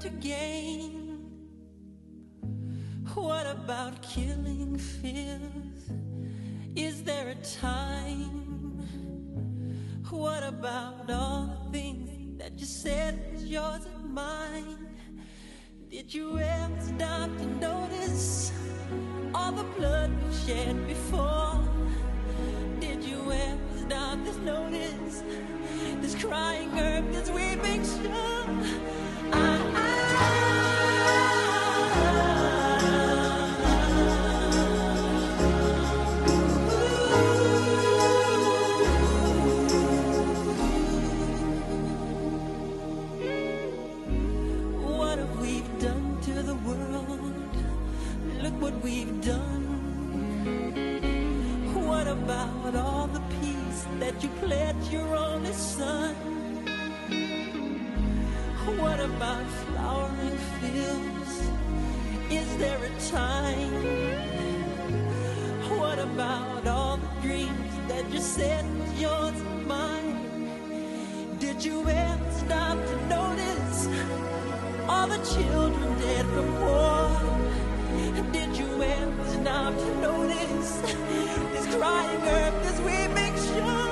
To 0.00 0.10
gain? 0.10 1.18
What 3.14 3.46
about 3.46 4.00
killing 4.00 4.78
fears? 4.78 5.90
Is 6.76 7.02
there 7.02 7.30
a 7.30 7.34
time? 7.34 8.78
What 10.08 10.44
about 10.44 11.10
all 11.10 11.46
the 11.64 11.72
things 11.72 12.38
that 12.38 12.58
you 12.60 12.66
said 12.66 13.32
was 13.32 13.44
yours 13.44 13.86
and 13.86 14.14
mine? 14.14 14.88
Did 15.90 16.14
you 16.14 16.38
ever 16.38 16.80
stop 16.80 17.36
to 17.38 17.46
notice 17.58 18.52
all 19.34 19.50
the 19.50 19.64
blood 19.78 20.12
we 20.22 20.34
shed 20.46 20.86
before? 20.86 21.58
Did 22.78 23.02
you 23.02 23.32
ever 23.32 23.78
stop 23.86 24.24
to 24.24 24.40
notice 24.42 25.24
this 26.00 26.14
crying 26.22 26.70
earth, 26.78 27.12
this 27.12 27.30
weeping 27.30 27.82
shore? 27.82 28.98
I, 29.32 29.77
you 54.22 54.28
played 54.40 54.74
your 54.90 55.16
only 55.16 55.52
son? 55.52 56.14
What 58.80 58.98
about 59.00 59.46
flowering 59.46 60.38
fields? 60.58 61.50
Is 62.30 62.56
there 62.56 62.82
a 62.82 62.92
time? 63.10 63.72
What 65.78 65.98
about 65.98 66.66
all 66.66 66.96
the 66.96 67.08
dreams 67.22 67.72
that 67.88 68.10
you 68.10 68.20
said 68.20 68.64
was 68.80 69.00
yours 69.00 69.40
and 69.40 69.66
mine? 69.66 71.38
Did 71.38 71.64
you 71.64 71.88
ever 71.88 72.30
stop 72.32 72.76
to 72.76 72.96
notice 73.06 73.88
all 74.88 75.06
the 75.06 75.20
children 75.34 75.98
dead 76.00 76.26
before? 76.34 77.10
Did 78.32 78.56
you 78.56 78.82
ever 78.82 79.24
stop 79.36 79.74
to 79.74 80.00
notice 80.00 80.70
this 81.52 81.66
crying 81.76 82.22
earth, 82.22 82.66
as 82.72 82.80
we 82.80 82.96
make 83.14 83.36
sure? 83.36 83.87